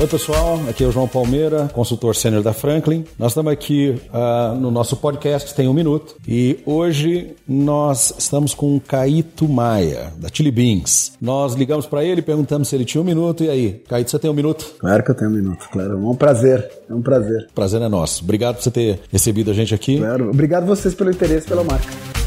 Oi, 0.00 0.06
pessoal. 0.06 0.58
Aqui 0.66 0.82
é 0.82 0.86
o 0.86 0.90
João 0.90 1.06
Palmeira, 1.06 1.68
consultor 1.74 2.16
sênior 2.16 2.42
da 2.42 2.54
Franklin. 2.54 3.04
Nós 3.18 3.32
estamos 3.32 3.52
aqui 3.52 4.00
uh, 4.08 4.58
no 4.58 4.70
nosso 4.70 4.96
podcast 4.96 5.54
Tem 5.54 5.68
Um 5.68 5.74
Minuto 5.74 6.16
e 6.26 6.58
hoje 6.64 7.34
nós 7.46 8.14
estamos 8.18 8.54
com 8.54 8.74
o 8.74 8.80
Caíto 8.80 9.46
Maia, 9.46 10.10
da 10.16 10.30
Chili 10.32 10.50
Beans. 10.50 11.12
Nós 11.20 11.52
ligamos 11.52 11.84
para 11.84 12.02
ele, 12.02 12.22
perguntamos 12.22 12.68
se 12.68 12.74
ele 12.74 12.86
tinha 12.86 13.02
um 13.02 13.04
minuto. 13.04 13.44
E 13.44 13.50
aí, 13.50 13.82
Caíto, 13.86 14.10
você 14.10 14.18
tem 14.18 14.30
um 14.30 14.34
minuto? 14.34 14.74
Claro 14.78 15.04
que 15.04 15.10
eu 15.10 15.14
tenho 15.14 15.30
um 15.30 15.34
minuto, 15.34 15.68
claro. 15.70 15.92
É 15.92 15.96
um 15.96 16.16
prazer, 16.16 16.70
é 16.88 16.94
um 16.94 17.02
prazer. 17.02 17.48
Prazer 17.54 17.82
é 17.82 17.88
nosso. 17.88 18.24
Obrigado 18.24 18.54
por 18.54 18.62
você 18.62 18.70
ter 18.70 19.00
recebido 19.12 19.50
a 19.50 19.54
gente 19.54 19.74
aqui. 19.74 19.98
Claro. 19.98 20.30
Obrigado 20.30 20.64
vocês 20.64 20.94
pelo 20.94 21.10
interesse 21.10 21.46
pela 21.46 21.62
marca. 21.62 22.19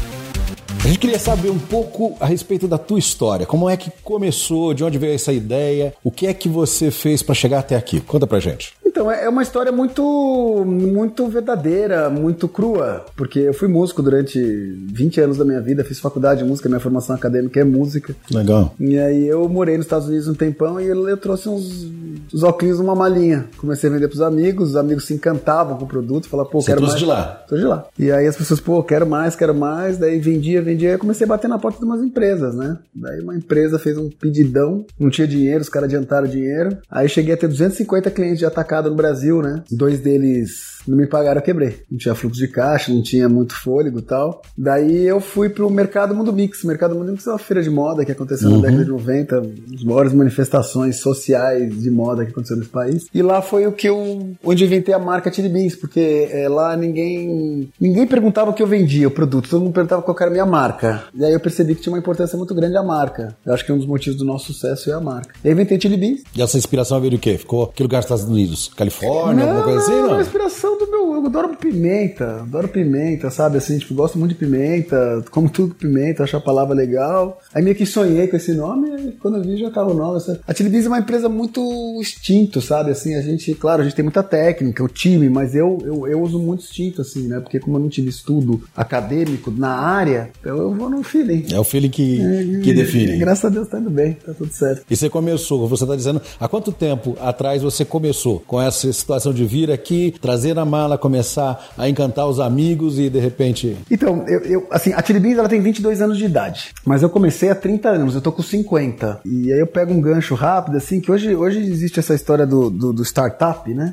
A 0.84 0.86
gente 0.86 0.98
queria 0.98 1.18
saber 1.18 1.48
um 1.48 1.58
pouco 1.58 2.14
a 2.20 2.26
respeito 2.26 2.68
da 2.68 2.76
tua 2.76 2.98
história. 2.98 3.46
Como 3.46 3.70
é 3.70 3.76
que 3.76 3.90
começou? 4.02 4.74
De 4.74 4.84
onde 4.84 4.98
veio 4.98 5.14
essa 5.14 5.32
ideia? 5.32 5.94
O 6.04 6.10
que 6.10 6.26
é 6.26 6.34
que 6.34 6.46
você 6.46 6.90
fez 6.90 7.22
para 7.22 7.34
chegar 7.34 7.60
até 7.60 7.74
aqui? 7.74 8.00
Conta 8.00 8.26
pra 8.26 8.38
gente. 8.38 8.74
Então, 8.84 9.10
é 9.10 9.28
uma 9.28 9.42
história 9.42 9.72
muito, 9.72 10.62
muito 10.64 11.26
verdadeira, 11.26 12.08
muito 12.08 12.46
crua, 12.46 13.04
porque 13.16 13.40
eu 13.40 13.52
fui 13.54 13.66
músico 13.66 14.00
durante 14.00 14.38
20 14.38 15.20
anos 15.20 15.36
da 15.36 15.44
minha 15.44 15.60
vida, 15.60 15.82
fiz 15.82 15.98
faculdade 15.98 16.44
de 16.44 16.48
música, 16.48 16.68
minha 16.68 16.78
formação 16.78 17.16
acadêmica 17.16 17.58
é 17.58 17.64
música. 17.64 18.14
Legal. 18.30 18.72
E 18.78 18.96
aí 18.96 19.26
eu 19.26 19.48
morei 19.48 19.76
nos 19.76 19.86
Estados 19.86 20.06
Unidos 20.06 20.28
um 20.28 20.34
tempão 20.34 20.80
e 20.80 20.86
eu, 20.86 21.08
eu 21.08 21.16
trouxe 21.16 21.48
uns, 21.48 21.88
uns 22.32 22.42
óculos 22.44 22.78
numa 22.78 22.94
malinha. 22.94 23.46
Comecei 23.56 23.90
a 23.90 23.92
vender 23.92 24.06
pros 24.06 24.20
amigos, 24.20 24.70
os 24.70 24.76
amigos 24.76 25.06
se 25.06 25.14
encantavam 25.14 25.76
com 25.76 25.84
o 25.84 25.88
produto, 25.88 26.28
falavam, 26.28 26.52
pô, 26.52 26.60
Você 26.60 26.70
quero 26.70 26.82
mais. 26.82 26.94
de 26.96 27.04
lá? 27.04 27.44
Tô 27.48 27.56
de 27.56 27.64
lá. 27.64 27.86
E 27.98 28.12
aí 28.12 28.28
as 28.28 28.36
pessoas, 28.36 28.60
pô, 28.60 28.80
quero 28.84 29.06
mais, 29.08 29.34
quero 29.34 29.54
mais, 29.54 29.98
daí 29.98 30.20
vendia, 30.20 30.62
vendia, 30.62 30.73
e 30.74 30.98
comecei 30.98 31.24
a 31.24 31.28
bater 31.28 31.48
na 31.48 31.58
porta 31.58 31.78
de 31.78 31.84
umas 31.84 32.02
empresas, 32.02 32.54
né? 32.54 32.78
Daí 32.94 33.20
uma 33.20 33.36
empresa 33.36 33.78
fez 33.78 33.96
um 33.96 34.08
pedidão, 34.08 34.84
não 34.98 35.10
tinha 35.10 35.26
dinheiro, 35.26 35.60
os 35.60 35.68
caras 35.68 35.88
adiantaram 35.88 36.26
dinheiro. 36.26 36.78
Aí 36.90 37.08
cheguei 37.08 37.34
a 37.34 37.36
ter 37.36 37.48
250 37.48 38.10
clientes 38.10 38.38
de 38.38 38.46
atacado 38.46 38.90
no 38.90 38.96
Brasil, 38.96 39.42
né? 39.42 39.62
Dois 39.70 40.00
deles 40.00 40.73
não 40.86 40.96
me 40.96 41.06
pagaram, 41.06 41.40
eu 41.40 41.44
quebrei. 41.44 41.82
Não 41.90 41.98
tinha 41.98 42.14
fluxo 42.14 42.38
de 42.40 42.48
caixa, 42.48 42.92
não 42.92 43.02
tinha 43.02 43.28
muito 43.28 43.54
fôlego 43.54 43.98
e 43.98 44.02
tal. 44.02 44.42
Daí 44.56 45.04
eu 45.06 45.20
fui 45.20 45.48
pro 45.48 45.68
Mercado 45.70 46.14
Mundo 46.14 46.32
Mix. 46.32 46.62
O 46.64 46.66
Mercado 46.66 46.94
Mundo 46.94 47.10
Mix 47.12 47.26
é 47.26 47.30
uma 47.30 47.38
feira 47.38 47.62
de 47.62 47.70
moda 47.70 48.04
que 48.04 48.12
aconteceu 48.12 48.48
Uhum. 48.48 48.56
na 48.56 48.62
década 48.68 48.84
de 48.84 48.90
90, 48.90 49.42
as 49.74 49.84
maiores 49.84 50.12
manifestações 50.12 50.96
sociais 51.00 51.80
de 51.82 51.90
moda 51.90 52.24
que 52.24 52.30
aconteceu 52.32 52.56
nesse 52.56 52.68
país. 52.70 53.06
E 53.14 53.22
lá 53.22 53.40
foi 53.40 53.66
o 53.66 53.72
que 53.72 53.88
eu, 53.88 54.34
onde 54.44 54.62
eu 54.64 54.66
inventei 54.66 54.94
a 54.94 54.98
marca 54.98 55.32
Chili 55.32 55.48
Beans, 55.48 55.74
porque 55.76 56.28
é, 56.30 56.48
lá 56.48 56.76
ninguém, 56.76 57.68
ninguém 57.80 58.06
perguntava 58.06 58.50
o 58.50 58.54
que 58.54 58.62
eu 58.62 58.66
vendia, 58.66 59.08
o 59.08 59.10
produto, 59.10 59.48
todo 59.48 59.62
mundo 59.62 59.72
perguntava 59.72 60.02
qual 60.02 60.16
era 60.20 60.28
a 60.28 60.32
minha 60.32 60.46
marca. 60.46 61.04
E 61.14 61.24
aí 61.24 61.32
eu 61.32 61.40
percebi 61.40 61.74
que 61.74 61.82
tinha 61.82 61.92
uma 61.92 61.98
importância 61.98 62.36
muito 62.36 62.54
grande 62.54 62.76
a 62.76 62.82
marca. 62.82 63.36
Eu 63.44 63.54
acho 63.54 63.64
que 63.64 63.72
um 63.72 63.78
dos 63.78 63.86
motivos 63.86 64.18
do 64.18 64.24
nosso 64.24 64.52
sucesso 64.52 64.90
é 64.90 64.94
a 64.94 65.00
marca. 65.00 65.34
E 65.44 65.48
aí 65.48 65.52
eu 65.52 65.54
inventei 65.54 65.80
Chili 65.80 65.96
Beans. 65.96 66.22
E 66.36 66.42
essa 66.42 66.56
inspiração 66.58 67.00
veio 67.00 67.12
do 67.12 67.18
quê? 67.18 67.38
Ficou 67.38 67.66
que 67.68 67.82
lugar 67.82 67.98
dos 67.98 68.06
Estados 68.06 68.24
Unidos? 68.24 68.70
Califórnia, 68.76 69.44
alguma 69.44 69.62
coisa 69.64 69.78
assim? 69.80 69.92
Não, 69.92 70.08
Não. 70.08 70.18
a 70.18 70.22
inspiração 70.22 70.73
meu. 71.04 71.14
Eu 71.14 71.26
adoro 71.26 71.56
pimenta, 71.56 72.40
adoro 72.42 72.68
pimenta, 72.68 73.30
sabe? 73.30 73.58
Assim, 73.58 73.78
tipo, 73.78 73.94
gosto 73.94 74.18
muito 74.18 74.32
de 74.32 74.38
pimenta, 74.38 75.24
como 75.30 75.48
tudo 75.48 75.74
com 75.74 75.80
pimenta, 75.80 76.24
acho 76.24 76.36
a 76.36 76.40
palavra 76.40 76.74
legal. 76.74 77.40
Aí 77.52 77.62
meio 77.62 77.76
que 77.76 77.86
sonhei 77.86 78.26
com 78.28 78.36
esse 78.36 78.52
nome, 78.52 79.08
e 79.08 79.12
quando 79.12 79.38
eu 79.38 79.42
vi 79.42 79.56
já 79.56 79.70
tava 79.70 79.90
o 79.90 79.94
nome. 79.94 80.20
Sabe? 80.20 80.40
A 80.46 80.54
Chili 80.54 80.68
Beans 80.68 80.86
é 80.86 80.88
uma 80.88 80.98
empresa 80.98 81.28
muito 81.28 81.60
instinto, 82.00 82.60
sabe? 82.60 82.90
Assim, 82.90 83.14
a 83.14 83.22
gente, 83.22 83.54
claro, 83.54 83.82
a 83.82 83.84
gente 83.84 83.94
tem 83.94 84.02
muita 84.02 84.22
técnica, 84.22 84.82
o 84.82 84.88
time, 84.88 85.28
mas 85.28 85.54
eu, 85.54 85.78
eu, 85.84 86.06
eu 86.06 86.22
uso 86.22 86.38
muito 86.38 86.62
instinto, 86.62 87.00
assim, 87.00 87.28
né? 87.28 87.40
Porque 87.40 87.58
como 87.58 87.76
eu 87.76 87.80
não 87.80 87.88
tive 87.88 88.08
estudo 88.08 88.62
acadêmico 88.76 89.50
na 89.50 89.70
área, 89.70 90.30
então 90.40 90.56
eu 90.56 90.74
vou 90.74 90.90
no 90.90 91.02
feeling. 91.02 91.46
É 91.52 91.58
o 91.58 91.64
feeling 91.64 91.90
que, 91.90 92.60
que 92.62 92.72
define. 92.72 93.18
Graças 93.18 93.44
a 93.44 93.48
Deus 93.48 93.68
tá 93.68 93.78
indo 93.78 93.90
bem, 93.90 94.14
tá 94.14 94.32
tudo 94.32 94.52
certo. 94.52 94.84
E 94.90 94.96
você 94.96 95.08
começou, 95.08 95.66
você 95.68 95.84
está 95.84 95.96
dizendo, 95.96 96.20
há 96.38 96.48
quanto 96.48 96.72
tempo 96.72 97.16
atrás 97.20 97.62
você 97.62 97.84
começou 97.84 98.40
com 98.46 98.60
essa 98.60 98.92
situação 98.92 99.32
de 99.32 99.44
vir 99.44 99.70
aqui, 99.70 100.14
trazer 100.20 100.58
a 100.58 100.64
mala, 100.64 100.93
começar 100.98 101.64
a 101.76 101.88
encantar 101.88 102.26
os 102.28 102.40
amigos 102.40 102.98
e 102.98 103.08
de 103.10 103.18
repente. 103.18 103.76
Então, 103.90 104.24
eu, 104.28 104.40
eu- 104.40 104.66
assim, 104.70 104.92
a 104.92 105.02
Chili 105.02 105.20
Beans 105.20 105.38
ela 105.38 105.48
tem 105.48 105.60
22 105.60 106.00
anos 106.02 106.18
de 106.18 106.24
idade, 106.24 106.70
mas 106.84 107.02
eu 107.02 107.08
comecei 107.10 107.50
há 107.50 107.54
30 107.54 107.88
anos, 107.90 108.14
eu 108.14 108.20
tô 108.20 108.32
com 108.32 108.42
50. 108.42 109.20
E 109.24 109.52
aí 109.52 109.58
eu 109.60 109.66
pego 109.66 109.92
um 109.92 110.00
gancho 110.00 110.34
rápido, 110.34 110.76
assim, 110.76 111.00
que 111.00 111.10
hoje, 111.10 111.34
hoje 111.34 111.58
existe 111.58 111.98
essa 112.00 112.14
história 112.14 112.46
do, 112.46 112.70
do, 112.70 112.92
do 112.92 113.02
startup, 113.04 113.72
né? 113.72 113.92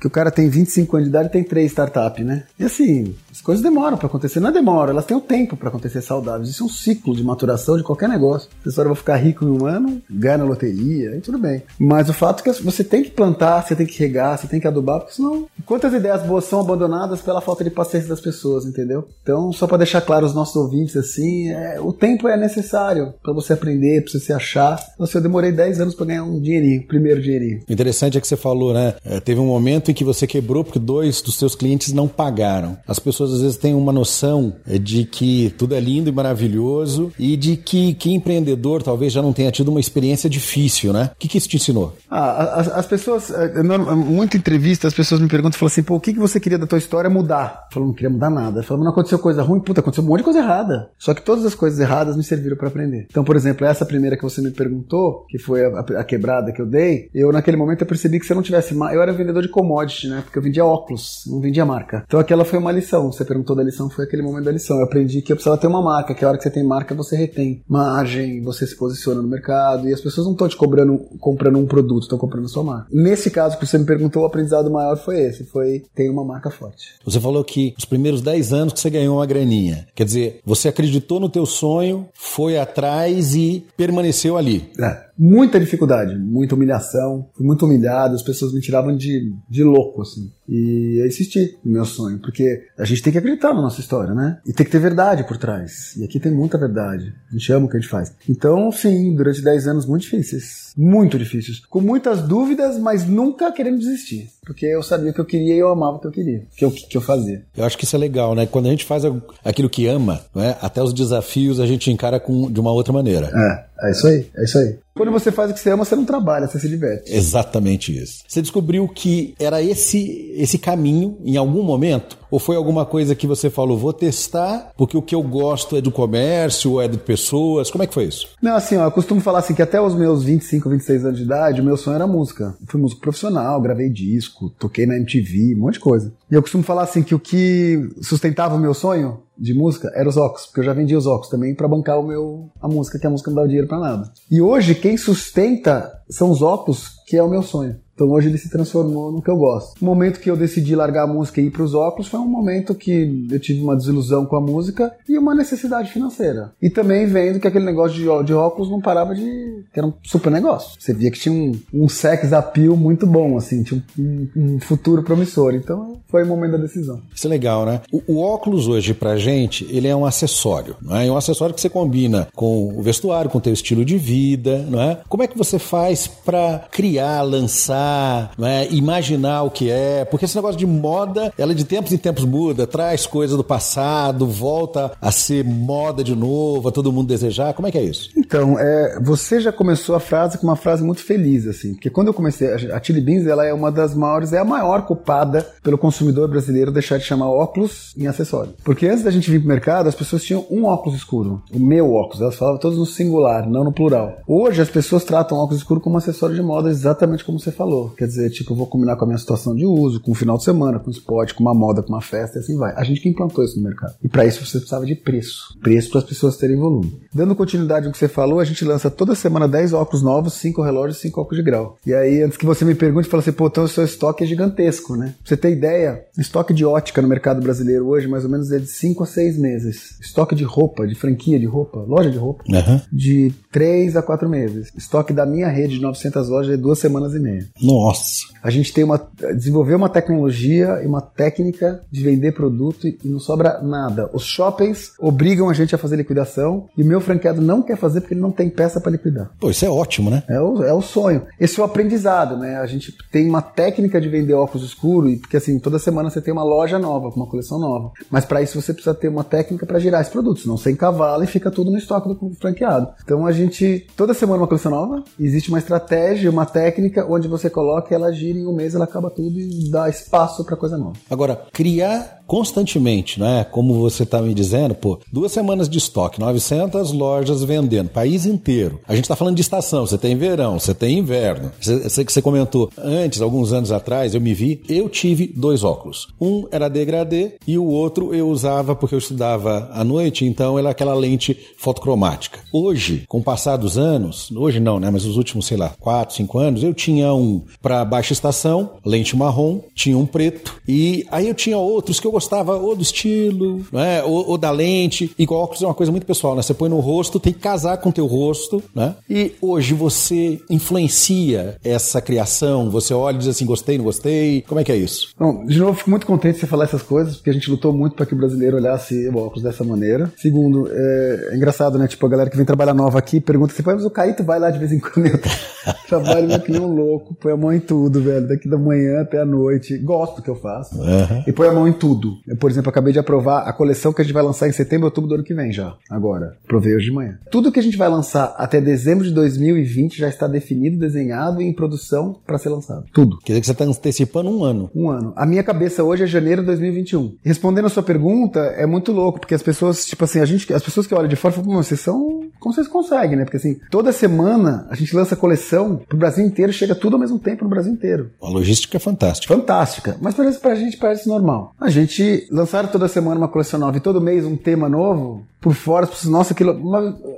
Que 0.00 0.06
o 0.06 0.10
cara 0.10 0.30
tem 0.30 0.48
25 0.48 0.96
anos 0.96 1.08
de 1.08 1.10
idade 1.10 1.28
e 1.28 1.32
tem 1.32 1.42
três 1.44 1.70
startups, 1.70 2.24
né? 2.24 2.44
E 2.58 2.64
assim, 2.64 3.14
as 3.32 3.40
coisas 3.40 3.62
demoram 3.62 3.96
pra 3.96 4.06
acontecer, 4.06 4.40
não 4.40 4.50
é 4.50 4.52
demora, 4.52 4.90
elas 4.92 5.04
têm 5.06 5.16
o 5.16 5.20
tempo 5.20 5.56
pra 5.56 5.68
acontecer 5.68 6.00
saudáveis. 6.02 6.48
Isso 6.50 6.62
é 6.62 6.66
um 6.66 6.68
ciclo 6.68 7.14
de 7.14 7.22
maturação 7.22 7.76
de 7.76 7.82
qualquer 7.82 8.08
negócio. 8.08 8.48
Você 8.62 8.70
só 8.70 8.84
vai 8.84 8.94
ficar 8.94 9.16
rico 9.16 9.44
em 9.44 9.48
um 9.50 9.66
ano, 9.66 10.00
ganha 10.10 10.38
na 10.38 10.44
loteria, 10.44 11.10
aí 11.10 11.20
tudo 11.20 11.38
bem. 11.38 11.62
Mas 11.78 12.08
o 12.08 12.12
fato 12.12 12.40
é 12.48 12.52
que 12.52 12.62
você 12.62 12.82
tem 12.84 13.02
que 13.02 13.10
plantar, 13.10 13.62
você 13.66 13.74
tem 13.74 13.86
que 13.86 13.98
regar, 13.98 14.38
você 14.38 14.46
tem 14.46 14.60
que 14.60 14.66
adubar, 14.66 15.00
porque 15.00 15.14
senão. 15.14 15.46
Quantas 15.66 15.92
ideias 15.92 16.24
são 16.40 16.60
abandonadas 16.60 17.20
pela 17.20 17.40
falta 17.40 17.64
de 17.64 17.70
paciência 17.70 18.08
das 18.08 18.20
pessoas, 18.20 18.64
entendeu? 18.64 19.08
Então, 19.22 19.52
só 19.52 19.66
pra 19.66 19.76
deixar 19.78 20.00
claro 20.00 20.24
aos 20.26 20.34
nossos 20.34 20.56
ouvintes, 20.56 20.96
assim, 20.96 21.48
é, 21.50 21.80
o 21.80 21.92
tempo 21.92 22.28
é 22.28 22.36
necessário 22.36 23.12
pra 23.22 23.32
você 23.32 23.52
aprender, 23.52 24.02
pra 24.02 24.12
você 24.12 24.20
se 24.20 24.32
achar. 24.32 24.78
Nossa, 24.98 25.18
eu 25.18 25.22
demorei 25.22 25.52
10 25.52 25.80
anos 25.80 25.94
pra 25.94 26.06
ganhar 26.06 26.24
um 26.24 26.40
dinheirinho, 26.40 26.86
primeiro 26.86 27.20
dinheirinho. 27.22 27.60
Interessante 27.68 28.16
é 28.18 28.20
que 28.20 28.26
você 28.26 28.36
falou, 28.36 28.72
né? 28.74 28.94
é, 29.04 29.20
teve 29.20 29.40
um 29.40 29.46
momento 29.46 29.90
em 29.90 29.94
que 29.94 30.04
você 30.04 30.26
quebrou 30.26 30.64
porque 30.64 30.78
dois 30.78 31.20
dos 31.22 31.36
seus 31.36 31.54
clientes 31.54 31.92
não 31.92 32.06
pagaram. 32.08 32.76
As 32.86 32.98
pessoas 32.98 33.32
às 33.32 33.40
vezes 33.40 33.56
têm 33.56 33.74
uma 33.74 33.92
noção 33.92 34.54
é, 34.66 34.78
de 34.78 35.04
que 35.04 35.52
tudo 35.58 35.74
é 35.74 35.80
lindo 35.80 36.08
e 36.08 36.12
maravilhoso 36.12 37.12
e 37.18 37.36
de 37.36 37.56
que, 37.56 37.94
que 37.94 38.12
empreendedor 38.14 38.82
talvez 38.82 39.12
já 39.12 39.22
não 39.22 39.32
tenha 39.32 39.50
tido 39.50 39.68
uma 39.68 39.80
experiência 39.80 40.28
difícil, 40.28 40.92
né? 40.92 41.10
O 41.14 41.18
que, 41.18 41.28
que 41.28 41.38
isso 41.38 41.48
te 41.48 41.56
ensinou? 41.56 41.96
Ah, 42.10 42.60
as, 42.60 42.68
as 42.68 42.86
pessoas, 42.86 43.30
eh, 43.30 43.62
norma- 43.62 43.94
muita 43.96 44.36
entrevista, 44.36 44.86
as 44.88 44.94
pessoas 44.94 45.20
me 45.20 45.28
perguntam, 45.28 45.58
falam 45.58 45.70
assim, 45.70 45.82
pô, 45.82 45.96
o 45.96 46.00
que, 46.00 46.17
que 46.18 46.28
você 46.28 46.40
queria 46.40 46.58
da 46.58 46.66
tua 46.66 46.78
história 46.78 47.08
mudar? 47.08 47.68
Eu 47.74 47.82
não 47.82 47.92
queria 47.92 48.10
mudar 48.10 48.28
nada. 48.30 48.60
Eu 48.60 48.64
falo, 48.64 48.80
mas 48.80 48.86
não 48.86 48.92
aconteceu 48.92 49.18
coisa 49.18 49.42
ruim? 49.42 49.60
Puta, 49.60 49.80
aconteceu 49.80 50.02
um 50.02 50.06
monte 50.08 50.18
de 50.18 50.24
coisa 50.24 50.40
errada. 50.40 50.90
Só 50.98 51.14
que 51.14 51.22
todas 51.22 51.44
as 51.44 51.54
coisas 51.54 51.78
erradas 51.78 52.16
me 52.16 52.24
serviram 52.24 52.56
pra 52.56 52.68
aprender. 52.68 53.06
Então, 53.10 53.22
por 53.24 53.36
exemplo, 53.36 53.64
essa 53.66 53.86
primeira 53.86 54.16
que 54.16 54.22
você 54.22 54.40
me 54.42 54.50
perguntou, 54.50 55.24
que 55.28 55.38
foi 55.38 55.64
a, 55.64 55.78
a- 55.80 56.04
quebrada 56.04 56.52
que 56.52 56.60
eu 56.60 56.66
dei, 56.66 57.08
eu 57.14 57.30
naquele 57.32 57.56
momento 57.56 57.82
eu 57.82 57.86
percebi 57.86 58.18
que 58.18 58.26
se 58.26 58.32
eu 58.32 58.36
não 58.36 58.42
tivesse, 58.42 58.74
eu 58.74 59.02
era 59.02 59.12
vendedor 59.12 59.42
de 59.42 59.48
commodity, 59.48 60.08
né? 60.08 60.22
Porque 60.24 60.38
eu 60.38 60.42
vendia 60.42 60.64
óculos, 60.64 61.22
não 61.26 61.40
vendia 61.40 61.64
marca. 61.64 62.02
Então 62.06 62.18
aquela 62.18 62.44
foi 62.44 62.58
uma 62.58 62.72
lição. 62.72 63.12
Você 63.12 63.24
perguntou 63.24 63.54
da 63.54 63.62
lição, 63.62 63.88
foi 63.88 64.04
aquele 64.04 64.22
momento 64.22 64.44
da 64.44 64.52
lição. 64.52 64.78
Eu 64.78 64.84
aprendi 64.84 65.22
que 65.22 65.32
eu 65.32 65.36
precisava 65.36 65.60
ter 65.60 65.66
uma 65.66 65.82
marca, 65.82 66.14
que 66.14 66.24
a 66.24 66.28
hora 66.28 66.36
que 66.36 66.42
você 66.42 66.50
tem 66.50 66.64
marca, 66.64 66.94
você 66.94 67.16
retém 67.16 67.62
margem, 67.68 68.42
você 68.42 68.66
se 68.66 68.76
posiciona 68.76 69.22
no 69.22 69.28
mercado 69.28 69.88
e 69.88 69.92
as 69.92 70.00
pessoas 70.00 70.26
não 70.26 70.32
estão 70.32 70.48
te 70.48 70.56
cobrando, 70.56 70.98
comprando 71.20 71.58
um 71.58 71.66
produto, 71.66 72.02
estão 72.02 72.18
comprando 72.18 72.46
a 72.46 72.48
sua 72.48 72.64
marca. 72.64 72.88
Nesse 72.92 73.30
caso 73.30 73.58
que 73.58 73.66
você 73.66 73.78
me 73.78 73.84
perguntou, 73.84 74.22
o 74.22 74.26
aprendizado 74.26 74.70
maior 74.70 74.96
foi 74.96 75.20
esse, 75.20 75.44
foi 75.44 75.82
ter 75.98 76.08
uma 76.08 76.24
marca 76.24 76.48
forte. 76.48 76.94
Você 77.04 77.18
falou 77.18 77.42
que 77.42 77.74
os 77.76 77.84
primeiros 77.84 78.22
10 78.22 78.52
anos 78.52 78.72
que 78.72 78.78
você 78.78 78.88
ganhou 78.88 79.16
uma 79.16 79.26
graninha. 79.26 79.88
Quer 79.96 80.04
dizer, 80.04 80.40
você 80.46 80.68
acreditou 80.68 81.18
no 81.18 81.28
teu 81.28 81.44
sonho, 81.44 82.08
foi 82.14 82.56
atrás 82.56 83.34
e 83.34 83.66
permaneceu 83.76 84.36
ali. 84.36 84.70
É, 84.80 85.07
muita 85.18 85.58
dificuldade, 85.58 86.16
muita 86.16 86.54
humilhação, 86.54 87.28
fui 87.34 87.44
muito 87.44 87.66
humilhado, 87.66 88.14
as 88.14 88.22
pessoas 88.22 88.52
me 88.52 88.60
tiravam 88.60 88.96
de, 88.96 89.32
de 89.48 89.64
louco, 89.64 90.02
assim. 90.02 90.30
E 90.48 90.98
eu 91.00 91.06
insisti 91.06 91.58
no 91.62 91.72
meu 91.72 91.84
sonho, 91.84 92.18
porque 92.20 92.62
a 92.78 92.84
gente 92.84 93.02
tem 93.02 93.12
que 93.12 93.18
acreditar 93.18 93.52
na 93.52 93.60
nossa 93.60 93.80
história, 93.80 94.14
né? 94.14 94.40
E 94.46 94.52
tem 94.52 94.64
que 94.64 94.72
ter 94.72 94.78
verdade 94.78 95.24
por 95.24 95.36
trás. 95.36 95.94
E 95.96 96.04
aqui 96.04 96.18
tem 96.18 96.32
muita 96.32 96.56
verdade. 96.56 97.12
A 97.30 97.32
gente 97.36 97.52
ama 97.52 97.66
o 97.66 97.68
que 97.68 97.76
a 97.76 97.80
gente 97.80 97.90
faz. 97.90 98.14
Então, 98.28 98.72
sim, 98.72 99.14
durante 99.14 99.42
10 99.42 99.68
anos 99.68 99.86
muito 99.86 100.02
difíceis. 100.02 100.72
Muito 100.76 101.18
difíceis. 101.18 101.60
Com 101.66 101.80
muitas 101.80 102.22
dúvidas, 102.22 102.78
mas 102.78 103.06
nunca 103.06 103.52
querendo 103.52 103.78
desistir. 103.78 104.30
Porque 104.48 104.64
eu 104.64 104.82
sabia 104.82 105.10
o 105.10 105.14
que 105.14 105.20
eu 105.20 105.26
queria 105.26 105.54
e 105.54 105.58
eu 105.58 105.68
amava 105.68 105.98
o 105.98 106.00
que 106.00 106.06
eu 106.06 106.10
queria, 106.10 106.46
que 106.56 106.64
eu, 106.64 106.70
que 106.70 106.96
eu 106.96 107.02
fazia. 107.02 107.44
Eu 107.54 107.64
acho 107.64 107.76
que 107.76 107.84
isso 107.84 107.94
é 107.94 107.98
legal, 107.98 108.34
né? 108.34 108.46
Quando 108.46 108.66
a 108.66 108.70
gente 108.70 108.86
faz 108.86 109.02
aquilo 109.44 109.68
que 109.68 109.86
ama, 109.86 110.22
né? 110.34 110.56
até 110.62 110.82
os 110.82 110.94
desafios 110.94 111.60
a 111.60 111.66
gente 111.66 111.90
encara 111.90 112.18
com, 112.18 112.50
de 112.50 112.58
uma 112.58 112.72
outra 112.72 112.90
maneira. 112.90 113.26
É, 113.26 113.64
é 113.82 113.90
isso 113.90 114.06
aí, 114.06 114.26
é 114.36 114.44
isso 114.44 114.58
aí. 114.58 114.78
Quando 114.98 115.12
você 115.12 115.30
faz 115.30 115.50
o 115.50 115.54
que 115.54 115.60
você 115.60 115.70
ama, 115.70 115.84
você 115.84 115.94
não 115.94 116.04
trabalha, 116.04 116.48
você 116.48 116.58
se 116.58 116.68
diverte. 116.68 117.14
Exatamente 117.14 117.96
isso. 117.96 118.24
Você 118.26 118.42
descobriu 118.42 118.88
que 118.88 119.32
era 119.38 119.62
esse 119.62 120.34
esse 120.36 120.58
caminho 120.58 121.18
em 121.24 121.36
algum 121.36 121.62
momento? 121.62 122.18
Ou 122.30 122.40
foi 122.40 122.56
alguma 122.56 122.84
coisa 122.84 123.14
que 123.14 123.26
você 123.26 123.48
falou, 123.48 123.78
vou 123.78 123.92
testar, 123.92 124.72
porque 124.76 124.96
o 124.96 125.02
que 125.02 125.14
eu 125.14 125.22
gosto 125.22 125.76
é 125.76 125.80
do 125.80 125.92
comércio, 125.92 126.72
ou 126.72 126.82
é 126.82 126.88
de 126.88 126.98
pessoas? 126.98 127.70
Como 127.70 127.84
é 127.84 127.86
que 127.86 127.94
foi 127.94 128.04
isso? 128.04 128.28
Não, 128.42 128.56
assim, 128.56 128.76
ó, 128.76 128.84
eu 128.84 128.90
costumo 128.90 129.20
falar 129.20 129.38
assim 129.38 129.54
que 129.54 129.62
até 129.62 129.80
os 129.80 129.94
meus 129.94 130.24
25, 130.24 130.68
26 130.68 131.04
anos 131.04 131.18
de 131.18 131.24
idade, 131.24 131.60
o 131.60 131.64
meu 131.64 131.76
sonho 131.76 131.94
era 131.94 132.06
música. 132.06 132.56
Eu 132.60 132.66
fui 132.66 132.80
músico 132.80 133.00
profissional, 133.00 133.60
gravei 133.62 133.88
disco, 133.88 134.50
toquei 134.58 134.84
na 134.84 134.96
MTV, 134.96 135.54
um 135.54 135.60
monte 135.60 135.74
de 135.74 135.80
coisa. 135.80 136.12
E 136.30 136.34
eu 136.34 136.42
costumo 136.42 136.64
falar 136.64 136.82
assim 136.82 137.02
que 137.02 137.14
o 137.14 137.20
que 137.20 137.88
sustentava 138.02 138.56
o 138.56 138.58
meu 138.58 138.74
sonho 138.74 139.20
de 139.38 139.54
música 139.54 139.90
era 139.94 140.08
os 140.08 140.16
óculos, 140.16 140.46
porque 140.46 140.60
eu 140.60 140.64
já 140.64 140.72
vendia 140.72 140.98
os 140.98 141.06
óculos 141.06 141.28
também 141.28 141.54
para 141.54 141.68
bancar 141.68 141.98
o 141.98 142.06
meu 142.06 142.50
a 142.60 142.68
música, 142.68 142.98
que 142.98 143.06
a 143.06 143.10
música 143.10 143.30
não 143.30 143.36
dava 143.36 143.48
dinheiro 143.48 143.68
para 143.68 143.78
nada. 143.78 144.12
E 144.30 144.40
hoje 144.40 144.74
quem 144.74 144.96
sustenta 144.96 146.02
são 146.10 146.30
os 146.30 146.42
óculos, 146.42 146.97
que 147.08 147.16
é 147.16 147.22
o 147.22 147.28
meu 147.28 147.42
sonho. 147.42 147.80
Então 147.98 148.12
hoje 148.12 148.28
ele 148.28 148.38
se 148.38 148.48
transformou 148.48 149.10
no 149.10 149.20
que 149.20 149.28
eu 149.28 149.36
gosto. 149.36 149.74
O 149.82 149.84
momento 149.84 150.20
que 150.20 150.30
eu 150.30 150.36
decidi 150.36 150.76
largar 150.76 151.02
a 151.02 151.06
música 151.08 151.40
e 151.40 151.46
ir 151.46 151.50
para 151.50 151.64
os 151.64 151.74
óculos 151.74 152.06
foi 152.06 152.20
um 152.20 152.28
momento 152.28 152.72
que 152.72 153.26
eu 153.28 153.40
tive 153.40 153.60
uma 153.60 153.74
desilusão 153.74 154.24
com 154.24 154.36
a 154.36 154.40
música 154.40 154.94
e 155.08 155.18
uma 155.18 155.34
necessidade 155.34 155.90
financeira. 155.90 156.52
E 156.62 156.70
também 156.70 157.06
vendo 157.06 157.40
que 157.40 157.48
aquele 157.48 157.64
negócio 157.64 157.96
de, 157.96 158.04
de 158.24 158.32
óculos 158.32 158.70
não 158.70 158.80
parava 158.80 159.16
de. 159.16 159.64
era 159.74 159.84
um 159.84 159.92
super 160.04 160.30
negócio. 160.30 160.80
Você 160.80 160.94
via 160.94 161.10
que 161.10 161.18
tinha 161.18 161.34
um, 161.34 161.58
um 161.74 161.88
sex 161.88 162.32
appeal 162.32 162.76
muito 162.76 163.04
bom, 163.04 163.36
assim, 163.36 163.64
tinha 163.64 163.82
um, 163.98 164.28
um 164.36 164.60
futuro 164.60 165.02
promissor. 165.02 165.56
Então 165.56 165.96
foi 166.06 166.22
o 166.22 166.26
momento 166.26 166.52
da 166.52 166.58
decisão. 166.58 167.02
Isso 167.12 167.26
é 167.26 167.30
legal, 167.30 167.66
né? 167.66 167.80
O, 167.90 168.00
o 168.06 168.20
óculos 168.20 168.68
hoje 168.68 168.94
pra 168.94 169.16
gente, 169.16 169.66
ele 169.70 169.88
é 169.88 169.96
um 169.96 170.06
acessório, 170.06 170.76
não 170.80 170.96
é? 170.96 171.08
É 171.08 171.10
um 171.10 171.16
acessório 171.16 171.52
que 171.52 171.60
você 171.60 171.68
combina 171.68 172.28
com 172.36 172.78
o 172.78 172.80
vestuário, 172.80 173.28
com 173.28 173.38
o 173.38 173.40
teu 173.40 173.52
estilo 173.52 173.84
de 173.84 173.98
vida, 173.98 174.64
não 174.70 174.80
é? 174.80 175.00
Como 175.08 175.24
é 175.24 175.26
que 175.26 175.36
você 175.36 175.58
faz 175.58 176.06
para 176.06 176.64
criar, 176.70 176.97
lançar 177.22 178.30
né, 178.38 178.66
imaginar 178.70 179.42
o 179.42 179.50
que 179.50 179.70
é, 179.70 180.04
porque 180.04 180.24
esse 180.24 180.36
negócio 180.36 180.58
de 180.58 180.66
moda, 180.66 181.32
ela 181.38 181.54
de 181.54 181.64
tempos 181.64 181.92
em 181.92 181.98
tempos 181.98 182.24
muda, 182.24 182.66
traz 182.66 183.06
coisa 183.06 183.36
do 183.36 183.44
passado, 183.44 184.26
volta 184.26 184.92
a 185.00 185.10
ser 185.10 185.44
moda 185.44 186.02
de 186.04 186.14
novo, 186.14 186.68
a 186.68 186.72
todo 186.72 186.92
mundo 186.92 187.08
desejar. 187.08 187.54
Como 187.54 187.68
é 187.68 187.70
que 187.70 187.78
é 187.78 187.82
isso? 187.82 188.10
Então, 188.16 188.58
é, 188.58 188.98
você 189.02 189.40
já 189.40 189.52
começou 189.52 189.94
a 189.94 190.00
frase 190.00 190.38
com 190.38 190.46
uma 190.46 190.56
frase 190.56 190.82
muito 190.82 191.02
feliz, 191.02 191.46
assim, 191.46 191.74
porque 191.74 191.90
quando 191.90 192.08
eu 192.08 192.14
comecei, 192.14 192.48
a 192.48 192.82
Chili 192.82 193.00
Beans, 193.00 193.26
ela 193.26 193.44
é 193.44 193.52
uma 193.52 193.70
das 193.70 193.94
maiores, 193.94 194.32
é 194.32 194.38
a 194.38 194.44
maior 194.44 194.86
culpada 194.86 195.46
pelo 195.62 195.78
consumidor 195.78 196.28
brasileiro 196.28 196.70
deixar 196.70 196.98
de 196.98 197.04
chamar 197.04 197.28
óculos 197.28 197.94
em 197.96 198.06
acessório. 198.06 198.52
Porque 198.64 198.86
antes 198.86 199.02
da 199.02 199.10
gente 199.10 199.30
vir 199.30 199.40
pro 199.40 199.48
mercado, 199.48 199.88
as 199.88 199.94
pessoas 199.94 200.22
tinham 200.22 200.44
um 200.50 200.64
óculos 200.64 200.96
escuro, 200.98 201.42
o 201.52 201.58
meu 201.58 201.92
óculos, 201.92 202.20
elas 202.20 202.36
falavam 202.36 202.60
todos 202.60 202.78
no 202.78 202.86
singular, 202.86 203.48
não 203.48 203.64
no 203.64 203.72
plural. 203.72 204.18
Hoje 204.26 204.62
as 204.62 204.70
pessoas 204.70 205.04
tratam 205.04 205.38
óculos 205.38 205.58
escuro 205.58 205.80
como 205.80 205.98
acessório 205.98 206.34
de 206.34 206.42
moda, 206.42 206.70
exatamente 206.88 207.24
como 207.24 207.38
você 207.38 207.52
falou. 207.52 207.90
Quer 207.90 208.06
dizer, 208.06 208.30
tipo, 208.30 208.52
eu 208.52 208.56
vou 208.56 208.66
combinar 208.66 208.96
com 208.96 209.04
a 209.04 209.06
minha 209.06 209.18
situação 209.18 209.54
de 209.54 209.64
uso, 209.64 210.00
com 210.00 210.12
o 210.12 210.14
final 210.14 210.36
de 210.38 210.44
semana, 210.44 210.78
com 210.78 210.88
o 210.88 210.90
esporte, 210.90 211.34
com 211.34 211.42
uma 211.42 211.54
moda, 211.54 211.82
com 211.82 211.92
uma 211.92 212.00
festa 212.00 212.38
e 212.38 212.40
assim 212.40 212.56
vai. 212.56 212.74
A 212.74 212.84
gente 212.84 213.00
que 213.00 213.08
implantou 213.08 213.44
isso 213.44 213.56
no 213.56 213.62
mercado. 213.62 213.94
E 214.02 214.08
para 214.08 214.24
isso 214.24 214.44
você 214.44 214.58
precisava 214.58 214.86
de 214.86 214.94
preço. 214.94 215.56
Preço 215.62 215.90
para 215.90 216.00
as 216.00 216.04
pessoas 216.04 216.36
terem 216.36 216.56
volume. 216.56 217.00
Dando 217.14 217.34
continuidade 217.34 217.86
ao 217.86 217.92
que 217.92 217.98
você 217.98 218.08
falou, 218.08 218.40
a 218.40 218.44
gente 218.44 218.64
lança 218.64 218.90
toda 218.90 219.14
semana 219.14 219.46
10 219.46 219.72
óculos 219.72 220.02
novos, 220.02 220.34
5 220.34 220.62
relógios, 220.62 220.98
5 220.98 221.20
óculos 221.20 221.38
de 221.38 221.44
grau. 221.44 221.78
E 221.86 221.92
aí, 221.92 222.22
antes 222.22 222.38
que 222.38 222.46
você 222.46 222.64
me 222.64 222.74
pergunte, 222.74 223.08
fala 223.08 223.22
assim, 223.22 223.32
pô, 223.32 223.46
então 223.46 223.64
o 223.64 223.68
seu 223.68 223.84
estoque 223.84 224.24
é 224.24 224.26
gigantesco, 224.26 224.96
né? 224.96 225.14
Pra 225.18 225.28
você 225.28 225.36
ter 225.36 225.52
ideia, 225.52 226.04
estoque 226.16 226.54
de 226.54 226.64
ótica 226.64 227.02
no 227.02 227.08
mercado 227.08 227.42
brasileiro 227.42 227.86
hoje, 227.86 228.08
mais 228.08 228.24
ou 228.24 228.30
menos, 228.30 228.50
é 228.50 228.58
de 228.58 228.66
5 228.66 229.02
a 229.02 229.06
6 229.06 229.38
meses. 229.38 229.98
Estoque 230.00 230.34
de 230.34 230.44
roupa, 230.44 230.86
de 230.86 230.94
franquia 230.94 231.38
de 231.38 231.46
roupa, 231.46 231.80
loja 231.80 232.10
de 232.10 232.18
roupa, 232.18 232.44
uhum. 232.48 232.80
de 232.92 233.32
3 233.52 233.96
a 233.96 234.02
4 234.02 234.28
meses. 234.28 234.70
Estoque 234.76 235.12
da 235.12 235.26
minha 235.26 235.48
rede 235.48 235.76
de 235.76 235.82
900 235.82 236.28
lojas 236.28 236.54
é 236.54 236.56
2 236.56 236.77
semanas 236.78 237.14
e 237.14 237.18
meia. 237.18 237.46
Nossa! 237.60 238.28
A 238.42 238.50
gente 238.50 238.72
tem 238.72 238.84
uma 238.84 238.98
desenvolver 239.34 239.74
uma 239.74 239.88
tecnologia 239.88 240.80
e 240.82 240.86
uma 240.86 241.00
técnica 241.00 241.80
de 241.90 242.02
vender 242.02 242.32
produto 242.32 242.86
e 242.86 242.98
não 243.04 243.18
sobra 243.18 243.60
nada. 243.62 244.08
Os 244.12 244.24
shoppings 244.24 244.92
obrigam 244.98 245.48
a 245.48 245.54
gente 245.54 245.74
a 245.74 245.78
fazer 245.78 245.96
liquidação 245.96 246.66
e 246.76 246.84
meu 246.84 247.00
franqueado 247.00 247.40
não 247.40 247.62
quer 247.62 247.76
fazer 247.76 248.00
porque 248.00 248.14
ele 248.14 248.20
não 248.20 248.30
tem 248.30 248.48
peça 248.48 248.80
para 248.80 248.92
liquidar. 248.92 249.30
Pô, 249.40 249.50
isso 249.50 249.64
é 249.64 249.68
ótimo, 249.68 250.10
né? 250.10 250.22
É 250.28 250.40
o, 250.40 250.62
é 250.62 250.72
o 250.72 250.80
sonho. 250.80 251.26
Esse 251.38 251.58
é 251.58 251.62
o 251.62 251.66
aprendizado, 251.66 252.36
né? 252.36 252.56
A 252.56 252.66
gente 252.66 252.94
tem 253.10 253.28
uma 253.28 253.42
técnica 253.42 254.00
de 254.00 254.08
vender 254.08 254.34
óculos 254.34 254.66
escuros, 254.66 255.18
porque 255.18 255.36
assim, 255.36 255.58
toda 255.58 255.78
semana 255.78 256.10
você 256.10 256.20
tem 256.20 256.32
uma 256.32 256.44
loja 256.44 256.78
nova, 256.78 257.10
com 257.10 257.16
uma 257.20 257.26
coleção 257.26 257.58
nova. 257.58 257.90
Mas 258.10 258.24
para 258.24 258.42
isso 258.42 258.60
você 258.60 258.72
precisa 258.72 258.94
ter 258.94 259.08
uma 259.08 259.24
técnica 259.24 259.66
para 259.66 259.78
girar 259.78 260.00
esse 260.00 260.10
produto, 260.10 260.40
senão 260.40 260.56
você 260.56 260.70
encavalo 260.70 261.24
e 261.24 261.26
fica 261.26 261.50
tudo 261.50 261.70
no 261.70 261.78
estoque 261.78 262.08
do 262.08 262.34
franqueado. 262.40 262.88
Então 263.02 263.26
a 263.26 263.32
gente, 263.32 263.86
toda 263.96 264.14
semana 264.14 264.42
uma 264.42 264.48
coleção 264.48 264.70
nova, 264.70 265.02
existe 265.18 265.48
uma 265.48 265.58
estratégia, 265.58 266.30
uma 266.30 266.46
técnica 266.46 266.67
onde 267.08 267.28
você 267.28 267.48
coloca 267.50 267.94
ela 267.94 268.12
gira 268.12 268.38
em 268.38 268.46
um 268.46 268.52
mês, 268.52 268.74
ela 268.74 268.84
acaba 268.84 269.10
tudo 269.10 269.38
e 269.38 269.70
dá 269.70 269.88
espaço 269.88 270.44
para 270.44 270.56
coisa 270.56 270.76
nova. 270.76 270.96
Agora, 271.10 271.46
criar 271.52 272.18
constantemente, 272.28 273.18
né? 273.18 273.44
Como 273.50 273.80
você 273.80 274.02
está 274.02 274.20
me 274.20 274.34
dizendo, 274.34 274.74
pô, 274.74 275.00
duas 275.10 275.32
semanas 275.32 275.68
de 275.68 275.78
estoque, 275.78 276.20
900 276.20 276.92
lojas 276.92 277.42
vendendo, 277.42 277.88
país 277.88 278.26
inteiro. 278.26 278.80
A 278.86 278.94
gente 278.94 279.04
está 279.04 279.16
falando 279.16 279.34
de 279.34 279.40
estação, 279.40 279.86
você 279.86 279.96
tem 279.96 280.14
verão, 280.14 280.60
você 280.60 280.74
tem 280.74 280.98
inverno. 280.98 281.50
Você 281.58 282.04
que 282.04 282.12
você 282.12 282.20
comentou 282.20 282.70
antes, 282.76 283.22
alguns 283.22 283.52
anos 283.52 283.72
atrás, 283.72 284.14
eu 284.14 284.20
me 284.20 284.34
vi, 284.34 284.62
eu 284.68 284.90
tive 284.90 285.32
dois 285.34 285.64
óculos. 285.64 286.08
Um 286.20 286.46
era 286.52 286.68
degradê 286.68 287.32
e 287.46 287.56
o 287.56 287.64
outro 287.64 288.14
eu 288.14 288.28
usava 288.28 288.76
porque 288.76 288.94
eu 288.94 288.98
estudava 288.98 289.70
à 289.72 289.82
noite, 289.82 290.26
então 290.26 290.58
era 290.58 290.68
aquela 290.68 290.94
lente 290.94 291.34
fotocromática. 291.56 292.40
Hoje, 292.52 293.04
com 293.08 293.18
o 293.18 293.24
passar 293.24 293.56
dos 293.56 293.78
anos, 293.78 294.30
hoje 294.36 294.60
não, 294.60 294.78
né? 294.78 294.90
Mas 294.90 295.06
os 295.06 295.16
últimos, 295.16 295.46
sei 295.46 295.56
lá, 295.56 295.72
4, 295.80 296.14
5 296.16 296.38
anos, 296.38 296.57
eu 296.62 296.74
tinha 296.74 297.12
um 297.12 297.42
para 297.60 297.84
baixa 297.84 298.12
estação, 298.12 298.72
lente 298.84 299.16
marrom, 299.16 299.60
tinha 299.74 299.96
um 299.96 300.06
preto 300.06 300.60
e 300.66 301.06
aí 301.10 301.28
eu 301.28 301.34
tinha 301.34 301.58
outros 301.58 302.00
que 302.00 302.06
eu 302.06 302.10
gostava 302.10 302.56
ou 302.56 302.74
do 302.74 302.82
estilo, 302.82 303.66
né? 303.72 304.02
Ou, 304.02 304.30
ou, 304.30 304.38
da 304.38 304.50
lente. 304.50 305.14
E 305.18 305.26
óculos 305.28 305.62
é 305.62 305.66
uma 305.66 305.74
coisa 305.74 305.92
muito 305.92 306.06
pessoal, 306.06 306.34
né? 306.34 306.42
Você 306.42 306.54
põe 306.54 306.68
no 306.68 306.80
rosto, 306.80 307.20
tem 307.20 307.32
que 307.32 307.38
casar 307.38 307.76
com 307.78 307.90
o 307.90 307.92
teu 307.92 308.06
rosto, 308.06 308.62
né? 308.74 308.94
E 309.08 309.32
hoje 309.40 309.74
você 309.74 310.40
influencia 310.50 311.56
essa 311.62 312.00
criação, 312.00 312.70
você 312.70 312.92
olha 312.94 313.16
e 313.16 313.18
diz 313.18 313.28
assim, 313.28 313.46
gostei, 313.46 313.78
não 313.78 313.84
gostei. 313.84 314.42
Como 314.42 314.60
é 314.60 314.64
que 314.64 314.72
é 314.72 314.76
isso? 314.76 315.08
Bom, 315.18 315.46
de 315.46 315.58
novo, 315.58 315.74
fico 315.74 315.90
muito 315.90 316.06
contente 316.06 316.34
de 316.34 316.40
você 316.40 316.46
falar 316.46 316.64
essas 316.64 316.82
coisas, 316.82 317.16
porque 317.16 317.30
a 317.30 317.32
gente 317.32 317.50
lutou 317.50 317.72
muito 317.72 317.94
para 317.94 318.06
que 318.06 318.14
o 318.14 318.16
brasileiro 318.16 318.56
olhasse 318.56 319.08
o 319.08 319.16
óculos 319.16 319.42
dessa 319.42 319.64
maneira. 319.64 320.12
Segundo, 320.16 320.68
é, 320.70 321.30
é, 321.32 321.36
engraçado, 321.36 321.78
né? 321.78 321.86
Tipo, 321.86 322.06
a 322.06 322.08
galera 322.08 322.30
que 322.30 322.36
vem 322.36 322.46
trabalhar 322.46 322.74
nova 322.74 322.98
aqui 322.98 323.20
pergunta 323.20 323.52
assim, 323.52 323.62
mas 323.64 323.84
o 323.84 323.90
Caíto 323.90 324.24
vai 324.24 324.38
lá 324.38 324.50
de 324.50 324.58
vez 324.58 324.72
em 324.72 324.78
quando. 324.78 325.08
Trabalho 325.88 326.40
que 326.40 326.52
nem 326.52 326.60
um 326.60 326.74
louco, 326.74 327.14
põe 327.14 327.32
a 327.32 327.36
mão 327.36 327.52
em 327.52 327.60
tudo, 327.60 328.00
velho. 328.00 328.28
Daqui 328.28 328.48
da 328.48 328.58
manhã 328.58 329.00
até 329.00 329.20
a 329.20 329.26
noite. 329.26 329.76
Gosto 329.78 330.16
do 330.16 330.22
que 330.22 330.30
eu 330.30 330.36
faço. 330.36 330.78
Uhum. 330.78 331.24
E 331.26 331.32
põe 331.32 331.48
a 331.48 331.52
mão 331.52 331.66
em 331.66 331.72
tudo 331.72 331.88
tudo. 331.88 332.18
Eu, 332.26 332.36
por 332.36 332.50
exemplo, 332.50 332.70
acabei 332.70 332.92
de 332.92 332.98
aprovar 332.98 333.48
a 333.48 333.52
coleção 333.52 333.92
que 333.92 334.00
a 334.00 334.04
gente 334.04 334.12
vai 334.12 334.22
lançar 334.22 334.48
em 334.48 334.52
setembro, 334.52 334.86
outubro 334.86 335.08
do 335.08 335.14
ano 335.16 335.24
que 335.24 335.34
vem 335.34 335.52
já. 335.52 335.76
Agora. 335.90 336.36
Provei 336.46 336.74
hoje 336.74 336.86
de 336.86 336.92
manhã. 336.92 337.18
Tudo 337.30 337.50
que 337.50 337.58
a 337.58 337.62
gente 337.62 337.76
vai 337.76 337.88
lançar 337.88 338.34
até 338.36 338.60
dezembro 338.60 339.04
de 339.04 339.12
2020 339.12 339.98
já 339.98 340.08
está 340.08 340.26
definido, 340.26 340.78
desenhado 340.78 341.40
e 341.42 341.46
em 341.46 341.52
produção 341.52 342.20
para 342.26 342.38
ser 342.38 342.50
lançado. 342.50 342.84
Tudo. 342.92 343.18
Quer 343.18 343.32
dizer 343.32 343.40
que 343.40 343.46
você 343.46 343.52
está 343.52 343.64
antecipando 343.64 344.30
um 344.30 344.44
ano. 344.44 344.70
Um 344.74 344.90
ano. 344.90 345.12
A 345.16 345.26
minha 345.26 345.42
cabeça 345.42 345.82
hoje 345.82 346.04
é 346.04 346.06
janeiro 346.06 346.42
de 346.42 346.46
2021. 346.48 347.16
Respondendo 347.22 347.66
a 347.66 347.70
sua 347.70 347.82
pergunta, 347.82 348.40
é 348.40 348.66
muito 348.66 348.92
louco, 348.92 349.20
porque 349.20 349.34
as 349.34 349.42
pessoas, 349.42 349.84
tipo 349.84 350.04
assim, 350.04 350.20
a 350.20 350.24
gente, 350.24 350.52
as 350.52 350.62
pessoas 350.62 350.86
que 350.86 350.94
olham 350.94 351.08
de 351.08 351.16
fora 351.16 351.34
falam, 351.34 351.62
vocês 351.62 351.80
são. 351.80 352.17
Como 352.48 352.54
vocês 352.54 352.66
conseguem, 352.68 353.14
né? 353.14 353.24
Porque 353.24 353.36
assim, 353.36 353.60
toda 353.70 353.92
semana 353.92 354.66
a 354.70 354.74
gente 354.74 354.96
lança 354.96 355.14
coleção 355.14 355.82
pro 355.86 355.98
Brasil 355.98 356.24
inteiro, 356.24 356.50
chega 356.50 356.74
tudo 356.74 356.94
ao 356.94 357.00
mesmo 357.00 357.18
tempo 357.18 357.44
no 357.44 357.50
Brasil 357.50 357.70
inteiro. 357.70 358.10
A 358.22 358.28
logística 358.30 358.78
é 358.78 358.80
fantástica. 358.80 359.34
Fantástica. 359.34 359.98
Mas 360.00 360.14
parece 360.14 360.40
pra 360.40 360.54
gente 360.54 360.78
parece 360.78 361.06
normal. 361.06 361.54
A 361.60 361.68
gente 361.68 362.26
lançar 362.30 362.66
toda 362.72 362.88
semana 362.88 363.20
uma 363.20 363.28
coleção 363.28 363.60
nova 363.60 363.76
e 363.76 363.80
todo 363.80 364.00
mês 364.00 364.24
um 364.24 364.34
tema 364.34 364.66
novo, 364.66 365.26
por 365.40 365.54
fora, 365.54 365.88
nossa, 366.06 366.32
aquilo 366.32 366.52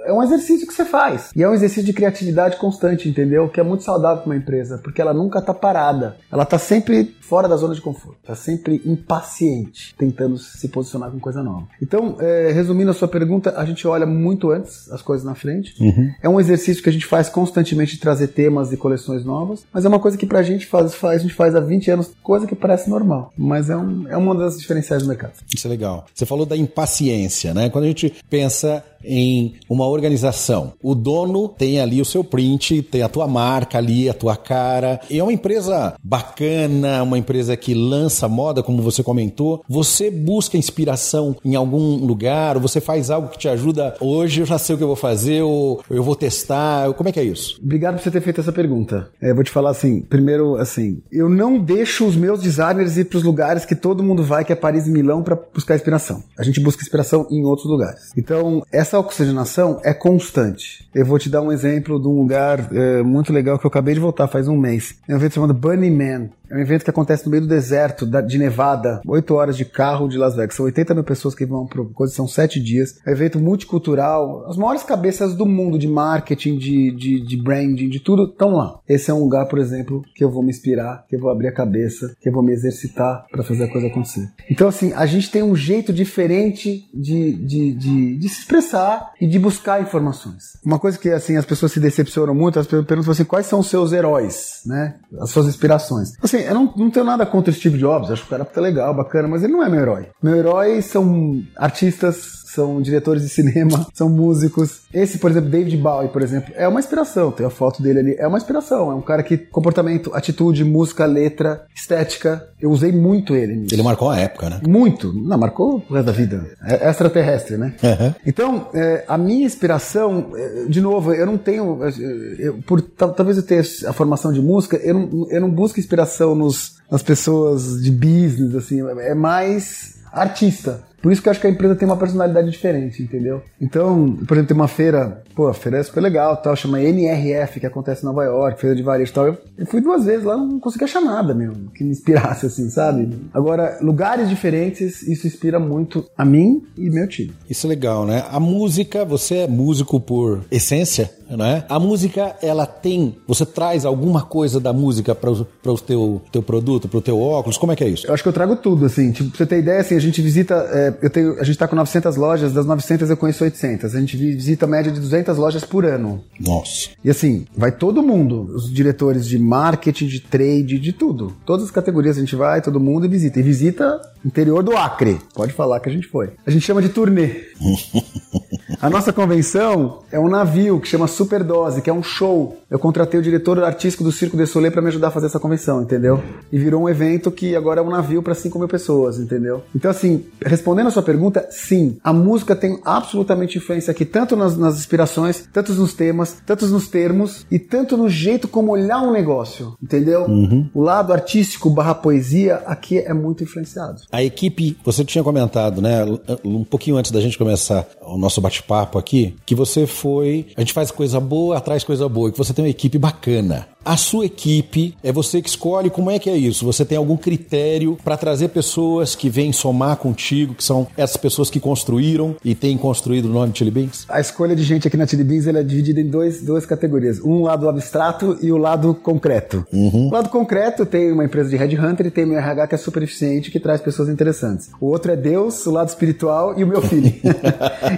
é 0.05 0.13
um 0.13 0.23
exercício 0.23 0.67
que 0.67 0.75
você 0.75 0.85
faz. 0.85 1.31
E 1.35 1.43
é 1.43 1.49
um 1.49 1.55
exercício 1.55 1.85
de 1.85 1.93
criatividade 1.93 2.57
constante, 2.57 3.09
entendeu? 3.09 3.49
Que 3.49 3.61
é 3.61 3.63
muito 3.63 3.85
saudável 3.85 4.23
para 4.23 4.31
uma 4.31 4.37
empresa, 4.37 4.79
porque 4.79 5.01
ela 5.01 5.15
nunca 5.15 5.41
tá 5.41 5.55
parada. 5.55 6.17
Ela 6.31 6.45
tá 6.45 6.59
sempre 6.59 7.17
fora 7.21 7.49
da 7.49 7.57
zona 7.57 7.75
de 7.75 7.81
conforto. 7.81 8.19
Tá 8.27 8.35
sempre 8.35 8.83
impaciente, 8.85 9.95
tentando 9.97 10.37
se 10.37 10.69
posicionar 10.69 11.11
com 11.11 11.21
coisa 11.21 11.43
nova. 11.43 11.67
Então, 11.81 12.17
é, 12.19 12.51
resumindo 12.53 12.91
a 12.91 12.95
sua 12.95 13.09
pergunta, 13.09 13.55
a 13.57 13.65
gente 13.65 13.87
olha 13.87 14.05
muito 14.05 14.51
antes 14.51 14.91
as 14.91 15.01
coisas 15.01 15.25
na 15.25 15.35
frente. 15.35 15.75
Uhum. 15.81 16.11
É 16.23 16.29
um 16.29 16.41
exercício 16.41 16.83
que 16.83 16.89
a 16.89 16.93
gente 16.93 17.07
faz 17.07 17.29
constantemente 17.29 17.95
de 17.95 18.01
trazer 18.01 18.29
temas 18.29 18.73
e 18.73 18.77
coleções 18.77 19.25
novas, 19.25 19.65
mas 19.73 19.85
é 19.85 19.89
uma 19.89 20.01
coisa 20.01 20.19
que 20.19 20.27
pra 20.27 20.43
gente 20.43 20.67
faz, 20.67 20.95
faz 20.95 21.21
a 21.21 21.23
gente 21.23 21.35
faz 21.35 21.55
há 21.55 21.61
20 21.61 21.91
anos, 21.91 22.11
coisa 22.23 22.47
que 22.47 22.55
parece 22.55 22.91
normal. 22.91 23.33
Mas 23.37 23.71
é, 23.71 23.77
um, 23.77 24.09
é 24.09 24.17
uma 24.17 24.35
das 24.35 24.59
diferenciais 24.59 25.03
do 25.03 25.09
mercado. 25.09 25.35
Isso 25.55 25.67
é 25.67 25.71
legal. 25.71 26.07
Você 26.13 26.27
falou 26.27 26.45
da 26.45 26.57
impaciência, 26.57 27.55
né? 27.55 27.71
Quando 27.71 27.85
a 27.85 27.89
gente 27.89 28.10
pensa 28.29 28.85
em 29.05 29.55
uma 29.69 29.87
organização. 29.87 30.75
O 30.83 30.95
dono 30.95 31.49
tem 31.49 31.81
ali 31.81 32.01
o 32.01 32.05
seu 32.05 32.23
print, 32.23 32.83
tem 32.83 33.03
a 33.03 33.09
tua 33.09 33.27
marca 33.27 33.79
ali, 33.79 34.09
a 34.09 34.15
tua 34.15 34.37
cara. 34.37 35.01
E 35.09 35.19
é 35.19 35.23
uma 35.23 35.33
empresa 35.33 35.95
bacana, 36.03 37.03
uma 37.03 37.19
empresa 37.19 37.57
que 37.57 37.75
lança 37.75 38.29
moda, 38.29 38.63
como 38.63 38.83
você 38.83 39.03
comentou. 39.03 39.63
Você 39.69 40.11
busca 40.11 40.57
inspiração 40.57 41.37
em 41.45 41.55
algum 41.55 41.97
lugar, 41.97 42.57
ou 42.57 42.63
você 42.63 42.81
faz 42.81 43.11
algo 43.11 43.29
que 43.29 43.39
te 43.39 43.49
ajuda. 43.49 43.97
Hoje 44.01 44.41
eu 44.41 44.47
já 44.47 44.59
sei 44.59 44.75
o 44.75 44.79
que 44.79 44.85
eu 44.85 44.89
vou 44.89 44.97
fazer, 44.97 45.43
ou 45.43 45.83
eu 45.91 46.03
vou 46.03 46.15
testar. 46.15 46.93
Como 46.95 47.09
é 47.09 47.13
que 47.13 47.21
é 47.21 47.25
isso? 47.25 47.59
Obrigado 47.63 47.97
por 47.97 48.03
você 48.03 48.11
ter 48.11 48.21
feito 48.21 48.41
essa 48.41 48.53
pergunta. 48.53 49.11
É, 49.21 49.33
vou 49.33 49.45
te 49.45 49.51
falar 49.51 49.71
assim, 49.71 50.03
primeiro 50.03 50.57
assim, 50.57 51.03
eu 51.11 51.29
não 51.29 51.59
deixo 51.59 52.07
os 52.07 52.17
meus 52.17 52.41
designers 52.43 52.97
ir 52.97 53.07
para 53.07 53.19
os 53.19 53.25
lugares 53.25 53.65
que 53.65 53.75
todo 53.75 54.03
mundo 54.03 54.23
vai, 54.23 54.45
que 54.45 54.53
é 54.53 54.57
Paris 54.57 54.87
e 54.87 54.91
Milão, 54.91 55.23
para 55.23 55.39
buscar 55.55 55.75
inspiração. 55.75 56.23
A 56.39 56.43
gente 56.43 56.61
busca 56.61 56.83
inspiração 56.83 57.27
em 57.31 57.45
outros 57.45 57.69
lugares. 57.69 58.00
Então, 58.17 58.63
essa 58.71 58.91
essa 58.91 58.99
oxigenação 58.99 59.81
é 59.85 59.95
constante. 59.95 60.89
Eu 60.93 61.07
vou 61.07 61.17
te 61.17 61.31
dar 61.31 61.43
um 61.43 61.53
exemplo 61.53 62.01
de 62.01 62.09
um 62.09 62.21
lugar 62.21 62.69
é, 62.75 63.03
muito 63.03 63.33
legal 63.33 63.57
que 63.57 63.65
eu 63.65 63.69
acabei 63.69 63.95
de 63.95 64.01
voltar 64.01 64.27
faz 64.27 64.49
um 64.49 64.57
mês. 64.57 64.97
É 65.07 65.15
um 65.15 65.17
evento 65.17 65.35
chamado 65.35 65.55
Bunny 65.55 65.91
Man. 65.91 66.31
É 66.51 66.57
um 66.57 66.61
evento 66.61 66.83
que 66.83 66.91
acontece 66.91 67.25
no 67.25 67.31
meio 67.31 67.43
do 67.43 67.49
deserto 67.49 68.05
de 68.27 68.39
Nevada, 68.39 69.01
8 69.07 69.35
horas 69.35 69.57
de 69.57 69.65
carro 69.65 70.09
de 70.09 70.19
Las 70.19 70.35
Vegas. 70.35 70.57
São 70.57 70.67
80 70.67 70.95
mil 70.95 71.05
pessoas 71.05 71.35
que 71.35 71.47
vão 71.47 71.65
para 71.67 71.85
coisa, 71.85 72.13
são 72.13 72.27
7 72.27 72.61
dias. 72.61 72.99
É 73.07 73.11
um 73.11 73.13
evento 73.13 73.39
multicultural. 73.39 74.45
As 74.49 74.57
maiores 74.57 74.83
cabeças 74.83 75.35
do 75.35 75.47
mundo 75.47 75.79
de 75.79 75.87
marketing, 75.87 76.59
de, 76.59 76.91
de, 76.91 77.21
de 77.21 77.37
branding, 77.41 77.89
de 77.89 78.01
tudo, 78.01 78.25
estão 78.25 78.51
lá. 78.51 78.81
Esse 78.89 79.11
é 79.11 79.15
um 79.15 79.21
lugar, 79.21 79.47
por 79.47 79.61
exemplo, 79.61 80.03
que 80.15 80.25
eu 80.25 80.31
vou 80.31 80.43
me 80.43 80.51
inspirar, 80.51 81.05
que 81.09 81.15
eu 81.15 81.21
vou 81.21 81.31
abrir 81.31 81.47
a 81.47 81.53
cabeça, 81.53 82.15
que 82.21 82.29
eu 82.29 82.33
vou 82.33 82.43
me 82.43 82.53
exercitar 82.53 83.27
para 83.31 83.45
fazer 83.45 83.65
a 83.65 83.69
coisa 83.71 83.87
acontecer. 83.87 84.29
Então, 84.51 84.67
assim, 84.67 84.93
a 84.93 85.07
gente 85.07 85.31
tem 85.31 85.45
um 85.45 85.55
jeito 85.55 85.93
diferente 85.93 86.89
de, 86.93 87.33
de, 87.33 87.73
de, 87.75 88.19
de 88.19 88.29
se 88.29 88.41
expressar 88.41 89.13
e 89.21 89.27
de 89.29 89.39
buscar 89.39 89.81
informações. 89.81 90.59
Uma 90.65 90.81
coisa 90.81 90.99
que, 90.99 91.11
assim, 91.11 91.37
as 91.37 91.47
pessoas 91.47 91.71
se 91.71 91.79
decepcionam 91.79 92.35
muito, 92.35 92.59
as 92.59 92.67
pessoas 92.67 92.87
perguntam 92.87 93.13
assim, 93.13 93.25
quais 93.25 93.47
são 93.47 93.61
os 93.61 93.69
seus 93.69 93.93
heróis, 93.93 94.63
né? 94.67 94.97
As 95.21 95.31
suas 95.31 95.47
inspirações. 95.47 96.13
Assim, 96.21 96.40
eu 96.47 96.55
não, 96.55 96.73
não 96.77 96.91
tenho 96.91 97.05
nada 97.05 97.25
contra 97.27 97.51
o 97.51 97.55
Steve 97.55 97.79
Jobs, 97.79 98.11
acho 98.11 98.23
que 98.23 98.29
o 98.29 98.31
cara 98.31 98.45
tá 98.45 98.61
legal, 98.61 98.95
bacana, 98.95 99.29
mas 99.29 99.43
ele 99.43 99.53
não 99.53 99.63
é 99.63 99.69
meu 99.69 99.81
herói. 99.81 100.09
Meu 100.23 100.37
herói 100.37 100.83
são 100.83 101.43
artistas 101.57 102.40
são 102.51 102.81
diretores 102.81 103.23
de 103.23 103.29
cinema, 103.29 103.87
são 103.95 104.09
músicos. 104.09 104.81
Esse, 104.93 105.19
por 105.19 105.31
exemplo, 105.31 105.51
David 105.51 105.77
Bowie, 105.77 106.09
por 106.09 106.23
exemplo, 106.23 106.53
é 106.57 106.67
uma 106.67 106.81
inspiração. 106.81 107.31
Tem 107.31 107.47
a 107.47 107.51
foto 107.51 107.83
dele 107.83 107.99
ali, 108.01 108.17
é 108.19 108.27
uma 108.27 108.39
inspiração. 108.39 108.91
É 108.91 108.95
um 108.95 109.01
cara 109.01 109.23
que 109.23 109.37
comportamento, 109.37 110.11
atitude, 110.15 110.65
música, 110.65 111.07
letra, 111.07 111.65
estética. 111.75 112.49
Eu 112.61 112.71
usei 112.71 112.93
muito 112.93 113.35
ele. 113.35 113.57
Nisso. 113.57 113.75
Ele 113.75 113.83
marcou 113.83 114.11
a 114.11 114.19
época, 114.19 114.51
né? 114.51 114.61
Muito. 114.67 115.13
Não, 115.13 115.39
marcou 115.39 115.83
o 115.89 115.95
resto 115.95 116.07
da 116.07 116.13
vida. 116.13 116.47
É 116.63 116.89
extraterrestre, 116.91 117.57
né? 117.57 117.75
Uhum. 117.83 118.15
Então, 118.27 118.69
é, 118.75 119.05
a 119.07 119.17
minha 119.17 119.47
inspiração, 119.47 120.33
é, 120.35 120.65
de 120.69 120.81
novo, 120.81 121.13
eu 121.15 121.27
não 121.27 121.39
tenho, 121.39 121.85
é, 121.85 121.93
eu, 122.39 122.59
por 122.67 122.81
talvez 122.83 123.37
eu 123.37 123.43
tenha 123.43 123.63
a 123.87 123.93
formação 123.93 124.33
de 124.33 124.41
música, 124.41 124.77
eu 124.77 124.95
não, 124.95 125.29
eu 125.31 125.41
não 125.41 125.51
busco 125.51 125.79
inspiração 125.79 126.35
nos, 126.35 126.77
nas 126.91 127.03
pessoas 127.03 127.81
de 127.83 127.91
business, 127.91 128.55
assim. 128.55 128.81
É 129.01 129.15
mais 129.15 130.01
artista. 130.13 130.83
Por 131.03 131.11
isso 131.11 131.23
que 131.23 131.29
eu 131.29 131.31
acho 131.31 131.41
que 131.41 131.47
a 131.47 131.51
empresa 131.51 131.75
tem 131.75 131.89
uma 131.89 131.97
personalidade 131.97 132.51
diferente, 132.51 133.03
entendeu? 133.03 133.43
Então, 133.61 134.19
por 134.27 134.35
exemplo, 134.35 134.49
tem 134.49 134.57
uma 134.57 134.69
feira, 134.69 135.23
pô, 135.35 135.49
a 135.49 135.55
feira 135.55 135.79
é 135.79 135.83
super 135.83 136.01
legal, 136.01 136.37
tal, 136.37 136.55
chama 136.55 136.83
NRF, 136.83 137.61
que 137.61 137.67
acontece 137.67 138.03
em 138.03 138.07
Nova 138.07 138.25
York, 138.25 138.61
feira 138.61 138.77
de 138.77 138.83
varejo 138.83 139.11
e 139.11 139.15
tal. 139.15 139.27
Eu, 139.27 139.39
eu 139.57 139.67
fui 139.67 139.81
duas 139.81 140.05
vezes 140.05 140.25
lá, 140.25 140.37
não 140.37 140.61
consegui 140.61 140.85
achar 140.85 141.01
nada 141.01 141.35
mesmo, 141.35 141.71
que 141.71 141.83
me 141.83 141.91
inspirasse 141.91 142.47
assim, 142.47 142.69
sabe? 142.69 143.11
Agora, 143.33 143.79
lugares 143.81 144.29
diferentes, 144.29 145.03
isso 145.03 145.27
inspira 145.27 145.59
muito 145.59 146.05
a 146.17 146.25
mim 146.25 146.63
e 146.77 146.91
meu 146.91 147.09
time. 147.09 147.33
Isso 147.49 147.67
é 147.67 147.69
legal, 147.71 148.05
né? 148.05 148.25
A 148.31 148.39
música, 148.39 149.05
você 149.05 149.39
é 149.39 149.47
músico 149.49 150.01
por 150.01 150.45
essência, 150.51 151.11
né? 151.29 151.65
A 151.69 151.79
música, 151.79 152.37
ela 152.43 152.67
tem, 152.67 153.17
você 153.27 153.47
traz 153.47 153.85
alguma 153.85 154.23
coisa 154.23 154.61
da 154.61 154.73
música 154.73 155.15
para 155.15 155.31
o 155.31 155.79
teu, 155.79 156.23
teu 156.31 156.43
produto, 156.43 156.89
para 156.89 156.99
o 156.99 157.03
teu 157.03 157.21
óculos, 157.21 157.57
como 157.57 157.73
é 157.73 157.77
que 157.77 157.85
é 157.85 157.89
isso? 157.89 158.07
Eu 158.07 158.15
acho 158.15 158.23
que 158.23 158.29
eu 158.29 158.33
trago 158.33 158.57
tudo, 158.57 158.87
assim, 158.87 159.13
tipo, 159.13 159.31
pra 159.31 159.39
você 159.39 159.47
ter 159.47 159.59
ideia, 159.59 159.81
assim, 159.81 159.97
a 159.97 160.01
gente 160.01 160.21
visita 160.21 160.55
é, 160.73 160.90
eu 161.01 161.11
tenho, 161.11 161.33
a 161.35 161.45
gente 161.45 161.53
está 161.53 161.69
com 161.69 161.77
900 161.77 162.17
lojas, 162.17 162.53
das 162.53 162.67
900 162.67 163.11
eu 163.11 163.17
conheço 163.17 163.45
800. 163.45 163.95
A 163.95 164.01
gente 164.01 164.17
visita 164.17 164.67
a 164.67 164.69
média 164.69 164.91
de 164.91 165.01
200 165.01 165.37
lojas 165.37 165.65
por 165.65 165.85
ano. 165.85 166.23
Nossa. 166.39 166.91
E 167.05 167.11
assim, 167.11 167.47
vai 167.57 167.73
todo 167.73 168.03
mundo, 168.03 168.55
os 168.55 168.73
diretores 168.73 169.27
de 169.27 169.39
marketing, 169.39 170.07
de 170.07 170.21
trade, 170.21 170.79
de 170.79 170.93
tudo. 170.93 171.35
Todas 171.45 171.67
as 171.67 171.71
categorias 171.71 172.17
a 172.17 172.21
gente 172.21 172.37
vai, 172.37 172.61
todo 172.61 172.81
mundo 172.81 173.07
e 173.07 173.09
visita. 173.09 173.41
E 173.41 173.43
visita 173.43 174.01
interior 174.25 174.63
do 174.63 174.77
Acre. 174.77 175.19
Pode 175.35 175.53
falar 175.53 175.81
que 175.81 175.89
a 175.89 175.93
gente 175.93 176.07
foi. 176.07 176.31
A 176.47 176.51
gente 176.51 176.65
chama 176.65 176.83
de 176.83 176.89
turnê. 176.89 177.45
A 178.81 178.89
nossa 178.89 179.13
convenção 179.13 179.99
é 180.11 180.19
um 180.19 180.29
navio 180.29 180.81
que 180.81 180.89
chama 180.89 181.07
Superdose, 181.07 181.83
que 181.83 181.91
é 181.91 181.93
um 181.93 182.03
show. 182.03 182.57
Eu 182.71 182.79
contratei 182.79 183.19
o 183.19 183.23
diretor 183.23 183.63
artístico 183.63 184.05
do 184.05 184.13
Circo 184.13 184.37
de 184.37 184.47
Soleil 184.47 184.73
para 184.73 184.81
me 184.81 184.89
ajudar 184.89 185.09
a 185.09 185.11
fazer 185.11 185.27
essa 185.27 185.41
convenção, 185.41 185.83
entendeu? 185.83 186.23
E 186.53 186.59
virou 186.59 186.83
um 186.83 186.89
evento 186.89 187.31
que 187.31 187.55
agora 187.55 187.81
é 187.81 187.83
um 187.83 187.91
navio 187.91 188.23
para 188.23 188.35
5 188.35 188.59
mil 188.59 188.69
pessoas, 188.69 189.19
entendeu? 189.19 189.63
Então, 189.75 189.91
assim, 189.91 190.25
respondendo 190.45 190.87
a 190.87 190.91
sua 190.91 191.03
pergunta, 191.03 191.47
sim, 191.51 191.99
a 192.03 192.13
música 192.13 192.55
tem 192.57 192.81
absolutamente 192.85 193.59
influência 193.59 193.91
aqui, 193.91 194.05
tanto 194.05 194.37
nas, 194.37 194.57
nas 194.57 194.79
inspirações, 194.79 195.47
tanto 195.53 195.73
nos 195.75 195.93
temas, 195.93 196.37
tanto 196.47 196.67
nos 196.67 196.89
termos 196.89 197.45
e 197.51 197.59
tanto 197.59 197.97
no 197.97 198.09
jeito 198.09 198.49
como 198.49 198.73
olhar 198.73 199.03
um 199.03 199.13
negócio, 199.13 199.75
entendeu? 199.83 200.23
Uhum. 200.23 200.71
O 200.73 200.81
lado 200.81 201.13
artístico 201.13 201.69
barra 201.69 201.95
poesia 201.95 202.63
aqui 202.67 202.99
é 202.99 203.13
muito 203.13 203.43
influenciado. 203.43 204.01
A 204.13 204.23
equipe, 204.23 204.77
você 204.85 205.05
tinha 205.05 205.25
comentado, 205.25 205.81
né, 205.83 206.05
um 206.45 206.65
pouquinho 206.65 206.97
antes 206.97 207.11
da 207.11 207.21
gente 207.21 207.39
começar 207.39 207.87
o 208.03 208.17
nosso 208.17 208.41
bate 208.41 208.61
bate-papo 208.61 208.99
aqui 208.99 209.37
que 209.47 209.55
você 209.55 209.87
foi. 209.87 210.47
A 210.57 210.61
gente 210.61 210.73
faz 210.73 210.91
coisa 210.91 211.19
boa, 211.19 211.57
atrás 211.57 211.83
coisa 211.85 212.09
boa, 212.09 212.31
que 212.31 212.39
você 212.39 212.53
tem 212.53 212.65
uma 212.65 212.71
equipe 212.71 212.99
bacana. 212.99 213.69
A 213.83 213.97
sua 213.97 214.27
equipe 214.27 214.95
é 215.03 215.11
você 215.11 215.41
que 215.41 215.49
escolhe 215.49 215.89
como 215.89 216.11
é 216.11 216.19
que 216.19 216.29
é 216.29 216.37
isso. 216.37 216.67
Você 216.67 216.85
tem 216.85 216.99
algum 216.99 217.17
critério 217.17 217.97
para 218.05 218.15
trazer 218.17 218.49
pessoas 218.49 219.15
que 219.15 219.31
vêm 219.31 219.53
somar 219.53 219.97
contigo, 219.97 220.55
que 220.55 220.63
são 220.63 220.87
essas 220.97 221.17
pessoas 221.17 221.49
que 221.49 221.59
construíram 221.59 222.37
e 222.45 222.55
têm 222.55 222.77
construído 222.77 223.25
o 223.25 223.33
nome 223.33 223.53
Chili 223.55 223.71
Beans? 223.71 224.05
A 224.09 224.21
escolha 224.21 224.55
de 224.55 224.63
gente 224.65 224.87
aqui 224.87 224.99
na 224.99 225.07
Chili 225.07 225.25
Beans 225.25 225.47
é 225.47 225.63
dividida 225.63 225.99
em 225.99 226.07
dois, 226.07 226.43
duas 226.43 226.67
categorias. 226.67 227.21
Um 227.21 227.43
lado 227.43 227.69
abstrato 227.71 228.39
e 228.43 228.53
o 228.53 228.59
lado 228.59 228.95
concreto. 228.95 229.67
Uhum. 229.73 230.09
O 230.09 230.13
lado 230.13 230.29
concreto 230.29 230.85
tem 230.85 231.11
uma 231.11 231.25
empresa 231.25 231.49
de 231.49 231.57
headhunter 231.57 232.07
e 232.07 232.11
tem 232.11 232.27
meu 232.27 232.39
RH 232.39 232.67
que 232.67 232.75
é 232.75 232.79
super 232.79 233.03
eficiente 233.03 233.51
que 233.51 233.59
traz 233.59 233.81
pessoas 233.81 234.00
interessantes. 234.09 234.71
O 234.81 234.87
outro 234.87 235.13
é 235.13 235.17
Deus, 235.17 235.67
o 235.67 235.71
lado 235.71 235.89
espiritual 235.89 236.59
e 236.59 236.65
o 236.65 236.67
meu 236.67 236.83
filho. 236.83 237.13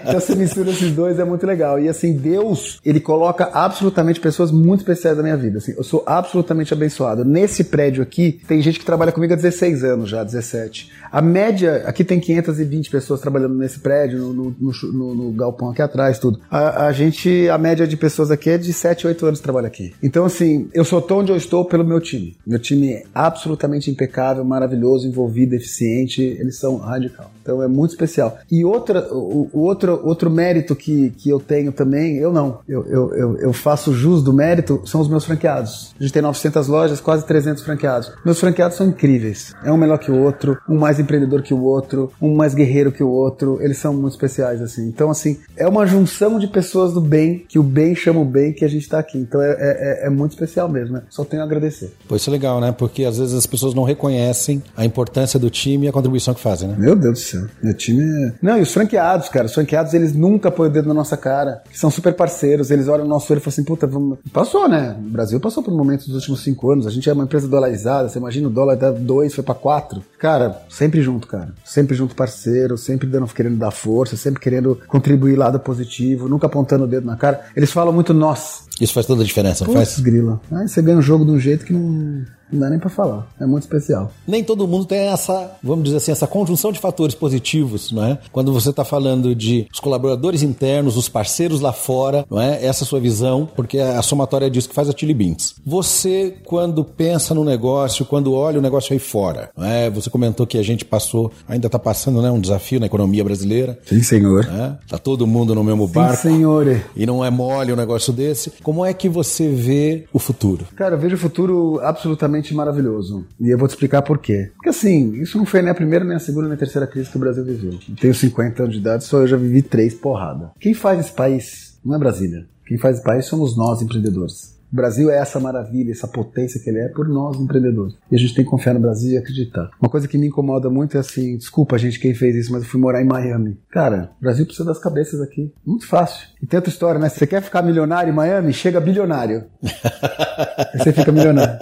então 0.02 0.20
você 0.20 0.34
mistura 0.34 0.70
esses 0.70 0.92
dois 0.92 1.18
é 1.18 1.24
muito 1.24 1.46
legal. 1.46 1.78
E 1.80 1.88
assim, 1.88 2.12
Deus, 2.12 2.80
ele 2.84 3.00
coloca 3.00 3.50
absolutamente 3.52 4.20
pessoas 4.20 4.50
muito 4.50 4.80
especiais 4.80 5.16
na 5.16 5.22
minha 5.22 5.36
vida. 5.36 5.58
Assim, 5.58 5.74
eu 5.76 5.84
sou 5.84 6.02
absolutamente 6.06 6.72
abençoado. 6.72 7.24
Nesse 7.24 7.64
prédio 7.64 8.02
aqui, 8.02 8.40
tem 8.46 8.60
gente 8.62 8.78
que 8.78 8.84
trabalha 8.84 9.12
comigo 9.12 9.32
há 9.32 9.36
16 9.36 9.84
anos 9.84 10.10
já, 10.10 10.24
17. 10.24 10.90
A 11.10 11.20
média, 11.20 11.82
aqui 11.86 12.04
tem 12.04 12.18
520 12.18 12.90
pessoas 12.90 13.20
trabalhando 13.20 13.54
nesse 13.54 13.78
prédio, 13.78 14.18
no, 14.18 14.54
no, 14.58 14.72
no, 14.92 15.14
no 15.14 15.32
galpão 15.32 15.70
aqui 15.70 15.82
atrás, 15.82 16.18
tudo. 16.18 16.40
A, 16.50 16.86
a, 16.86 16.92
gente, 16.92 17.48
a 17.48 17.58
média 17.58 17.86
de 17.86 17.96
pessoas 17.96 18.30
aqui 18.30 18.50
é 18.50 18.58
de 18.58 18.72
7, 18.72 19.06
8 19.06 19.26
anos 19.26 19.38
que 19.38 19.44
trabalha 19.44 19.66
aqui. 19.66 19.92
Então, 20.02 20.24
assim, 20.24 20.68
eu 20.72 20.84
sou 20.84 21.00
tão 21.02 21.18
onde 21.18 21.30
eu 21.30 21.36
estou 21.36 21.64
pelo 21.64 21.84
meu 21.84 22.00
time. 22.00 22.36
Meu 22.46 22.58
time 22.58 22.92
é 22.92 23.04
absolutamente 23.14 23.90
impecável, 23.90 24.44
maravilhoso, 24.44 25.06
envolvido, 25.06 25.54
eficiente. 25.54 25.91
Eles 26.22 26.58
são 26.58 26.76
radical. 26.76 27.30
Então 27.42 27.62
é 27.62 27.68
muito 27.68 27.90
especial. 27.90 28.38
E 28.50 28.64
outra, 28.64 29.12
o, 29.12 29.50
o 29.52 29.60
outro, 29.60 30.00
outro 30.04 30.30
mérito 30.30 30.76
que, 30.76 31.10
que 31.10 31.28
eu 31.28 31.40
tenho 31.40 31.72
também, 31.72 32.16
eu 32.16 32.32
não, 32.32 32.60
eu, 32.68 32.86
eu, 32.86 33.14
eu, 33.14 33.38
eu 33.38 33.52
faço 33.52 33.92
jus 33.92 34.22
do 34.22 34.32
mérito, 34.32 34.80
são 34.86 35.00
os 35.00 35.08
meus 35.08 35.24
franqueados. 35.24 35.92
A 35.98 36.02
gente 36.02 36.12
tem 36.12 36.22
900 36.22 36.68
lojas, 36.68 37.00
quase 37.00 37.26
300 37.26 37.62
franqueados. 37.62 38.12
Meus 38.24 38.38
franqueados 38.38 38.76
são 38.76 38.86
incríveis. 38.86 39.52
É 39.64 39.72
um 39.72 39.76
melhor 39.76 39.98
que 39.98 40.10
o 40.10 40.18
outro, 40.22 40.58
um 40.68 40.78
mais 40.78 41.00
empreendedor 41.00 41.42
que 41.42 41.52
o 41.52 41.62
outro, 41.62 42.12
um 42.20 42.34
mais 42.34 42.54
guerreiro 42.54 42.92
que 42.92 43.02
o 43.02 43.10
outro. 43.10 43.58
Eles 43.60 43.78
são 43.78 43.92
muito 43.92 44.12
especiais, 44.12 44.60
assim. 44.62 44.86
Então, 44.86 45.10
assim, 45.10 45.38
é 45.56 45.66
uma 45.66 45.86
junção 45.86 46.38
de 46.38 46.46
pessoas 46.46 46.92
do 46.92 47.00
bem, 47.00 47.44
que 47.48 47.58
o 47.58 47.62
bem 47.62 47.94
chama 47.94 48.20
o 48.20 48.24
bem, 48.24 48.52
que 48.52 48.64
a 48.64 48.68
gente 48.68 48.88
tá 48.88 48.98
aqui. 48.98 49.18
Então 49.18 49.40
é, 49.42 49.56
é, 49.58 50.06
é 50.06 50.10
muito 50.10 50.32
especial 50.32 50.68
mesmo, 50.68 50.94
né? 50.94 51.02
Só 51.10 51.24
tenho 51.24 51.42
a 51.42 51.44
agradecer. 51.44 51.92
Pois 52.08 52.20
isso 52.20 52.30
é 52.30 52.32
legal, 52.32 52.60
né? 52.60 52.72
Porque 52.72 53.04
às 53.04 53.18
vezes 53.18 53.34
as 53.34 53.46
pessoas 53.46 53.74
não 53.74 53.82
reconhecem 53.82 54.62
a 54.76 54.84
importância 54.84 55.38
do 55.38 55.50
time 55.50 55.81
e 55.84 55.88
a 55.88 55.92
contribuição 55.92 56.34
que 56.34 56.40
fazem, 56.40 56.68
né? 56.68 56.76
Meu 56.78 56.94
Deus 56.94 57.18
do 57.18 57.22
céu. 57.22 57.46
Meu 57.62 57.74
time 57.74 58.02
é. 58.02 58.32
Não, 58.42 58.58
e 58.58 58.62
os 58.62 58.72
franqueados, 58.72 59.28
cara. 59.28 59.46
Os 59.46 59.54
franqueados, 59.54 59.94
eles 59.94 60.12
nunca 60.12 60.50
põem 60.50 60.68
o 60.68 60.72
dedo 60.72 60.88
na 60.88 60.94
nossa 60.94 61.16
cara. 61.16 61.62
São 61.72 61.90
super 61.90 62.14
parceiros. 62.14 62.70
Eles 62.70 62.88
olham 62.88 63.04
o 63.04 63.08
nosso 63.08 63.32
olho 63.32 63.38
e 63.38 63.42
falam 63.42 63.52
assim: 63.52 63.64
puta, 63.64 63.86
vamos... 63.86 64.18
passou, 64.32 64.68
né? 64.68 64.96
O 64.98 65.10
Brasil 65.10 65.40
passou 65.40 65.62
por 65.62 65.72
momentos 65.72 66.06
dos 66.06 66.16
últimos 66.16 66.42
cinco 66.42 66.70
anos. 66.70 66.86
A 66.86 66.90
gente 66.90 67.08
é 67.08 67.12
uma 67.12 67.24
empresa 67.24 67.48
dolarizada. 67.48 68.08
Você 68.08 68.18
imagina 68.18 68.48
o 68.48 68.50
dólar 68.50 68.76
da 68.76 68.90
dois, 68.90 69.34
foi 69.34 69.44
pra 69.44 69.54
quatro. 69.54 70.02
Cara, 70.18 70.62
sempre 70.68 71.02
junto, 71.02 71.26
cara. 71.26 71.52
Sempre 71.64 71.94
junto, 71.94 72.14
parceiro. 72.14 72.76
Sempre 72.76 73.06
dando, 73.06 73.26
querendo 73.26 73.56
dar 73.56 73.70
força. 73.70 74.16
Sempre 74.16 74.40
querendo 74.40 74.78
contribuir 74.88 75.36
lado 75.36 75.58
positivo. 75.60 76.28
Nunca 76.28 76.46
apontando 76.46 76.84
o 76.84 76.88
dedo 76.88 77.06
na 77.06 77.16
cara. 77.16 77.40
Eles 77.56 77.70
falam 77.70 77.92
muito 77.92 78.12
nós. 78.12 78.66
Isso 78.80 78.94
faz 78.94 79.06
toda 79.06 79.22
a 79.22 79.26
diferença, 79.26 79.64
não 79.64 79.74
faz? 79.74 80.00
grila. 80.00 80.40
Aí 80.50 80.68
você 80.68 80.82
ganha 80.82 80.98
um 80.98 81.02
jogo 81.02 81.24
de 81.24 81.30
um 81.30 81.38
jeito 81.38 81.64
que 81.64 81.72
não 81.72 82.24
não 82.50 82.60
dá 82.60 82.70
nem 82.70 82.78
para 82.78 82.90
falar. 82.90 83.26
É 83.40 83.46
muito 83.46 83.62
especial. 83.62 84.10
Nem 84.26 84.42
todo 84.44 84.66
mundo 84.66 84.84
tem 84.84 84.98
essa, 84.98 85.52
vamos 85.62 85.84
dizer 85.84 85.96
assim, 85.96 86.12
essa 86.12 86.26
conjunção 86.26 86.72
de 86.72 86.78
fatores 86.78 87.14
positivos, 87.14 87.92
não 87.92 88.04
é? 88.04 88.18
Quando 88.30 88.52
você 88.52 88.70
está 88.70 88.84
falando 88.84 89.34
de 89.34 89.66
os 89.72 89.80
colaboradores 89.80 90.42
internos, 90.42 90.96
os 90.96 91.08
parceiros 91.08 91.60
lá 91.60 91.72
fora, 91.72 92.24
não 92.30 92.40
é? 92.40 92.64
Essa 92.64 92.84
sua 92.84 93.00
visão, 93.00 93.48
porque 93.54 93.78
a 93.78 94.02
somatória 94.02 94.46
é 94.46 94.50
disso 94.50 94.68
que 94.68 94.74
faz 94.74 94.88
a 94.88 94.92
Chili 94.96 95.14
Beans. 95.14 95.54
Você, 95.64 96.36
quando 96.44 96.84
pensa 96.84 97.34
no 97.34 97.44
negócio, 97.44 98.04
quando 98.04 98.32
olha 98.32 98.58
o 98.58 98.62
negócio 98.62 98.92
aí 98.92 98.98
fora, 98.98 99.50
não 99.56 99.66
é? 99.66 99.90
Você 99.90 100.10
comentou 100.10 100.46
que 100.46 100.58
a 100.58 100.62
gente 100.62 100.84
passou, 100.84 101.32
ainda 101.48 101.66
está 101.66 101.78
passando, 101.78 102.20
né, 102.22 102.30
um 102.30 102.40
desafio 102.40 102.80
na 102.80 102.86
economia 102.86 103.24
brasileira. 103.24 103.78
Sim, 103.84 104.02
senhor. 104.02 104.44
É? 104.46 104.76
Tá 104.88 104.98
todo 104.98 105.26
mundo 105.26 105.54
no 105.54 105.64
mesmo 105.64 105.86
barco. 105.86 106.16
Sim, 106.16 106.36
senhor. 106.36 106.82
E 106.96 107.06
não 107.06 107.24
é 107.24 107.30
mole 107.30 107.72
um 107.72 107.76
negócio 107.76 108.12
desse. 108.12 108.52
Como 108.62 108.84
é 108.84 108.92
que 108.92 109.08
você 109.08 109.48
vê 109.48 110.06
o 110.12 110.18
futuro? 110.18 110.66
Cara, 110.76 110.94
eu 110.94 110.98
vejo 110.98 111.16
o 111.16 111.18
futuro 111.18 111.80
absolutamente 111.82 112.41
realmente 112.42 112.54
maravilhoso. 112.54 113.24
E 113.40 113.48
eu 113.48 113.56
vou 113.56 113.68
te 113.68 113.72
explicar 113.72 114.02
por 114.02 114.18
quê. 114.18 114.50
Porque 114.54 114.68
assim, 114.68 115.14
isso 115.14 115.38
não 115.38 115.46
foi 115.46 115.62
nem 115.62 115.70
a 115.70 115.74
primeira, 115.74 116.04
nem 116.04 116.16
a 116.16 116.20
segunda, 116.20 116.48
nem 116.48 116.54
a 116.54 116.58
terceira 116.58 116.86
crise 116.86 117.08
que 117.08 117.16
o 117.16 117.20
Brasil 117.20 117.44
viveu. 117.44 117.78
Tenho 118.00 118.14
50 118.14 118.62
anos 118.62 118.74
de 118.74 118.80
idade, 118.80 119.04
só 119.04 119.20
eu 119.20 119.26
já 119.26 119.36
vivi 119.36 119.62
três 119.62 119.94
porrada. 119.94 120.50
Quem 120.58 120.74
faz 120.74 120.98
esse 120.98 121.12
país 121.12 121.78
não 121.84 121.94
é 121.94 121.98
Brasília. 121.98 122.46
Quem 122.66 122.76
faz 122.76 122.96
esse 122.96 123.04
país 123.04 123.26
somos 123.26 123.56
nós, 123.56 123.80
empreendedores. 123.80 124.52
O 124.72 124.76
Brasil 124.76 125.10
é 125.10 125.18
essa 125.18 125.38
maravilha, 125.38 125.92
essa 125.92 126.08
potência 126.08 126.58
que 126.58 126.70
ele 126.70 126.78
é 126.78 126.88
por 126.88 127.06
nós 127.06 127.38
empreendedores. 127.38 127.94
E 128.10 128.16
a 128.16 128.18
gente 128.18 128.34
tem 128.34 128.42
que 128.42 128.50
confiar 128.50 128.72
no 128.72 128.80
Brasil 128.80 129.12
e 129.12 129.18
acreditar. 129.18 129.70
Uma 129.78 129.90
coisa 129.90 130.08
que 130.08 130.16
me 130.16 130.28
incomoda 130.28 130.70
muito 130.70 130.96
é 130.96 131.00
assim, 131.00 131.36
desculpa 131.36 131.76
gente 131.76 132.00
quem 132.00 132.14
fez 132.14 132.34
isso, 132.34 132.50
mas 132.50 132.62
eu 132.62 132.68
fui 132.68 132.80
morar 132.80 133.02
em 133.02 133.06
Miami. 133.06 133.58
Cara, 133.70 134.12
o 134.18 134.22
Brasil 134.22 134.46
precisa 134.46 134.66
das 134.66 134.78
cabeças 134.78 135.20
aqui. 135.20 135.52
Muito 135.64 135.86
fácil. 135.86 136.26
E 136.42 136.46
tem 136.46 136.56
outra 136.56 136.72
história, 136.72 136.98
né? 136.98 137.10
Você 137.10 137.26
quer 137.26 137.42
ficar 137.42 137.60
milionário 137.60 138.10
em 138.10 138.16
Miami? 138.16 138.54
Chega 138.54 138.80
bilionário. 138.80 139.44
Aí 140.72 140.78
você 140.78 140.90
fica 140.90 141.12
milionário. 141.12 141.58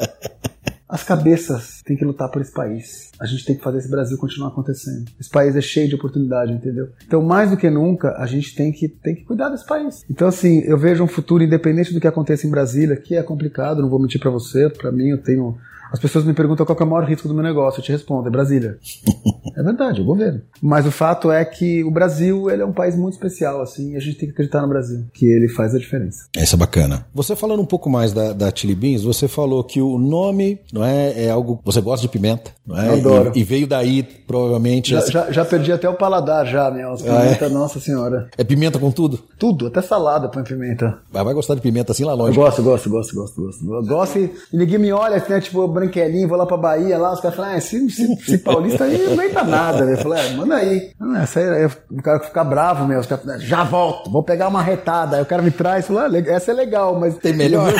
As 0.91 1.05
cabeças 1.05 1.83
têm 1.85 1.97
que 1.97 2.05
lutar 2.05 2.29
por 2.29 2.43
esse 2.43 2.53
país. 2.53 3.13
A 3.21 3.25
gente 3.25 3.45
tem 3.45 3.57
que 3.57 3.63
fazer 3.63 3.79
esse 3.79 3.89
Brasil 3.89 4.19
continuar 4.19 4.49
acontecendo. 4.49 5.05
Esse 5.21 5.31
país 5.31 5.55
é 5.55 5.61
cheio 5.61 5.89
de 5.89 5.95
oportunidade, 5.95 6.53
entendeu? 6.53 6.89
Então, 7.07 7.23
mais 7.23 7.51
do 7.51 7.57
que 7.57 7.71
nunca, 7.71 8.17
a 8.19 8.27
gente 8.27 8.55
tem 8.57 8.73
que, 8.73 8.89
tem 8.89 9.15
que 9.15 9.25
cuidar 9.25 9.51
desse 9.51 9.65
país. 9.65 10.05
Então, 10.11 10.27
assim, 10.27 10.63
eu 10.63 10.77
vejo 10.77 11.05
um 11.05 11.07
futuro 11.07 11.45
independente 11.45 11.95
do 11.95 12.01
que 12.01 12.09
aconteça 12.09 12.45
em 12.47 12.51
Brasília, 12.51 12.97
que 12.97 13.15
é 13.15 13.23
complicado, 13.23 13.81
não 13.81 13.89
vou 13.89 14.01
mentir 14.01 14.21
para 14.21 14.31
você. 14.31 14.69
Para 14.69 14.91
mim, 14.91 15.11
eu 15.11 15.19
tenho 15.19 15.57
as 15.93 15.99
pessoas 15.99 16.25
me 16.25 16.33
perguntam 16.33 16.65
qual 16.65 16.79
é 16.79 16.85
o 16.85 16.87
maior 16.87 17.05
risco 17.05 17.27
do 17.27 17.35
meu 17.35 17.43
negócio. 17.43 17.81
Eu 17.81 17.85
te 17.85 17.91
respondo, 17.91 18.29
é 18.29 18.31
Brasília. 18.31 18.79
é 19.57 19.63
verdade, 19.63 20.01
é 20.01 20.03
o 20.03 20.07
governo. 20.07 20.41
Mas 20.63 20.87
o 20.87 20.91
fato 20.91 21.31
é 21.31 21.45
que 21.45 21.83
o 21.85 21.91
Brasil 21.91 22.51
ele 22.51 22.63
é 22.63 22.67
um 22.67 22.73
país 22.73 22.97
muito 22.97 23.15
especial, 23.15 23.61
assim, 23.61 23.93
e 23.93 23.97
a 23.97 24.01
gente 24.01 24.17
tem 24.17 24.29
que 24.29 24.33
acreditar 24.33 24.63
no 24.63 24.69
Brasil, 24.69 25.05
que 25.13 25.27
ele 25.27 25.49
faz 25.49 25.75
a 25.75 25.79
diferença. 25.79 26.27
Essa 26.37 26.57
é 26.57 26.59
bacana. 26.59 27.07
Você 27.15 27.35
falando 27.37 27.61
um 27.61 27.67
pouco 27.67 27.89
mais 27.91 28.13
da, 28.13 28.33
da 28.33 28.51
Chili 28.55 28.75
Beans, 28.75 29.03
você 29.03 29.27
falou 29.29 29.63
que 29.65 29.81
o 29.81 29.99
nome 29.99 30.61
não 30.73 30.85
é, 30.85 31.25
é 31.27 31.31
algo. 31.31 31.61
Você 31.65 31.81
gosta 31.81 32.03
de 32.03 32.09
pimenta, 32.13 32.51
não 32.67 32.79
é? 32.81 32.89
Eu 32.89 32.95
adoro. 32.95 33.33
E, 33.35 33.41
e 33.41 33.45
veio 33.45 33.67
daí, 33.67 34.03
provavelmente. 34.03 34.91
Já, 34.91 34.99
essa- 34.99 35.11
já, 35.13 35.31
já 35.33 35.45
perdi 35.45 35.73
até 35.73 35.89
o 35.89 35.95
paladar, 35.95 36.47
já, 36.47 36.71
meu. 36.71 36.93
As 36.93 37.07
Ah, 37.07 37.25
é? 37.25 37.35
pimenta, 37.35 37.49
nossa 37.49 37.81
senhora. 37.81 38.29
É 38.39 38.45
pimenta 38.45 38.79
com 38.79 38.91
tudo? 38.91 39.19
Tudo, 39.39 39.67
até 39.67 39.81
salada 39.83 40.29
põe 40.29 40.43
pimenta. 40.43 40.99
Mas 41.13 41.25
vai 41.25 41.35
gostar 41.35 41.55
de 41.55 41.61
pimenta 41.61 41.93
assim 41.93 42.05
lá 42.05 42.13
Eu 42.13 42.17
longe. 42.17 42.37
gosto, 42.39 42.63
gosto, 42.63 42.89
gosto, 42.91 43.15
gosto, 43.15 43.41
gosto. 43.41 43.65
Eu 43.75 43.83
gosto 43.85 44.19
e, 44.19 44.31
e 44.53 44.57
ninguém 44.57 44.79
me 44.79 44.93
olha, 44.93 45.17
assim, 45.17 45.33
né, 45.33 45.41
tipo, 45.41 45.67
branquelinho, 45.69 46.29
vou 46.29 46.37
lá 46.39 46.47
pra 46.47 46.57
Bahia, 46.57 46.99
lá, 46.99 47.13
os 47.13 47.21
caras 47.21 47.37
falam, 47.37 47.53
ah, 47.53 47.59
esse, 47.59 47.77
esse, 47.87 48.13
esse 48.13 48.39
paulista 48.39 48.85
aí 48.85 48.99
não 49.15 49.17
aguenta 49.31 49.45
nada, 49.45 49.85
né? 49.85 49.93
Eu 49.95 49.99
falei, 49.99 50.27
é, 50.27 50.33
manda 50.35 50.57
aí. 50.57 50.91
Essa 51.23 51.41
aí, 51.41 51.67
o 51.67 52.03
cara 52.03 52.21
fica 52.21 52.45
bravo, 52.45 52.87
falam, 52.87 53.03
já 53.39 53.65
volto, 53.65 54.11
vou 54.11 54.23
pegar 54.23 54.49
uma 54.49 54.63
retada. 54.63 55.17
Aí 55.17 55.23
o 55.23 55.27
cara 55.27 55.43
me 55.43 55.51
traz, 55.51 55.87
fala, 55.87 56.07
ah, 56.07 56.19
essa 56.27 56.51
é 56.51 56.55
legal, 56.55 56.99
mas... 56.99 57.17
Tem 57.19 57.33
melhor? 57.33 57.73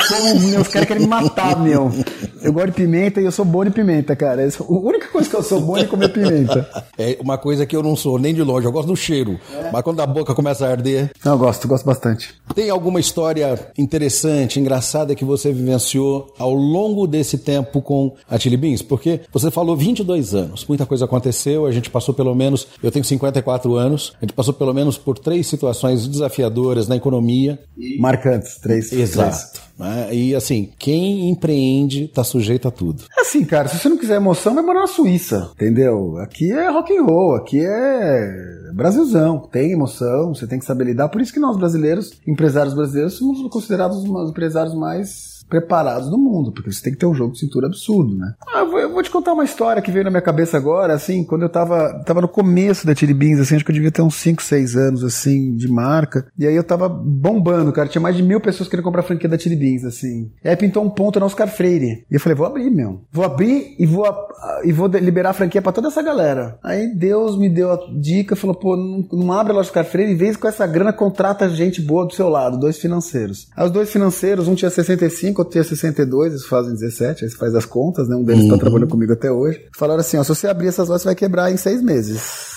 Meu, 0.49 0.61
os 0.61 0.67
caras 0.67 0.87
querem 0.87 1.03
me 1.03 1.09
matar, 1.09 1.59
meu. 1.59 1.91
Eu 2.43 2.51
gosto 2.51 2.67
de 2.67 2.73
pimenta 2.73 3.21
e 3.21 3.25
eu 3.25 3.31
sou 3.31 3.45
bom 3.45 3.63
de 3.63 3.71
pimenta, 3.71 4.15
cara. 4.15 4.43
A 4.43 4.63
única 4.73 5.07
coisa 5.07 5.29
que 5.29 5.35
eu 5.35 5.43
sou 5.43 5.61
bom 5.61 5.77
é 5.77 5.85
comer 5.85 6.09
pimenta. 6.09 6.67
É 6.97 7.17
uma 7.19 7.37
coisa 7.37 7.65
que 7.65 7.75
eu 7.75 7.81
não 7.81 7.95
sou 7.95 8.19
nem 8.19 8.33
de 8.33 8.43
longe, 8.43 8.67
eu 8.67 8.71
gosto 8.71 8.87
do 8.87 8.95
cheiro. 8.95 9.39
Mas 9.71 9.81
quando 9.81 10.01
a 10.01 10.05
boca 10.05 10.35
começa 10.35 10.67
a 10.67 10.69
arder. 10.69 11.09
Não, 11.25 11.31
eu 11.31 11.37
gosto, 11.37 11.67
gosto 11.67 11.85
bastante. 11.85 12.35
Tem 12.53 12.69
alguma 12.69 12.99
história 12.99 13.71
interessante, 13.75 14.59
engraçada 14.59 15.15
que 15.15 15.25
você 15.25 15.51
vivenciou 15.51 16.31
ao 16.37 16.53
longo 16.53 17.07
desse 17.07 17.39
tempo 17.39 17.81
com 17.81 18.13
a 18.29 18.37
Chili 18.37 18.57
Beans? 18.57 18.81
Porque 18.83 19.21
você 19.31 19.49
falou 19.49 19.75
22 19.75 20.35
anos, 20.35 20.65
muita 20.67 20.85
coisa 20.85 21.05
aconteceu, 21.05 21.65
a 21.65 21.71
gente 21.71 21.89
passou 21.89 22.13
pelo 22.13 22.35
menos, 22.35 22.67
eu 22.83 22.91
tenho 22.91 23.05
54 23.05 23.75
anos, 23.75 24.13
a 24.21 24.25
gente 24.25 24.33
passou 24.33 24.53
pelo 24.53 24.73
menos 24.73 24.97
por 24.97 25.17
três 25.17 25.47
situações 25.47 26.07
desafiadoras 26.07 26.87
na 26.87 26.95
economia. 26.95 27.59
Marcantes, 27.99 28.57
três. 28.59 28.89
três. 28.89 29.70
Né? 29.81 30.13
E 30.13 30.35
assim, 30.35 30.69
quem 30.77 31.29
empreende 31.29 32.03
está 32.03 32.23
sujeito 32.23 32.67
a 32.67 32.71
tudo. 32.71 33.03
Assim, 33.17 33.43
cara, 33.43 33.67
se 33.67 33.79
você 33.79 33.89
não 33.89 33.97
quiser 33.97 34.17
emoção, 34.17 34.53
vai 34.53 34.63
morar 34.63 34.81
na 34.81 34.87
Suíça, 34.87 35.49
entendeu? 35.55 36.17
Aqui 36.17 36.51
é 36.51 36.69
rock 36.69 36.95
and 36.95 37.03
roll, 37.03 37.35
aqui 37.35 37.59
é 37.59 38.71
Brasilzão, 38.75 39.39
tem 39.51 39.71
emoção, 39.71 40.35
você 40.35 40.45
tem 40.45 40.59
que 40.59 40.65
saber 40.65 40.85
lidar. 40.85 41.09
Por 41.09 41.19
isso 41.19 41.33
que 41.33 41.39
nós 41.39 41.57
brasileiros, 41.57 42.13
empresários 42.27 42.75
brasileiros, 42.75 43.13
somos 43.13 43.41
considerados 43.51 43.97
os 43.97 44.29
empresários 44.29 44.75
mais 44.75 45.30
preparados 45.51 46.09
do 46.09 46.17
mundo, 46.17 46.53
porque 46.53 46.71
você 46.71 46.81
tem 46.81 46.93
que 46.93 46.99
ter 46.99 47.05
um 47.05 47.13
jogo 47.13 47.33
de 47.33 47.39
cintura 47.39 47.67
absurdo, 47.67 48.15
né? 48.15 48.33
Ah, 48.47 48.59
eu, 48.59 48.71
vou, 48.71 48.79
eu 48.79 48.93
vou 48.93 49.03
te 49.03 49.11
contar 49.11 49.33
uma 49.33 49.43
história 49.43 49.81
que 49.81 49.91
veio 49.91 50.05
na 50.05 50.09
minha 50.09 50.21
cabeça 50.21 50.55
agora, 50.55 50.93
assim, 50.93 51.25
quando 51.25 51.41
eu 51.41 51.49
tava, 51.49 52.01
tava 52.05 52.21
no 52.21 52.27
começo 52.29 52.87
da 52.87 52.95
Chili 52.95 53.13
Beans, 53.13 53.41
assim, 53.41 53.55
acho 53.55 53.65
que 53.65 53.71
eu 53.71 53.75
devia 53.75 53.91
ter 53.91 54.01
uns 54.01 54.15
5, 54.15 54.41
6 54.41 54.75
anos, 54.77 55.03
assim, 55.03 55.53
de 55.57 55.67
marca, 55.67 56.25
e 56.39 56.47
aí 56.47 56.55
eu 56.55 56.63
tava 56.63 56.87
bombando, 56.87 57.73
cara, 57.73 57.89
tinha 57.89 58.01
mais 58.01 58.15
de 58.15 58.23
mil 58.23 58.39
pessoas 58.39 58.69
querendo 58.69 58.85
comprar 58.85 59.01
a 59.01 59.05
franquia 59.05 59.29
da 59.29 59.37
Chili 59.37 59.57
Beans, 59.57 59.83
assim. 59.83 60.31
E 60.43 60.47
aí 60.47 60.55
pintou 60.55 60.83
um 60.83 60.89
ponto 60.89 61.19
no 61.19 61.25
Oscar 61.25 61.49
Freire, 61.49 62.05
e 62.09 62.15
eu 62.15 62.19
falei, 62.19 62.35
vou 62.35 62.47
abrir, 62.47 62.69
meu. 62.69 63.01
Vou 63.11 63.25
abrir 63.25 63.75
e 63.77 63.85
vou, 63.85 64.05
e 64.63 64.71
vou 64.71 64.87
liberar 64.87 65.31
a 65.31 65.33
franquia 65.33 65.61
pra 65.61 65.73
toda 65.73 65.89
essa 65.89 66.01
galera. 66.01 66.57
Aí 66.63 66.95
Deus 66.95 67.37
me 67.37 67.49
deu 67.49 67.73
a 67.73 67.79
dica, 67.99 68.37
falou, 68.37 68.55
pô, 68.55 68.77
não, 68.77 69.05
não 69.11 69.33
abre 69.33 69.51
a 69.51 69.55
loja 69.55 69.67
Oscar 69.67 69.83
Freire, 69.83 70.15
vez 70.15 70.37
com 70.37 70.47
essa 70.47 70.65
grana, 70.65 70.93
contrata 70.93 71.49
gente 71.49 71.81
boa 71.81 72.05
do 72.05 72.13
seu 72.13 72.29
lado, 72.29 72.57
dois 72.57 72.77
financeiros. 72.77 73.49
Aí 73.55 73.65
os 73.65 73.71
dois 73.71 73.91
financeiros, 73.91 74.47
um 74.47 74.55
tinha 74.55 74.69
65, 74.69 75.40
outro 75.41 75.53
tinha 75.53 75.63
62, 75.63 76.31
eles 76.31 76.45
fazem 76.45 76.73
17, 76.73 77.25
aí 77.25 77.31
você 77.31 77.37
faz 77.37 77.53
as 77.55 77.65
contas, 77.65 78.07
né? 78.07 78.15
Um 78.15 78.23
deles 78.23 78.47
tá 78.47 78.57
trabalhando 78.57 78.89
comigo 78.89 79.13
até 79.13 79.31
hoje. 79.31 79.61
Falaram 79.77 80.01
assim, 80.01 80.17
ó, 80.17 80.23
se 80.23 80.29
você 80.29 80.47
abrir 80.47 80.67
essas 80.67 80.87
lojas, 80.87 81.03
você 81.03 81.09
vai 81.09 81.15
quebrar 81.15 81.51
em 81.51 81.57
seis 81.57 81.81
meses. 81.81 82.50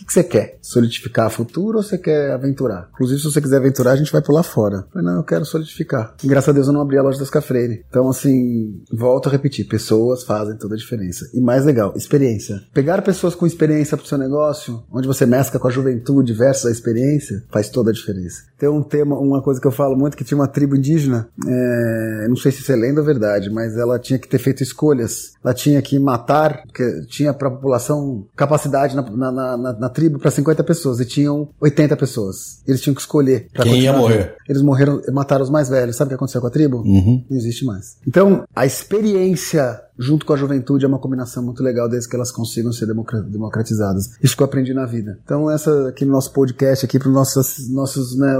Que, 0.00 0.06
que 0.06 0.12
você 0.12 0.24
quer? 0.24 0.58
Solidificar 0.62 1.26
a 1.26 1.30
futuro 1.30 1.78
ou 1.78 1.82
você 1.82 1.96
quer 1.98 2.32
aventurar? 2.32 2.88
Inclusive, 2.92 3.20
se 3.20 3.24
você 3.30 3.40
quiser 3.40 3.56
aventurar, 3.58 3.92
a 3.92 3.96
gente 3.96 4.12
vai 4.12 4.22
pular 4.22 4.42
fora. 4.42 4.76
Eu 4.86 4.92
falei, 4.92 5.06
não, 5.08 5.16
eu 5.16 5.24
quero 5.24 5.44
solidificar. 5.44 6.14
E, 6.22 6.26
graças 6.26 6.48
a 6.48 6.52
Deus 6.52 6.66
eu 6.66 6.72
não 6.72 6.80
abri 6.80 6.98
a 6.98 7.02
loja 7.02 7.18
das 7.18 7.30
Cafreire. 7.30 7.84
Então, 7.88 8.08
assim, 8.08 8.82
volto 8.92 9.28
a 9.28 9.32
repetir: 9.32 9.66
pessoas 9.68 10.22
fazem 10.24 10.56
toda 10.56 10.74
a 10.74 10.78
diferença. 10.78 11.26
E 11.34 11.40
mais 11.40 11.64
legal, 11.64 11.92
experiência. 11.96 12.60
Pegar 12.72 13.02
pessoas 13.02 13.34
com 13.34 13.46
experiência 13.46 13.96
pro 13.96 14.06
seu 14.06 14.18
negócio, 14.18 14.82
onde 14.92 15.06
você 15.06 15.26
mescla 15.26 15.60
com 15.60 15.68
a 15.68 15.70
juventude 15.70 16.32
versus 16.32 16.66
a 16.66 16.70
experiência, 16.70 17.42
faz 17.50 17.68
toda 17.68 17.90
a 17.90 17.92
diferença. 17.94 18.42
Tem 18.58 18.68
um 18.68 18.82
tema, 18.82 19.18
uma 19.18 19.42
coisa 19.42 19.60
que 19.60 19.66
eu 19.66 19.72
falo 19.72 19.96
muito, 19.96 20.16
que 20.16 20.24
tinha 20.24 20.36
uma 20.38 20.48
tribo 20.48 20.76
indígena, 20.76 21.28
é, 21.46 22.26
não 22.28 22.36
sei 22.36 22.52
se 22.52 22.60
isso 22.60 22.72
é 22.72 22.76
lenda 22.76 23.00
ou 23.00 23.06
verdade, 23.06 23.50
mas 23.50 23.76
ela 23.76 23.98
tinha 23.98 24.18
que 24.18 24.28
ter 24.28 24.38
feito 24.38 24.62
escolhas. 24.62 25.32
Ela 25.44 25.54
tinha 25.54 25.80
que 25.82 25.98
matar, 25.98 26.62
porque 26.64 27.02
tinha 27.06 27.32
para 27.32 27.48
a 27.48 27.50
população 27.50 28.26
capacidade 28.36 28.94
na, 28.94 29.02
na, 29.02 29.32
na- 29.32 29.56
na- 29.56 29.72
na 29.72 29.88
tribo 29.90 30.18
para 30.18 30.30
50 30.30 30.64
pessoas 30.64 31.00
e 31.00 31.04
tinham 31.04 31.48
80 31.60 31.96
pessoas. 31.96 32.62
Eles 32.66 32.80
tinham 32.80 32.94
que 32.94 33.00
escolher. 33.00 33.48
pra 33.52 33.64
Quem 33.64 33.80
ia 33.82 33.92
morrer? 33.92 34.34
Eles 34.48 34.62
morreram, 34.62 35.00
mataram 35.12 35.44
os 35.44 35.50
mais 35.50 35.68
velhos. 35.68 35.96
Sabe 35.96 36.08
o 36.08 36.10
que 36.10 36.14
aconteceu 36.14 36.40
com 36.40 36.46
a 36.46 36.50
tribo? 36.50 36.78
Uhum. 36.78 37.24
Não 37.28 37.36
existe 37.36 37.64
mais. 37.64 37.96
Então, 38.06 38.44
a 38.54 38.64
experiência 38.66 39.80
junto 39.98 40.24
com 40.24 40.32
a 40.32 40.36
juventude 40.36 40.84
é 40.84 40.88
uma 40.88 40.98
combinação 40.98 41.42
muito 41.42 41.62
legal 41.62 41.86
desde 41.86 42.08
que 42.08 42.16
elas 42.16 42.32
consigam 42.32 42.72
ser 42.72 42.86
democra- 42.86 43.20
democratizadas. 43.20 44.12
Isso 44.22 44.34
que 44.34 44.42
eu 44.42 44.46
aprendi 44.46 44.72
na 44.72 44.86
vida. 44.86 45.18
Então, 45.22 45.50
essa 45.50 45.88
aqui 45.88 46.06
no 46.06 46.12
nosso 46.12 46.32
podcast, 46.32 46.86
aqui 46.86 46.98
para 46.98 47.08
os 47.08 47.14
nossos, 47.14 47.68
nossos 47.70 48.16
né, 48.18 48.34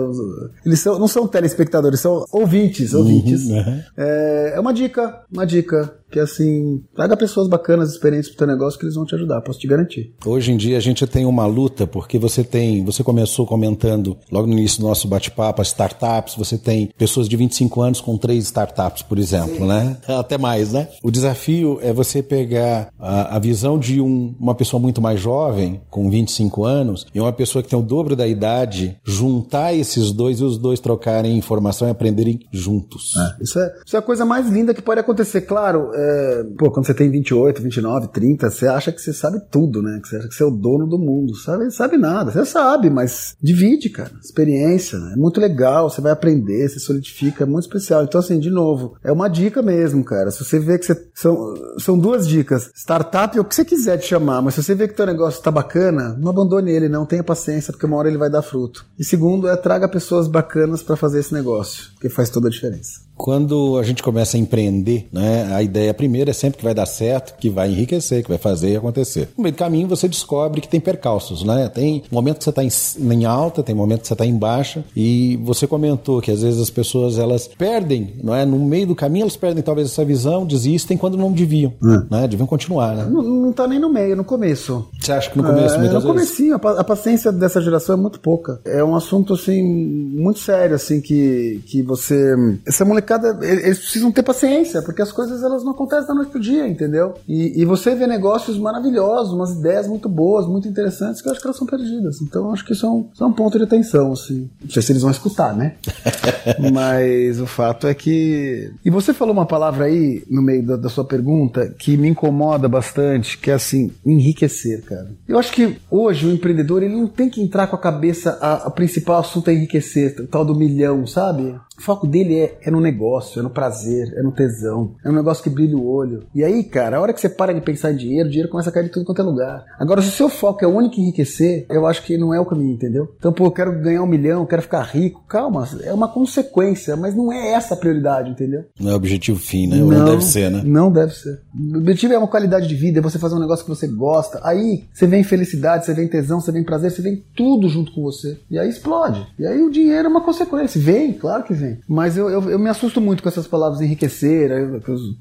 eles 0.65 0.81
são, 0.81 0.99
não 0.99 1.07
são 1.07 1.29
telespectadores, 1.29 2.01
são 2.01 2.25
ouvintes, 2.33 2.95
ouvintes. 2.95 3.45
uhum. 3.45 3.81
É, 3.97 4.53
é 4.57 4.61
uma 4.61 4.73
dica, 4.73 5.21
uma 5.31 5.47
dica 5.47 5.93
que 6.11 6.19
assim, 6.19 6.83
traga 6.95 7.17
pessoas 7.17 7.49
bacanas, 7.49 7.93
experientes 7.93 8.29
pro 8.31 8.39
teu 8.39 8.47
negócio 8.47 8.79
que 8.79 8.85
eles 8.85 8.95
vão 8.95 9.05
te 9.05 9.15
ajudar, 9.15 9.41
posso 9.43 9.59
te 9.59 9.67
garantir. 9.67 10.13
Hoje 10.25 10.53
em 10.53 10.57
dia 10.57 10.77
a 10.77 10.81
gente 10.81 11.07
tem 11.07 11.25
uma 11.25 11.47
luta 11.47 11.87
porque 11.87 12.19
você 12.19 12.43
tem, 12.45 12.85
você 12.85 13.03
começou 13.03 13.47
comentando 13.47 14.17
logo 14.31 14.47
no 14.47 14.53
início 14.55 14.81
do 14.81 14.87
nosso 14.89 15.07
bate-papo 15.09 15.61
as 15.63 15.69
startups, 15.69 16.35
você 16.37 16.59
tem 16.59 16.91
pessoas 16.99 17.29
de 17.29 17.37
25 17.37 17.81
anos 17.81 18.01
com 18.01 18.17
três 18.17 18.45
startups, 18.45 19.03
por 19.03 19.19
exemplo, 19.19 19.67
né? 19.67 19.97
Até 20.09 20.37
mais, 20.39 20.73
né? 20.73 20.89
O 21.03 21.11
desafio 21.11 21.79
é 21.83 21.93
você 21.93 22.23
pegar 22.23 22.89
a, 22.99 23.37
a 23.37 23.39
visão 23.39 23.79
de 23.79 24.01
um- 24.01 24.35
uma 24.39 24.55
pessoa 24.55 24.81
muito 24.81 25.01
mais 25.01 25.21
jovem, 25.21 25.81
com 25.91 26.11
25 26.11 26.65
anos, 26.65 27.07
e 27.15 27.21
uma 27.21 27.33
pessoa 27.33 27.63
que 27.63 27.69
tem 27.69 27.79
o 27.79 27.83
dobro 27.83 28.17
da 28.17 28.27
idade, 28.27 28.97
juntar 29.05 29.75
esses 29.75 30.13
dois 30.13 30.41
e 30.41 30.45
os 30.45 30.59
dois 30.59 30.81
trocarem 30.81 31.37
informação 31.37 31.87
e 31.89 31.91
aprenderem 31.91 32.41
juntos. 32.53 33.13
Isso 33.41 33.59
é, 33.59 33.75
isso 33.87 33.97
é 33.97 33.99
a 33.99 34.03
coisa 34.03 34.25
mais 34.25 34.49
linda 34.49 34.75
que 34.75 34.83
pode 34.83 35.01
acontecer. 35.01 35.43
Claro, 35.43 35.91
é, 36.01 36.45
pô, 36.59 36.71
quando 36.71 36.87
você 36.87 36.95
tem 36.95 37.11
28, 37.11 37.63
29, 37.63 38.09
30, 38.09 38.51
você 38.51 38.67
acha 38.67 38.91
que 38.91 39.01
você 39.01 39.13
sabe 39.13 39.41
tudo, 39.51 39.83
né? 39.83 40.01
Que 40.03 40.09
você 40.09 40.17
acha 40.17 40.29
que 40.29 40.35
você 40.35 40.43
é 40.43 40.47
o 40.47 40.51
dono 40.51 40.87
do 40.87 40.99
mundo. 40.99 41.35
Sabe, 41.37 41.71
sabe 41.71 41.97
nada. 41.97 42.31
Você 42.31 42.45
sabe, 42.45 42.89
mas 42.89 43.37
divide, 43.43 43.91
cara. 43.91 44.11
Experiência. 44.23 44.99
né? 44.99 45.13
É 45.15 45.17
muito 45.17 45.41
legal, 45.41 45.91
você 45.91 46.01
vai 46.01 46.13
aprender, 46.13 46.69
você 46.69 46.79
solidifica, 46.79 47.45
é 47.45 47.47
muito 47.47 47.65
especial. 47.65 48.05
Então, 48.05 48.19
assim, 48.19 48.39
de 48.39 48.51
novo, 48.51 48.97
é 49.05 49.13
uma 49.13 49.29
dica 49.29 49.63
mesmo, 49.63 50.05
cara. 50.05 50.31
Se 50.31 50.45
você 50.45 50.59
vê 50.59 50.79
que 50.79 50.87
você. 50.87 51.11
São, 51.15 51.55
são 51.79 51.99
duas 51.99 52.27
dicas. 52.27 52.71
Startup 52.75 53.37
é 53.37 53.41
o 53.41 53.45
que 53.45 53.55
você 53.55 53.65
quiser 53.65 53.99
te 53.99 54.07
chamar, 54.07 54.41
mas 54.41 54.55
se 54.55 54.63
você 54.63 54.75
vê 54.75 54.89
que 54.89 54.95
teu 54.95 55.07
negócio 55.07 55.43
tá 55.43 55.51
bacana, 55.51 56.17
não 56.19 56.31
abandone 56.31 56.71
ele, 56.71 56.89
não. 56.89 57.05
Tenha 57.05 57.23
paciência, 57.23 57.73
porque 57.73 57.87
uma 57.87 57.97
hora 57.97 58.09
ele 58.09 58.19
vai 58.19 58.31
dar 58.31 58.43
fruto. 58.43 58.87
E 58.99 59.05
segundo, 59.05 59.49
é 59.49 59.57
traga 59.57 59.89
pessoas 59.89 60.29
bacanas 60.29 60.83
para 60.83 60.97
fazer 60.97 61.21
esse 61.21 61.35
negócio, 61.35 61.91
que 62.01 62.09
faz 62.09 62.31
toda 62.31 62.49
a 62.49 62.51
diferença. 62.51 63.10
Quando 63.23 63.77
a 63.79 63.83
gente 63.83 64.03
começa 64.03 64.39
a 64.39 64.41
empreender, 64.41 65.07
né, 65.13 65.53
a 65.53 65.63
ideia 65.63 65.93
primeira 65.93 66.31
é 66.31 66.33
sempre 66.33 66.57
que 66.57 66.65
vai 66.65 66.75
dar 66.75 66.87
certo, 66.87 67.39
que 67.39 67.51
vai 67.51 67.71
enriquecer, 67.71 68.23
que 68.23 68.31
vai 68.31 68.39
fazer 68.39 68.77
acontecer. 68.77 69.29
No 69.37 69.43
meio 69.43 69.55
do 69.55 69.59
caminho 69.59 69.87
você 69.87 70.09
descobre 70.09 70.63
que 70.63 70.69
tem 70.69 70.81
percalços, 70.81 71.45
né? 71.45 71.69
Tem 71.69 72.03
momento 72.11 72.39
que 72.39 72.45
você 72.45 72.51
está 72.51 72.65
em, 72.65 72.71
em 73.13 73.25
alta, 73.27 73.63
tem 73.63 73.75
momento 73.75 74.01
que 74.01 74.07
você 74.07 74.15
está 74.15 74.25
em 74.25 74.37
baixa, 74.37 74.83
e 74.97 75.39
você 75.43 75.67
comentou 75.67 76.23
que 76.23 76.31
às 76.31 76.41
vezes 76.41 76.61
as 76.61 76.71
pessoas 76.71 77.19
elas 77.19 77.47
perdem, 77.47 78.15
não 78.23 78.35
é? 78.35 78.47
No 78.47 78.59
meio 78.59 78.87
do 78.87 78.95
caminho 78.95 79.25
elas 79.25 79.37
perdem 79.37 79.63
talvez 79.63 79.89
essa 79.89 80.05
visão, 80.05 80.47
desistem 80.47 80.97
quando 80.97 81.19
não 81.19 81.31
deviam, 81.31 81.75
né? 82.11 82.27
Deviam 82.27 82.47
continuar, 82.47 82.97
né? 82.97 83.07
Não, 83.11 83.23
não 83.23 83.53
tá 83.53 83.67
nem 83.69 83.79
no 83.79 83.93
meio, 83.93 84.17
no 84.17 84.25
começo. 84.25 84.89
Você 84.99 85.13
acha 85.13 85.31
que 85.31 85.37
no 85.37 85.45
começo, 85.45 85.75
é, 85.75 85.79
muitas 85.79 86.03
no 86.03 86.15
vezes? 86.15 86.31
comecinho, 86.31 86.55
a 86.55 86.85
paciência 86.85 87.31
dessa 87.31 87.61
geração 87.61 87.97
é 87.97 88.01
muito 88.01 88.19
pouca. 88.19 88.61
É 88.65 88.83
um 88.83 88.97
assunto, 88.97 89.35
assim, 89.35 89.63
muito 89.63 90.39
sério, 90.39 90.75
assim, 90.75 91.03
que, 91.03 91.61
que 91.67 91.83
você... 91.83 92.35
Essa 92.67 92.85
molecada, 92.85 93.10
e- 93.17 93.47
eles 93.47 93.79
precisam 93.79 94.13
ter 94.13 94.23
paciência, 94.23 94.83
porque 94.83 95.03
as 95.03 95.13
coisas, 95.13 95.43
elas 95.43 95.65
não 95.65 95.73
acontecem 95.73 96.07
da 96.07 96.15
noite 96.15 96.31
pro 96.31 96.41
dia, 96.41 96.67
entendeu? 96.67 97.15
E, 97.29 97.61
e 97.61 97.65
você 97.65 97.95
vê 97.95 98.07
negócios 98.07 98.59
maravilhosos, 98.59 99.33
umas 99.33 99.53
ideias 99.53 99.87
muito 99.87 100.09
boas, 100.09 100.47
muito 100.47 100.69
interessantes, 100.69 101.21
que 101.21 101.29
eu 101.29 101.33
acho 101.33 101.41
que 101.41 101.47
elas 101.47 101.57
são 101.57 101.67
perdidas. 101.67 102.21
Então, 102.21 102.47
eu 102.47 102.53
acho 102.53 102.65
que 102.65 102.73
isso 102.73 102.87
é 102.87 102.89
um, 102.89 103.09
isso 103.13 103.23
é 103.23 103.27
um 103.27 103.33
ponto 103.33 103.59
de 103.59 103.65
atenção, 103.65 104.13
assim. 104.13 104.49
Não 104.63 104.71
sei 104.71 104.83
se 104.83 104.93
eles 104.93 105.03
vão 105.03 105.11
escutar, 105.11 105.57
né? 105.57 105.75
Mas 106.73 107.41
o 107.41 107.47
fato 107.47 107.87
é 107.87 107.95
que... 107.95 108.71
E 108.85 108.91
você 108.91 109.13
falou 109.13 109.33
uma 109.33 109.47
palavra 109.47 109.87
aí, 109.87 110.23
no 110.31 110.43
meio 110.43 110.65
da, 110.67 110.77
da 110.77 110.89
sua 110.89 111.05
pergunta, 111.05 111.75
que 111.79 111.97
me 111.97 112.09
incomoda 112.09 112.69
bastante, 112.69 113.39
que 113.39 113.51
é 113.51 113.55
assim, 113.55 113.91
enriquecer, 114.05 114.83
cara. 114.85 115.11
Eu 115.29 115.39
acho 115.39 115.53
que 115.53 115.77
hoje 115.91 116.27
o 116.27 116.33
empreendedor, 116.33 116.83
ele 116.83 116.95
não 116.95 117.07
tem 117.07 117.29
que 117.29 117.43
entrar 117.43 117.67
com 117.67 117.77
a 117.77 117.79
cabeça, 117.79 118.39
a, 118.41 118.67
a 118.67 118.71
principal 118.71 119.21
assunto 119.21 119.49
é 119.49 119.55
enriquecer, 119.55 120.17
o 120.21 120.27
tal 120.27 120.45
do 120.45 120.55
milhão, 120.55 121.07
sabe? 121.07 121.55
O 121.81 121.83
foco 121.83 122.07
dele 122.07 122.39
é, 122.39 122.59
é 122.63 122.71
no 122.71 122.79
negócio, 122.79 123.41
é 123.41 123.43
no 123.43 123.49
prazer, 123.49 124.13
é 124.15 124.23
no 124.23 124.31
tesão, 124.31 124.95
é 125.03 125.09
um 125.09 125.15
negócio 125.15 125.43
que 125.43 125.49
brilha 125.49 125.79
o 125.79 125.89
olho. 125.89 126.25
E 126.35 126.45
aí, 126.45 126.63
cara, 126.63 126.99
a 126.99 127.01
hora 127.01 127.11
que 127.15 127.19
você 127.19 127.29
para 127.31 127.55
de 127.55 127.61
pensar 127.63 127.91
em 127.91 127.97
dinheiro, 127.97 128.29
o 128.29 128.31
dinheiro 128.31 128.51
começa 128.51 128.69
a 128.69 128.73
cair 128.73 128.85
de 128.85 128.91
tudo 128.91 129.07
quanto 129.07 129.23
é 129.23 129.25
lugar. 129.25 129.65
Agora, 129.79 130.03
se 130.03 130.09
o 130.09 130.13
seu 130.13 130.29
foco 130.29 130.63
é 130.63 130.69
o 130.69 130.77
único 130.77 131.01
enriquecer, 131.01 131.65
eu 131.71 131.87
acho 131.87 132.03
que 132.03 132.19
não 132.19 132.35
é 132.35 132.39
o 132.39 132.45
caminho, 132.45 132.75
entendeu? 132.75 133.09
Então, 133.19 133.33
pô, 133.33 133.47
eu 133.47 133.51
quero 133.51 133.81
ganhar 133.81 134.03
um 134.03 134.07
milhão, 134.07 134.41
eu 134.41 134.47
quero 134.47 134.61
ficar 134.61 134.83
rico. 134.83 135.25
Calma, 135.27 135.67
é 135.83 135.91
uma 135.95 136.07
consequência, 136.07 136.97
mas 136.97 137.15
não 137.15 137.33
é 137.33 137.53
essa 137.53 137.73
a 137.73 137.77
prioridade, 137.79 138.29
entendeu? 138.29 138.67
Não 138.79 138.91
é 138.91 138.95
objetivo 138.95 139.39
fim, 139.39 139.67
né? 139.67 139.83
Ou 139.83 139.91
não 139.91 140.05
deve 140.05 140.23
ser, 140.23 140.51
né? 140.51 140.63
Não 140.63 140.93
deve 140.93 141.15
ser. 141.15 141.41
O 141.59 141.79
objetivo 141.79 142.13
é 142.13 142.19
uma 142.19 142.29
qualidade 142.29 142.69
de 142.69 142.75
vida, 142.75 142.99
é 142.99 143.03
você 143.03 143.19
fazer 143.19 143.37
um 143.37 143.41
negócio 143.41 143.65
que 143.65 143.71
você 143.71 143.87
gosta. 143.87 144.39
Aí 144.45 144.85
você 144.93 145.07
vem 145.07 145.25
felicidade, 145.25 145.87
você 145.87 145.95
vem 145.95 146.07
tesão, 146.07 146.43
você 146.43 146.53
vem 146.53 146.63
prazer, 146.63 146.91
você 146.91 147.01
vem 147.01 147.25
tudo 147.35 147.71
junto 147.71 147.91
com 147.95 148.03
você. 148.03 148.39
E 148.51 148.59
aí 148.59 148.69
explode. 148.69 149.27
E 149.39 149.47
aí 149.47 149.63
o 149.63 149.71
dinheiro 149.71 150.09
é 150.09 150.11
uma 150.11 150.23
consequência. 150.23 150.79
Vem, 150.79 151.15
claro 151.15 151.43
que 151.45 151.55
vem. 151.55 151.70
Mas 151.89 152.17
eu, 152.17 152.29
eu, 152.29 152.51
eu 152.51 152.59
me 152.59 152.69
assusto 152.69 153.01
muito 153.01 153.23
com 153.23 153.29
essas 153.29 153.47
palavras 153.47 153.81
enriquecer, 153.81 154.51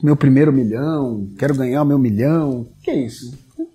meu 0.01 0.15
primeiro 0.15 0.51
milhão, 0.53 1.27
quero 1.37 1.55
ganhar 1.55 1.83
o 1.83 1.85
meu 1.85 1.99
milhão. 1.99 2.67
Que 2.83 2.91
é 2.91 3.05
isso? 3.05 3.31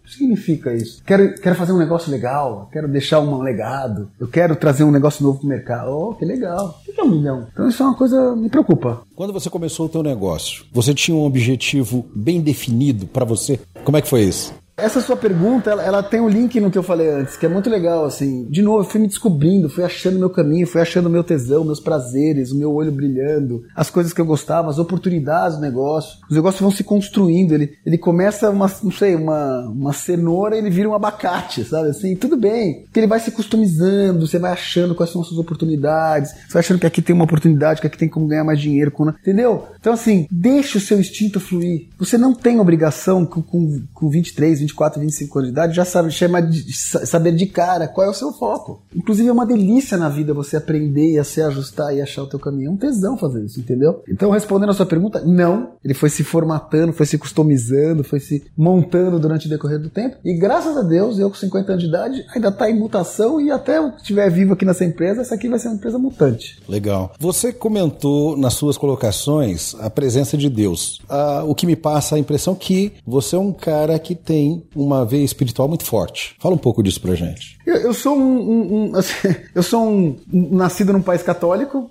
Significa 0.06 0.74
isso? 0.74 1.02
Quero, 1.04 1.34
quero 1.36 1.56
fazer 1.56 1.72
um 1.72 1.78
negócio 1.78 2.10
legal, 2.10 2.68
quero 2.72 2.86
deixar 2.86 3.20
um 3.20 3.40
legado, 3.40 4.10
eu 4.20 4.28
quero 4.28 4.54
trazer 4.54 4.84
um 4.84 4.90
negócio 4.90 5.24
novo 5.24 5.38
pro 5.38 5.48
mercado. 5.48 5.90
Oh, 5.90 6.14
que 6.14 6.24
legal. 6.24 6.78
O 6.86 6.92
que 6.92 7.00
é 7.00 7.04
um 7.04 7.10
milhão? 7.10 7.46
Então 7.52 7.68
isso 7.68 7.82
é 7.82 7.86
uma 7.86 7.94
coisa 7.94 8.36
me 8.36 8.50
preocupa. 8.50 9.02
Quando 9.16 9.32
você 9.32 9.48
começou 9.48 9.86
o 9.86 9.88
teu 9.88 10.02
negócio, 10.02 10.64
você 10.72 10.94
tinha 10.94 11.16
um 11.16 11.24
objetivo 11.24 12.04
bem 12.14 12.40
definido 12.40 13.06
pra 13.06 13.24
você? 13.24 13.58
Como 13.82 13.96
é 13.96 14.02
que 14.02 14.08
foi 14.08 14.22
isso? 14.22 14.52
Essa 14.76 15.00
sua 15.00 15.16
pergunta, 15.16 15.70
ela, 15.70 15.82
ela 15.84 16.02
tem 16.02 16.20
um 16.20 16.28
link 16.28 16.58
no 16.60 16.68
que 16.68 16.76
eu 16.76 16.82
falei 16.82 17.08
antes, 17.08 17.36
que 17.36 17.46
é 17.46 17.48
muito 17.48 17.70
legal, 17.70 18.04
assim. 18.04 18.44
De 18.50 18.60
novo, 18.60 18.80
eu 18.80 18.84
fui 18.84 19.00
me 19.00 19.06
descobrindo, 19.06 19.68
fui 19.68 19.84
achando 19.84 20.18
meu 20.18 20.28
caminho, 20.28 20.66
fui 20.66 20.80
achando 20.80 21.08
meu 21.08 21.22
tesão, 21.22 21.62
meus 21.64 21.78
prazeres, 21.78 22.50
o 22.50 22.58
meu 22.58 22.72
olho 22.74 22.90
brilhando, 22.90 23.62
as 23.76 23.88
coisas 23.88 24.12
que 24.12 24.20
eu 24.20 24.26
gostava, 24.26 24.68
as 24.68 24.78
oportunidades 24.80 25.56
do 25.58 25.62
negócio. 25.62 26.18
Os 26.28 26.34
negócios 26.34 26.60
vão 26.60 26.72
se 26.72 26.82
construindo, 26.82 27.52
ele, 27.52 27.74
ele 27.86 27.96
começa 27.96 28.50
uma, 28.50 28.68
não 28.82 28.90
sei, 28.90 29.14
uma, 29.14 29.60
uma 29.68 29.92
cenoura, 29.92 30.56
ele 30.56 30.70
vira 30.70 30.88
um 30.88 30.94
abacate, 30.94 31.62
sabe 31.64 31.90
assim? 31.90 32.16
Tudo 32.16 32.36
bem, 32.36 32.82
porque 32.82 32.98
ele 32.98 33.06
vai 33.06 33.20
se 33.20 33.30
customizando, 33.30 34.26
você 34.26 34.40
vai 34.40 34.50
achando 34.50 34.94
quais 34.96 35.10
são 35.12 35.20
as 35.20 35.28
suas 35.28 35.38
oportunidades, 35.38 36.32
você 36.32 36.52
vai 36.52 36.60
achando 36.60 36.80
que 36.80 36.86
aqui 36.86 37.00
tem 37.00 37.14
uma 37.14 37.24
oportunidade, 37.26 37.80
que 37.80 37.86
aqui 37.86 37.96
tem 37.98 38.08
como 38.08 38.26
ganhar 38.26 38.42
mais 38.42 38.60
dinheiro, 38.60 38.90
com- 38.90 39.08
entendeu? 39.08 39.66
Então, 39.78 39.92
assim, 39.92 40.26
deixa 40.32 40.78
o 40.78 40.80
seu 40.80 40.98
instinto 40.98 41.38
fluir. 41.38 41.86
Você 41.96 42.18
não 42.18 42.34
tem 42.34 42.58
obrigação 42.58 43.24
com, 43.24 43.40
com, 43.40 43.80
com 43.94 44.08
23, 44.10 44.63
24, 44.64 45.00
25 45.00 45.38
anos 45.38 45.48
de 45.48 45.52
idade, 45.52 45.74
já 45.76 45.84
sabe, 45.84 46.10
chama 46.10 46.40
de, 46.42 46.72
sa- 46.76 47.06
saber 47.06 47.32
de 47.34 47.46
cara 47.46 47.88
qual 47.88 48.06
é 48.06 48.10
o 48.10 48.14
seu 48.14 48.32
foco. 48.32 48.82
Inclusive, 48.94 49.28
é 49.28 49.32
uma 49.32 49.46
delícia 49.46 49.96
na 49.96 50.08
vida 50.08 50.34
você 50.34 50.56
aprender 50.56 51.18
a 51.18 51.24
se 51.24 51.40
ajustar 51.40 51.94
e 51.94 52.02
achar 52.02 52.22
o 52.22 52.26
teu 52.26 52.38
caminho. 52.38 52.68
É 52.68 52.72
um 52.72 52.76
tesão 52.76 53.16
fazer 53.16 53.44
isso, 53.44 53.60
entendeu? 53.60 54.02
Então, 54.08 54.30
respondendo 54.30 54.70
a 54.70 54.74
sua 54.74 54.86
pergunta, 54.86 55.20
não. 55.24 55.72
Ele 55.84 55.94
foi 55.94 56.10
se 56.10 56.24
formatando, 56.24 56.92
foi 56.92 57.06
se 57.06 57.16
customizando, 57.18 58.02
foi 58.04 58.20
se 58.20 58.44
montando 58.56 59.18
durante 59.18 59.46
o 59.46 59.50
decorrer 59.50 59.78
do 59.78 59.90
tempo. 59.90 60.16
E 60.24 60.34
graças 60.34 60.76
a 60.76 60.82
Deus, 60.82 61.18
eu 61.18 61.28
com 61.30 61.36
50 61.36 61.72
anos 61.72 61.82
de 61.82 61.88
idade, 61.88 62.24
ainda 62.34 62.48
está 62.48 62.70
em 62.70 62.78
mutação 62.78 63.40
e 63.40 63.50
até 63.50 63.78
eu 63.78 63.90
estiver 63.96 64.30
vivo 64.30 64.52
aqui 64.54 64.64
nessa 64.64 64.84
empresa, 64.84 65.20
essa 65.20 65.34
aqui 65.34 65.48
vai 65.48 65.58
ser 65.58 65.68
uma 65.68 65.76
empresa 65.76 65.98
mutante. 65.98 66.58
Legal. 66.68 67.12
Você 67.18 67.52
comentou 67.52 68.36
nas 68.36 68.54
suas 68.54 68.76
colocações 68.78 69.74
a 69.80 69.90
presença 69.90 70.36
de 70.36 70.48
Deus. 70.48 71.00
Ah, 71.08 71.42
o 71.46 71.54
que 71.54 71.66
me 71.66 71.76
passa 71.76 72.16
a 72.16 72.18
impressão 72.18 72.54
que 72.54 72.92
você 73.06 73.36
é 73.36 73.38
um 73.38 73.52
cara 73.52 73.98
que 73.98 74.14
tem 74.14 74.53
uma 74.74 75.04
veia 75.04 75.24
espiritual 75.24 75.68
muito 75.68 75.84
forte. 75.84 76.34
Fala 76.38 76.54
um 76.54 76.58
pouco 76.58 76.82
disso 76.82 77.00
pra 77.00 77.14
gente. 77.14 77.56
Eu, 77.66 77.76
eu 77.76 77.94
sou 77.94 78.16
um, 78.16 78.22
um- 78.22 78.90
um- 78.90 78.96
assim, 78.96 79.14
eu 79.54 79.62
sou 79.62 79.86
um, 79.86 80.16
um 80.32 80.56
nascido 80.56 80.92
num 80.92 81.02
país 81.02 81.22
católico, 81.22 81.88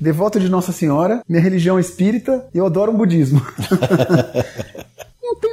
devoto 0.00 0.38
de 0.40 0.48
Nossa 0.48 0.72
Senhora, 0.72 1.22
minha 1.28 1.40
religião 1.42 1.78
é 1.78 1.80
espírita 1.80 2.46
e 2.54 2.58
eu 2.58 2.66
adoro 2.66 2.92
o 2.92 2.96
budismo. 2.96 3.40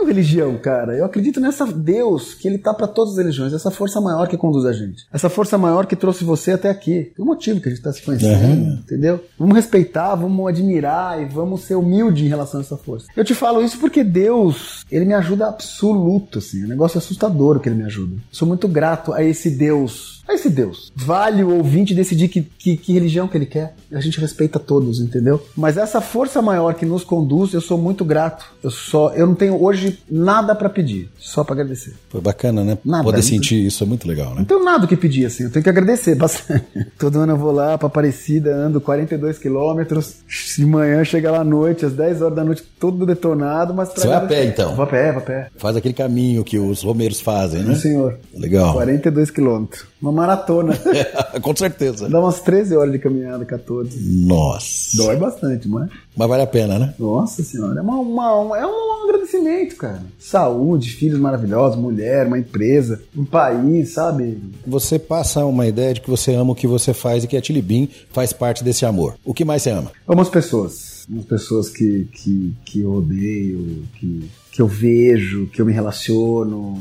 Religião, 0.10 0.58
cara. 0.58 0.98
Eu 0.98 1.06
acredito 1.06 1.39
nessa 1.39 1.65
Deus 1.65 2.34
que 2.34 2.48
ele 2.48 2.58
tá 2.58 2.74
para 2.74 2.88
todas 2.88 3.13
as 3.13 3.19
religiões, 3.19 3.54
essa 3.54 3.69
força 3.69 4.02
maior 4.02 4.28
que 4.28 4.36
conduz 4.36 4.65
a 4.65 4.74
gente. 4.74 5.06
Essa 5.13 5.30
força 5.30 5.58
maior 5.58 5.86
que 5.86 5.95
trouxe 5.95 6.24
você 6.24 6.54
até 6.54 6.69
aqui. 6.69 7.12
Tem 7.15 7.24
um 7.24 7.28
motivo 7.28 7.62
que 7.62 7.69
a 7.69 7.72
gente 7.72 7.84
tá 7.84 7.93
se 7.93 8.02
conhecendo, 8.02 8.80
entendeu? 8.80 9.24
Vamos 9.38 9.56
respeitar, 9.56 10.15
vamos 10.15 10.48
admirar 10.48 11.22
e 11.22 11.26
vamos 11.26 11.62
ser 11.62 11.76
humilde 11.76 12.26
em 12.26 12.28
relação 12.28 12.60
a 12.60 12.63
essa 12.63 12.76
força. 12.76 13.08
Eu 13.15 13.24
te 13.24 13.36
falo 13.36 13.62
isso 13.62 13.78
porque 13.80 14.04
Deus, 14.04 14.84
ele 14.91 15.06
me 15.06 15.13
ajuda 15.13 15.48
absoluto, 15.48 16.39
assim. 16.39 16.63
É 16.63 16.65
um 16.65 16.69
negócio 16.69 16.98
assustador 16.98 17.58
o 17.58 17.60
que 17.60 17.69
ele 17.69 17.78
me 17.78 17.86
ajuda. 17.86 18.15
Sou 18.32 18.48
muito 18.48 18.67
grato 18.67 19.13
a 19.13 19.24
esse 19.24 19.52
Deus. 19.52 20.18
A 20.30 20.34
esse 20.36 20.48
Deus. 20.48 20.92
Vale 20.96 21.44
o 21.44 21.58
ouvinte 21.58 21.96
decidir 21.96 22.28
que, 22.28 22.44
que, 22.44 22.78
que 22.78 22.94
religião 22.94 23.28
que 23.28 23.36
ele 23.36 23.48
quer. 23.48 23.74
A 23.92 24.00
gente 24.00 24.22
respeita 24.22 24.60
todos, 24.60 25.00
entendeu? 25.02 25.44
Mas 25.58 25.76
essa 25.76 26.00
força 26.00 26.39
maior 26.39 26.76
que 26.76 26.86
nos 26.86 27.04
conduz, 27.04 27.52
eu 27.52 27.62
sou 27.62 27.80
muito 27.80 28.06
grato. 28.06 28.46
Eu 28.62 28.70
só, 28.70 29.12
eu 29.15 29.26
não 29.26 29.34
tenho 29.34 29.60
hoje 29.60 29.98
nada 30.08 30.54
pra 30.54 30.70
pedir, 30.70 31.10
só 31.18 31.44
pra 31.44 31.54
agradecer. 31.54 31.96
Foi 32.10 32.22
bacana, 32.22 32.63
né? 32.63 32.78
Nada. 32.86 33.04
Poder 33.04 33.24
sentir 33.24 33.65
isso 33.65 33.84
é 33.84 33.88
muito 33.88 34.08
legal, 34.08 34.30
né? 34.30 34.42
Não 34.42 34.46
tenho 34.46 34.63
nada 34.63 34.86
que 34.86 34.96
pedir, 34.96 35.26
assim, 35.26 35.46
eu 35.46 35.52
tenho 35.52 35.63
que 35.63 35.70
agradecer 35.70 36.13
bastante. 36.13 36.68
Todo 37.00 37.18
ano 37.18 37.34
eu 37.34 37.38
vou 37.38 37.52
lá 37.52 37.76
pra 37.76 37.88
Aparecida, 37.88 38.56
ando 38.56 38.80
42 38.80 39.39
quilômetros, 39.39 40.18
de 40.56 40.63
manhã 40.63 41.04
chega 41.04 41.32
lá 41.32 41.39
à 41.39 41.44
noite, 41.44 41.88
às 41.88 41.94
10 41.94 42.22
horas 42.22 42.36
da 42.36 42.44
noite, 42.44 42.63
todo 42.80 43.04
detonado, 43.04 43.74
mas... 43.74 43.89
Você 43.89 44.08
vai 44.08 44.18
a 44.18 44.22
pé, 44.22 44.46
então? 44.46 44.76
Vou 44.76 44.84
a 44.84 44.88
pé, 44.88 45.12
vou 45.12 45.24
a 45.24 45.26
pé. 45.26 45.50
Faz 45.58 45.76
aquele 45.76 45.96
caminho 45.96 46.44
que 46.44 46.60
os 46.60 46.84
romeiros 46.84 47.20
fazem, 47.20 47.63
né? 47.63 47.74
Sim, 47.74 47.82
senhor. 47.82 48.20
Legal. 48.32 48.74
42 48.74 49.32
quilômetros. 49.32 49.86
Uma 50.01 50.12
maratona. 50.12 50.73
Com 51.41 51.55
certeza. 51.55 52.07
Dá 52.07 52.19
umas 52.19 52.39
13 52.39 52.75
horas 52.77 52.91
de 52.91 52.99
caminhada, 52.99 53.43
14. 53.45 53.97
Nossa. 54.25 54.95
Dói 54.97 55.15
bastante, 55.17 55.67
não 55.67 55.83
é? 55.83 55.89
Mas 56.15 56.27
vale 56.29 56.43
a 56.43 56.47
pena, 56.47 56.79
né? 56.79 56.93
Nossa 56.97 57.43
senhora, 57.43 57.79
é, 57.79 57.81
uma, 57.81 57.95
uma- 57.99 58.57
é 58.57 58.65
um 58.65 59.03
agradecimento, 59.09 59.75
cara. 59.75 60.01
Saúde, 60.17 60.91
filhos 60.91 61.19
maravilhosos, 61.19 61.77
mulher, 61.79 62.27
uma 62.27 62.39
empresa, 62.39 63.01
um 63.15 63.25
país, 63.25 63.93
sabe? 63.93 64.38
Você 64.65 64.97
passa 64.97 65.45
uma 65.45 65.67
ideia 65.67 65.93
de 65.93 66.01
que 66.01 66.09
você 66.09 66.33
ama 66.33 66.51
o 66.51 66.55
que 66.55 66.67
você 66.67 66.93
faz 66.93 67.23
e 67.23 67.27
que 67.27 67.35
a 67.38 67.41
Tilibim 67.41 67.89
faz 68.12 68.31
parte 68.31 68.63
desse 68.63 68.85
amor. 68.85 69.15
O 69.25 69.33
que 69.33 69.43
mais 69.45 69.62
você 69.63 69.71
ama? 69.71 69.91
Amo 70.07 70.21
as 70.21 70.29
pessoas. 70.29 71.05
As 71.17 71.25
pessoas 71.25 71.69
que, 71.69 72.07
que, 72.13 72.53
que 72.65 72.81
eu 72.81 72.91
odeio, 72.93 73.83
que, 73.99 74.29
que 74.51 74.62
eu 74.62 74.67
vejo, 74.67 75.47
que 75.47 75.62
eu 75.62 75.65
me 75.65 75.73
relaciono. 75.73 76.77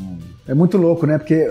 É 0.47 0.53
muito 0.53 0.77
louco, 0.77 1.05
né? 1.07 1.17
Porque 1.17 1.47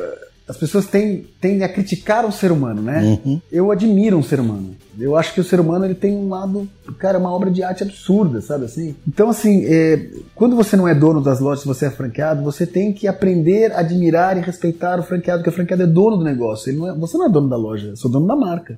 as 0.49 0.57
pessoas 0.57 0.87
têm, 0.87 1.27
tendem 1.41 1.63
a 1.63 1.69
criticar 1.69 2.25
o 2.27 2.33
ser 2.33 2.51
humano, 2.51 2.81
né? 2.83 3.19
Eu 3.53 3.71
admiro 3.71 4.17
um 4.17 4.23
ser 4.23 4.41
humano. 4.41 4.75
Eu 4.99 5.17
acho 5.17 5.33
que 5.33 5.41
o 5.41 5.45
ser 5.45 5.61
humano 5.61 5.85
ele 5.85 5.95
tem 5.95 6.17
um 6.17 6.29
lado, 6.29 6.69
cara, 6.99 7.19
uma 7.19 7.31
obra 7.33 7.53
de 7.53 7.63
arte 7.63 7.85
absurda, 7.85 8.41
sabe 8.41 8.65
assim? 8.65 8.97
Então, 9.07 9.29
assim, 9.31 9.63
é, 9.65 10.09
quando 10.35 10.57
você 10.57 10.77
não 10.77 10.89
é 10.89 10.95
dono 10.95 11.21
das 11.23 11.39
lojas, 11.39 11.65
você 11.65 11.87
é 11.87 11.91
franqueado, 11.91 12.43
você 12.43 12.67
tem 12.67 12.93
que 12.93 13.07
aprender 13.07 13.71
a 13.73 13.79
admirar 13.79 14.37
e 14.37 14.41
respeitar 14.41 14.99
o 14.99 15.05
franqueado, 15.05 15.39
porque 15.39 15.51
o 15.51 15.53
franqueado 15.53 15.85
é 15.85 15.87
dono 15.87 16.17
do 16.17 16.25
negócio. 16.25 16.69
Ele 16.71 16.79
não 16.79 16.89
é- 16.89 16.99
você 16.99 17.17
não 17.17 17.27
é 17.27 17.29
dono 17.29 17.49
da 17.49 17.57
loja, 17.57 17.89
eu 17.91 17.97
sou 17.97 18.11
dono 18.11 18.27
da 18.27 18.35
marca. 18.35 18.77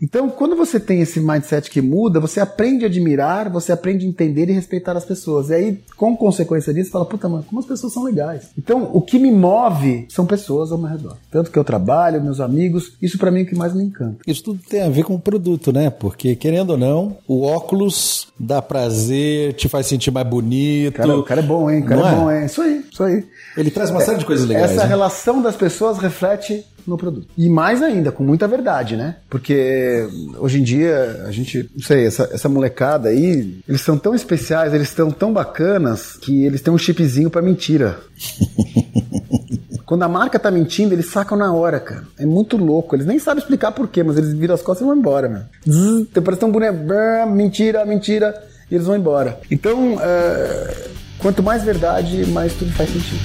Então, 0.00 0.30
quando 0.30 0.56
você 0.56 0.80
tem 0.80 1.02
esse 1.02 1.20
mindset 1.20 1.70
que 1.70 1.82
muda, 1.82 2.18
você 2.20 2.40
aprende 2.40 2.84
a 2.84 2.88
admirar, 2.88 3.50
você 3.50 3.70
aprende 3.70 4.06
a 4.06 4.08
entender 4.08 4.48
e 4.48 4.52
respeitar 4.52 4.96
as 4.96 5.04
pessoas. 5.04 5.50
E 5.50 5.54
aí, 5.54 5.80
com 5.96 6.16
consequência 6.16 6.72
disso, 6.72 6.86
você 6.86 6.92
fala, 6.92 7.04
puta, 7.04 7.28
mano, 7.28 7.44
como 7.46 7.60
as 7.60 7.66
pessoas 7.66 7.92
são 7.92 8.04
legais. 8.04 8.48
Então, 8.56 8.88
o 8.94 9.00
que 9.02 9.18
me 9.18 9.30
move 9.30 10.06
são 10.08 10.24
pessoas 10.24 10.72
meu 10.84 10.96
redor. 10.96 11.16
Tanto 11.30 11.50
que 11.50 11.58
eu 11.58 11.64
trabalho, 11.64 12.22
meus 12.22 12.40
amigos, 12.40 12.92
isso 13.00 13.18
pra 13.18 13.30
mim 13.30 13.40
é 13.40 13.42
o 13.42 13.46
que 13.46 13.56
mais 13.56 13.74
me 13.74 13.82
encanta. 13.82 14.18
Isso 14.26 14.42
tudo 14.42 14.60
tem 14.68 14.82
a 14.82 14.88
ver 14.88 15.02
com 15.04 15.14
o 15.14 15.18
produto, 15.18 15.72
né? 15.72 15.90
Porque, 15.90 16.36
querendo 16.36 16.70
ou 16.70 16.76
não, 16.76 17.16
o 17.26 17.42
óculos 17.42 18.28
dá 18.38 18.60
prazer, 18.60 19.54
te 19.54 19.68
faz 19.68 19.86
sentir 19.86 20.10
mais 20.10 20.26
bonito. 20.26 20.96
Cara, 20.96 21.16
o 21.16 21.22
cara 21.22 21.40
é 21.40 21.44
bom, 21.44 21.70
hein? 21.70 21.80
O 21.80 21.86
cara 21.86 22.00
Não 22.00 22.08
é 22.08 22.12
é? 22.12 22.16
bom, 22.16 22.30
hein? 22.30 22.46
Isso 22.46 22.62
aí, 22.62 22.84
isso 22.90 23.02
aí. 23.02 23.24
Ele 23.56 23.70
traz 23.70 23.90
uma 23.90 24.00
série 24.00 24.18
de 24.18 24.24
coisas 24.24 24.46
legais. 24.46 24.70
Essa 24.70 24.82
né? 24.82 24.88
relação 24.88 25.40
das 25.40 25.56
pessoas 25.56 25.98
reflete 25.98 26.64
no 26.86 26.98
produto. 26.98 27.28
E 27.36 27.48
mais 27.48 27.82
ainda, 27.82 28.12
com 28.12 28.22
muita 28.22 28.46
verdade, 28.46 28.96
né? 28.96 29.16
Porque 29.28 30.06
hoje 30.38 30.60
em 30.60 30.62
dia, 30.62 31.24
a 31.26 31.30
gente, 31.30 31.68
não 31.74 31.82
sei, 31.82 32.06
essa, 32.06 32.28
essa 32.32 32.48
molecada 32.48 33.08
aí, 33.08 33.58
eles 33.66 33.80
são 33.80 33.96
tão 33.96 34.14
especiais, 34.14 34.74
eles 34.74 34.88
estão 34.88 35.10
tão 35.10 35.32
bacanas, 35.32 36.16
que 36.16 36.44
eles 36.44 36.60
têm 36.60 36.72
um 36.72 36.78
chipzinho 36.78 37.30
pra 37.30 37.42
mentira. 37.42 38.00
Quando 39.94 40.02
a 40.02 40.08
marca 40.08 40.40
tá 40.40 40.50
mentindo, 40.50 40.92
eles 40.92 41.06
sacam 41.06 41.38
na 41.38 41.52
hora, 41.52 41.78
cara. 41.78 42.02
É 42.18 42.26
muito 42.26 42.56
louco. 42.56 42.96
Eles 42.96 43.06
nem 43.06 43.16
sabem 43.16 43.40
explicar 43.40 43.70
por 43.70 43.86
quê, 43.86 44.02
mas 44.02 44.16
eles 44.16 44.34
viram 44.34 44.52
as 44.52 44.60
costas 44.60 44.84
e 44.84 44.88
vão 44.88 44.98
embora, 44.98 45.28
meu. 45.28 45.42
Zzz, 45.72 46.08
parece 46.24 46.44
um 46.44 46.50
boneco. 46.50 46.78
Mentira, 47.30 47.84
mentira. 47.84 48.34
E 48.68 48.74
eles 48.74 48.88
vão 48.88 48.96
embora. 48.96 49.38
Então, 49.48 49.96
é, 50.00 50.88
quanto 51.20 51.44
mais 51.44 51.62
verdade, 51.62 52.26
mais 52.26 52.52
tudo 52.54 52.72
faz 52.72 52.90
sentido. 52.90 53.20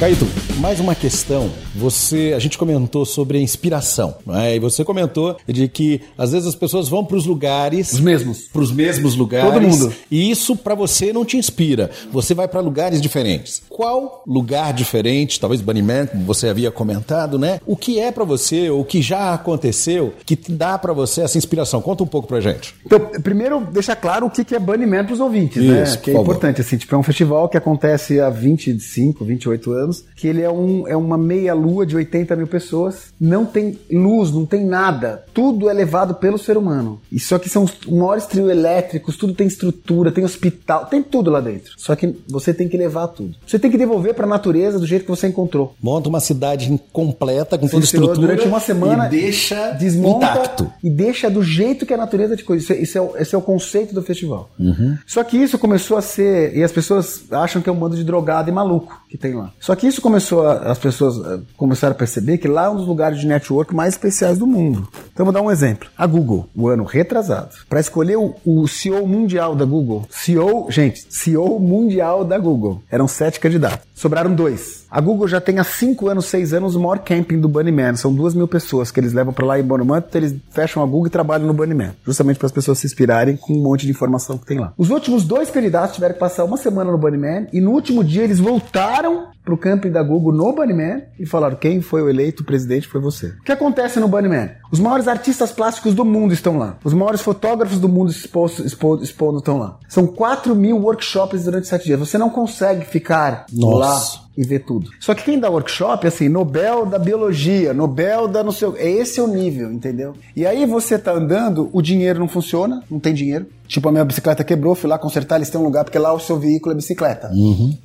Caíto, 0.00 0.26
mais 0.58 0.80
uma 0.80 0.96
questão. 0.96 1.52
Você, 1.74 2.32
a 2.36 2.38
gente 2.38 2.56
comentou 2.56 3.04
sobre 3.04 3.38
a 3.38 3.40
inspiração, 3.40 4.14
né? 4.26 4.56
E 4.56 4.58
você 4.58 4.84
comentou 4.84 5.36
de 5.46 5.68
que 5.68 6.00
às 6.16 6.32
vezes 6.32 6.46
as 6.48 6.54
pessoas 6.54 6.88
vão 6.88 7.04
para 7.04 7.16
os 7.16 7.26
lugares, 7.26 7.92
os 7.92 8.00
mesmos, 8.00 8.42
para 8.52 8.62
os 8.62 8.72
mesmos 8.72 9.16
lugares. 9.16 9.52
Todo 9.52 9.62
mundo. 9.62 9.92
E 10.10 10.30
isso 10.30 10.56
para 10.56 10.74
você 10.74 11.12
não 11.12 11.24
te 11.24 11.36
inspira. 11.36 11.90
Você 12.12 12.34
vai 12.34 12.46
para 12.48 12.60
lugares 12.60 13.00
diferentes. 13.00 13.62
Qual 13.68 14.22
lugar 14.26 14.72
diferente, 14.72 15.40
talvez 15.40 15.60
banimento, 15.60 16.12
como 16.12 16.24
você 16.24 16.48
havia 16.48 16.70
comentado, 16.70 17.38
né? 17.38 17.60
O 17.66 17.76
que 17.76 17.98
é 17.98 18.12
para 18.12 18.24
você, 18.24 18.70
o 18.70 18.84
que 18.84 19.02
já 19.02 19.34
aconteceu, 19.34 20.14
que 20.24 20.36
dá 20.48 20.78
para 20.78 20.92
você 20.92 21.22
essa 21.22 21.38
inspiração? 21.38 21.82
Conta 21.82 22.02
um 22.04 22.06
pouco 22.06 22.28
pra 22.28 22.40
gente. 22.40 22.74
Então, 22.86 23.00
primeiro 23.22 23.60
deixar 23.72 23.96
claro 23.96 24.26
o 24.26 24.30
que 24.30 24.54
é 24.54 24.58
banimento 24.58 25.06
para 25.06 25.14
os 25.14 25.20
ouvintes, 25.20 25.62
né? 25.62 25.82
Isso, 25.82 25.98
Que 25.98 26.10
é 26.10 26.12
por 26.14 26.20
favor. 26.20 26.32
importante 26.32 26.60
assim, 26.60 26.76
tipo, 26.76 26.94
é 26.94 26.98
um 26.98 27.02
festival 27.02 27.48
que 27.48 27.56
acontece 27.56 28.20
há 28.20 28.30
25, 28.30 29.24
28 29.24 29.72
anos, 29.72 30.04
que 30.16 30.28
ele 30.28 30.42
é 30.42 30.50
um 30.50 30.86
é 30.86 30.96
uma 30.96 31.16
meia 31.18 31.54
lua 31.64 31.86
de 31.86 31.96
80 31.96 32.36
mil 32.36 32.46
pessoas, 32.46 33.12
não 33.20 33.44
tem 33.46 33.78
luz, 33.90 34.30
não 34.30 34.44
tem 34.46 34.64
nada, 34.64 35.24
tudo 35.32 35.68
é 35.68 35.72
levado 35.72 36.14
pelo 36.14 36.38
ser 36.38 36.56
humano. 36.56 37.00
E 37.10 37.18
só 37.18 37.38
que 37.38 37.48
são 37.48 37.64
os 37.64 37.72
maiores 37.88 38.26
trio 38.26 38.50
elétricos, 38.50 39.16
tudo 39.16 39.34
tem 39.34 39.46
estrutura, 39.46 40.12
tem 40.12 40.24
hospital, 40.24 40.86
tem 40.86 41.02
tudo 41.02 41.30
lá 41.30 41.40
dentro. 41.40 41.72
Só 41.76 41.94
que 41.96 42.14
você 42.28 42.52
tem 42.52 42.68
que 42.68 42.76
levar 42.76 43.08
tudo. 43.08 43.34
Você 43.46 43.58
tem 43.58 43.70
que 43.70 43.78
devolver 43.78 44.14
para 44.14 44.26
a 44.26 44.28
natureza 44.28 44.78
do 44.78 44.86
jeito 44.86 45.04
que 45.04 45.10
você 45.10 45.26
encontrou. 45.28 45.74
Monta 45.82 46.08
uma 46.08 46.20
cidade 46.20 46.70
incompleta 46.72 47.58
com 47.58 47.66
toda 47.68 47.84
estrutura 47.84 48.14
durante 48.14 48.46
uma 48.46 48.60
semana 48.60 49.06
e 49.06 49.10
deixa 49.10 49.70
desmonta 49.72 50.26
intacto. 50.26 50.72
e 50.82 50.90
deixa 50.90 51.30
do 51.30 51.42
jeito 51.42 51.84
que 51.86 51.94
a 51.94 51.96
natureza 51.96 52.36
te 52.36 52.44
coisa. 52.44 52.62
Isso 52.62 52.72
é, 52.72 52.76
isso 52.78 52.98
é 52.98 53.00
o- 53.00 53.16
esse 53.16 53.34
é 53.34 53.38
o 53.38 53.42
conceito 53.42 53.94
do 53.94 54.02
festival. 54.02 54.50
Uhum. 54.58 54.96
Só 55.06 55.22
que 55.24 55.36
isso 55.36 55.58
começou 55.58 55.96
a 55.96 56.02
ser 56.02 56.56
e 56.56 56.62
as 56.62 56.72
pessoas 56.72 57.24
acham 57.30 57.60
que 57.62 57.68
é 57.68 57.72
um 57.72 57.76
bando 57.76 57.96
de 57.96 58.04
drogado 58.04 58.48
e 58.48 58.52
maluco 58.52 59.00
que 59.08 59.16
tem 59.18 59.34
lá. 59.34 59.52
Só 59.60 59.74
que 59.74 59.86
isso 59.86 60.00
começou 60.00 60.46
a, 60.46 60.70
as 60.72 60.78
pessoas 60.78 61.16
eh, 61.24 61.40
começaram 61.56 61.92
a 61.92 61.98
perceber 61.98 62.38
que 62.38 62.48
lá 62.48 62.64
é 62.64 62.68
um 62.68 62.76
dos 62.76 62.86
lugares 62.86 63.18
de 63.18 63.26
network 63.26 63.74
mais 63.74 63.94
especiais 63.94 64.38
do 64.38 64.46
mundo. 64.46 64.88
Então 65.12 65.24
vou 65.24 65.32
dar 65.32 65.42
um 65.42 65.50
exemplo. 65.50 65.88
A 65.96 66.06
Google, 66.06 66.48
o 66.54 66.68
ano 66.68 66.84
retrasado, 66.84 67.50
para 67.68 67.80
escolher 67.80 68.16
o, 68.16 68.34
o 68.44 68.66
CEO 68.66 69.06
mundial 69.06 69.54
da 69.54 69.64
Google, 69.64 70.06
CEO, 70.10 70.70
gente, 70.70 71.06
CEO 71.08 71.58
mundial 71.58 72.24
da 72.24 72.38
Google, 72.38 72.82
eram 72.90 73.08
sete 73.08 73.40
candidatos. 73.40 73.86
Sobraram 73.94 74.34
dois. 74.34 74.84
A 74.90 75.00
Google 75.00 75.26
já 75.26 75.40
tem 75.40 75.58
há 75.58 75.64
5 75.64 76.08
anos, 76.08 76.26
6 76.26 76.52
anos 76.52 76.74
o 76.74 76.80
maior 76.80 76.98
camping 76.98 77.40
do 77.40 77.48
Bunny 77.48 77.72
Man. 77.72 77.96
São 77.96 78.14
duas 78.14 78.34
mil 78.34 78.46
pessoas 78.46 78.90
que 78.90 79.00
eles 79.00 79.12
levam 79.12 79.32
pra 79.32 79.46
lá 79.46 79.58
em 79.58 79.62
Bonomantro, 79.62 80.18
eles 80.18 80.36
fecham 80.50 80.82
a 80.82 80.86
Google 80.86 81.06
e 81.06 81.10
trabalham 81.10 81.46
no 81.46 81.52
Bunny 81.52 81.74
Man. 81.74 81.94
Justamente 82.04 82.38
para 82.38 82.46
as 82.46 82.52
pessoas 82.52 82.78
se 82.78 82.86
inspirarem 82.86 83.36
com 83.36 83.54
um 83.54 83.62
monte 83.62 83.86
de 83.86 83.90
informação 83.90 84.38
que 84.38 84.46
tem 84.46 84.58
lá. 84.58 84.72
Os 84.76 84.90
últimos 84.90 85.24
dois 85.24 85.50
candidatos 85.50 85.94
tiveram 85.94 86.14
que 86.14 86.20
passar 86.20 86.44
uma 86.44 86.56
semana 86.56 86.92
no 86.92 86.98
Bunny 86.98 87.18
Man 87.18 87.46
e 87.52 87.60
no 87.60 87.70
último 87.70 88.04
dia 88.04 88.22
eles 88.24 88.38
voltaram 88.38 89.33
pro 89.44 89.58
camping 89.58 89.90
da 89.90 90.02
Google 90.02 90.32
no 90.32 90.52
Bunny 90.52 90.72
Man 90.72 91.02
e 91.18 91.26
falaram 91.26 91.56
quem 91.56 91.80
foi 91.80 92.02
o 92.02 92.08
eleito 92.08 92.44
presidente 92.44 92.88
foi 92.88 93.00
você. 93.00 93.26
O 93.40 93.42
que 93.42 93.52
acontece 93.52 94.00
no 94.00 94.08
Bunny 94.08 94.28
Man? 94.28 94.50
Os 94.72 94.80
maiores 94.80 95.06
artistas 95.06 95.52
plásticos 95.52 95.94
do 95.94 96.04
mundo 96.04 96.32
estão 96.32 96.56
lá. 96.56 96.78
Os 96.82 96.94
maiores 96.94 97.20
fotógrafos 97.20 97.78
do 97.78 97.88
mundo 97.88 98.10
exposto, 98.10 98.64
expo, 98.64 98.96
expondo 99.02 99.38
estão 99.38 99.58
lá. 99.58 99.78
São 99.88 100.06
4 100.06 100.54
mil 100.54 100.78
workshops 100.78 101.44
durante 101.44 101.68
sete 101.68 101.84
dias. 101.84 102.00
Você 102.00 102.16
não 102.16 102.30
consegue 102.30 102.84
ficar 102.84 103.46
Nossa. 103.52 104.18
lá 104.18 104.23
e 104.36 104.44
ver 104.44 104.60
tudo. 104.60 104.90
Só 105.00 105.14
que 105.14 105.24
quem 105.24 105.38
dá 105.38 105.48
workshop, 105.48 106.06
assim, 106.06 106.28
Nobel 106.28 106.86
da 106.86 106.98
Biologia, 106.98 107.72
Nobel 107.72 108.28
da 108.28 108.42
não 108.42 108.52
sei 108.52 108.68
o... 108.68 108.76
É 108.76 108.90
esse 108.90 109.20
é 109.20 109.22
o 109.22 109.26
nível, 109.26 109.72
entendeu? 109.72 110.14
E 110.34 110.46
aí 110.46 110.66
você 110.66 110.98
tá 110.98 111.12
andando, 111.12 111.70
o 111.72 111.80
dinheiro 111.80 112.18
não 112.18 112.28
funciona, 112.28 112.82
não 112.90 112.98
tem 112.98 113.14
dinheiro. 113.14 113.46
Tipo, 113.66 113.88
a 113.88 113.92
minha 113.92 114.04
bicicleta 114.04 114.44
quebrou, 114.44 114.74
fui 114.74 114.90
lá 114.90 114.98
consertar, 114.98 115.36
eles 115.36 115.48
têm 115.48 115.58
um 115.60 115.64
lugar, 115.64 115.84
porque 115.84 115.98
lá 115.98 116.12
o 116.12 116.20
seu 116.20 116.38
veículo 116.38 116.72
é 116.72 116.76
bicicleta. 116.76 117.28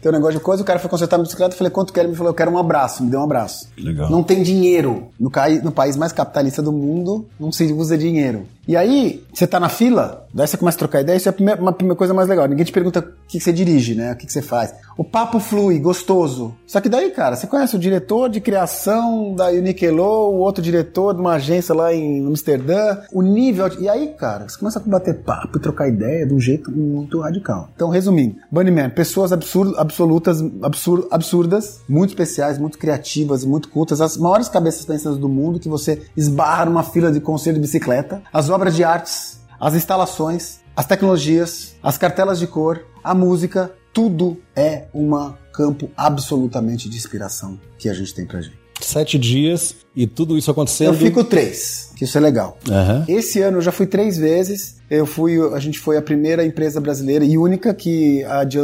Tem 0.02 0.10
um 0.10 0.12
negócio 0.12 0.38
de 0.38 0.44
coisa, 0.44 0.62
o 0.62 0.66
cara 0.66 0.78
foi 0.78 0.90
consertar 0.90 1.16
a 1.16 1.20
bicicleta, 1.24 1.54
eu 1.54 1.58
falei, 1.58 1.72
quanto 1.72 1.94
quer? 1.94 2.02
Ele 2.02 2.10
me 2.10 2.16
falou, 2.16 2.32
eu 2.32 2.36
quero 2.36 2.52
um 2.52 2.58
abraço, 2.58 3.04
me 3.04 3.10
deu 3.10 3.22
um 3.22 3.24
abraço. 3.24 3.70
Legal. 3.78 4.10
Não 4.10 4.22
tem 4.22 4.44
dinheiro. 4.44 5.08
No, 5.20 5.32
no 5.64 5.72
país 5.72 5.96
mais 5.96 6.12
capitalista 6.12 6.62
do 6.62 6.72
mundo, 6.72 7.26
não 7.40 7.52
se 7.52 7.64
usa 7.72 7.98
dinheiro. 7.98 8.46
E 8.70 8.78
aí, 8.78 9.26
você 9.34 9.48
tá 9.48 9.60
na 9.60 9.68
fila, 9.68 10.28
daí 10.32 10.46
você 10.46 10.56
começa 10.56 10.78
a 10.78 10.80
trocar 10.80 11.02
ideia, 11.02 11.18
isso 11.18 11.28
é 11.28 11.32
a 11.32 11.34
primeira, 11.34 11.60
uma 11.60 11.74
primeira 11.74 11.98
coisa 11.98 12.14
mais 12.14 12.28
legal. 12.28 12.46
Ninguém 12.46 12.64
te 12.64 12.72
pergunta 12.72 13.00
o 13.00 13.28
que 13.28 13.40
você 13.40 13.52
dirige, 13.52 13.96
né? 13.96 14.12
O 14.12 14.16
que 14.16 14.32
você 14.32 14.44
faz. 14.44 14.76
O 14.96 15.04
papo 15.04 15.40
flui, 15.40 15.80
gostoso. 15.80 16.54
Só 16.68 16.80
que 16.80 16.88
daí, 16.88 17.10
cara, 17.10 17.36
você 17.36 17.48
conhece 17.48 17.76
o 17.76 17.80
diretor 17.80 18.30
de 18.30 18.40
criação 18.40 19.34
da 19.34 19.48
Uniqlo, 19.48 20.04
o 20.04 20.38
outro 20.38 20.62
diretor 20.62 21.16
de 21.16 21.20
uma 21.20 21.34
agência 21.34 21.74
lá 21.74 21.92
em 21.92 22.24
Amsterdã, 22.28 22.98
o 23.12 23.24
nível. 23.24 23.70
E 23.80 23.90
aí, 23.90 24.10
cara, 24.10 24.48
você 24.48 24.60
começa 24.60 24.78
a 24.78 24.84
bater 24.84 25.24
papo 25.24 25.58
e 25.58 25.62
trocar 25.62 25.88
ideia 25.88 26.28
de 26.28 26.34
um 26.36 26.40
jeito 26.40 26.70
muito 26.72 27.22
radical. 27.22 27.70
Então, 27.76 27.90
resumindo, 27.90 28.36
Bunnyman, 28.52 28.92
pessoas 28.92 29.32
absurdo, 29.32 29.80
absolutas, 29.80 30.44
absur, 30.62 31.08
absurdas, 31.10 31.80
muito 31.90 32.10
especiais, 32.10 32.60
muito 32.60 32.78
criativas, 32.78 33.44
muito 33.44 33.70
cultas, 33.70 34.00
as 34.00 34.16
maiores 34.16 34.48
cabeças 34.48 34.86
pensantes 34.86 35.18
do 35.18 35.28
mundo 35.28 35.60
que 35.60 35.70
você 35.70 36.04
esbarra 36.16 36.66
numa 36.66 36.84
fila 36.84 37.12
de 37.12 37.20
conselho 37.20 37.56
de 37.56 37.62
bicicleta, 37.62 38.22
as 38.32 38.48
obras 38.60 38.76
de 38.76 38.84
artes, 38.84 39.40
as 39.58 39.74
instalações, 39.74 40.60
as 40.76 40.86
tecnologias, 40.86 41.78
as 41.82 41.98
cartelas 41.98 42.40
de 42.40 42.46
cor, 42.46 42.86
a 43.02 43.14
música, 43.14 43.74
tudo 43.94 44.38
é 44.54 44.88
um 44.94 45.10
campo 45.54 45.90
absolutamente 45.96 46.90
de 46.90 46.98
inspiração 46.98 47.58
que 47.78 47.88
a 47.88 47.94
gente 47.94 48.14
tem 48.14 48.26
pra 48.26 48.42
gente. 48.42 48.59
Sete 48.82 49.18
dias 49.20 49.76
e 49.96 50.08
tudo 50.08 50.38
isso 50.38 50.50
acontecendo. 50.50 50.88
Eu 50.88 50.94
fico 50.94 51.24
três, 51.24 51.92
que 51.96 52.06
isso 52.06 52.18
é 52.18 52.22
legal. 52.22 52.58
Aham. 52.70 53.06
Esse 53.08 53.42
ano 53.42 53.58
eu 53.58 53.62
já 53.62 53.72
fui 53.72 53.86
três 53.86 54.18
vezes. 54.18 54.78
Eu 54.90 55.06
fui, 55.06 55.38
a 55.54 55.60
gente 55.60 55.78
foi 55.80 55.98
a 55.98 56.02
primeira 56.02 56.44
empresa 56.44 56.82
brasileira 56.82 57.24
e 57.24 57.38
única 57.38 57.74
que 57.76 58.24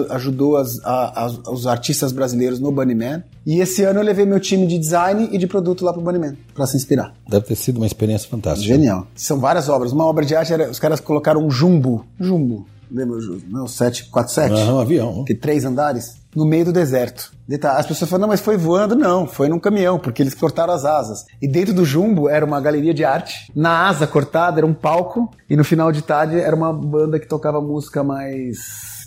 ajudou 0.09 0.57
as- 0.57 0.83
a- 0.83 1.25
as- 1.25 1.37
os 1.47 1.67
artistas 1.67 2.11
brasileiros 2.11 2.59
no 2.59 2.71
Bunny 2.71 2.95
Man. 2.95 3.23
E 3.45 3.59
esse 3.59 3.83
ano 3.83 3.99
eu 3.99 4.03
levei 4.03 4.25
meu 4.25 4.39
time 4.39 4.65
de 4.65 4.77
design 4.79 5.29
e 5.31 5.37
de 5.37 5.45
produto 5.45 5.85
lá 5.85 5.93
pro 5.93 6.01
Bunny 6.01 6.17
Man, 6.19 6.35
pra 6.53 6.65
se 6.65 6.75
inspirar. 6.77 7.13
Deve 7.29 7.45
ter 7.45 7.55
sido 7.55 7.77
uma 7.77 7.85
experiência 7.85 8.27
fantástica. 8.29 8.67
Genial. 8.67 9.05
São 9.15 9.39
várias 9.39 9.69
obras. 9.69 9.91
Uma 9.91 10.05
obra 10.05 10.25
de 10.25 10.35
arte 10.35 10.51
era, 10.53 10.69
os 10.69 10.79
caras 10.79 10.99
colocaram 10.99 11.45
um 11.45 11.51
jumbo. 11.51 12.05
Jumbo. 12.19 12.65
Lembra 12.91 13.17
o 13.17 13.21
ju- 13.21 13.41
não, 13.49 13.67
747? 13.67 14.53
Aham, 14.53 14.75
um 14.75 14.79
avião. 14.79 15.23
Que 15.25 15.33
três 15.35 15.65
andares 15.65 16.17
no 16.35 16.45
meio 16.45 16.65
do 16.65 16.73
deserto. 16.73 17.31
Detalhe, 17.47 17.79
As 17.79 17.85
pessoas 17.85 18.09
falam, 18.09 18.21
não, 18.21 18.27
mas 18.29 18.41
foi 18.41 18.57
voando? 18.57 18.95
Não, 18.95 19.27
foi 19.27 19.47
num 19.47 19.59
caminhão, 19.59 19.99
porque 19.99 20.21
eles 20.21 20.33
cortaram 20.33 20.73
as 20.73 20.83
asas. 20.83 21.25
E 21.41 21.47
dentro 21.47 21.73
do 21.73 21.85
jumbo 21.85 22.27
era 22.27 22.43
uma 22.43 22.59
galeria 22.59 22.93
de 22.93 23.05
arte. 23.05 23.51
Na 23.55 23.87
asa 23.87 24.07
cortada 24.07 24.59
era 24.59 24.65
um 24.65 24.73
palco. 24.73 25.29
E 25.49 25.55
no 25.55 25.63
final 25.63 25.91
de 25.91 26.01
tarde 26.01 26.39
era 26.39 26.55
uma 26.55 26.73
banda 26.73 27.19
que 27.19 27.27
tocava 27.27 27.61
música 27.61 28.03
mais 28.03 28.57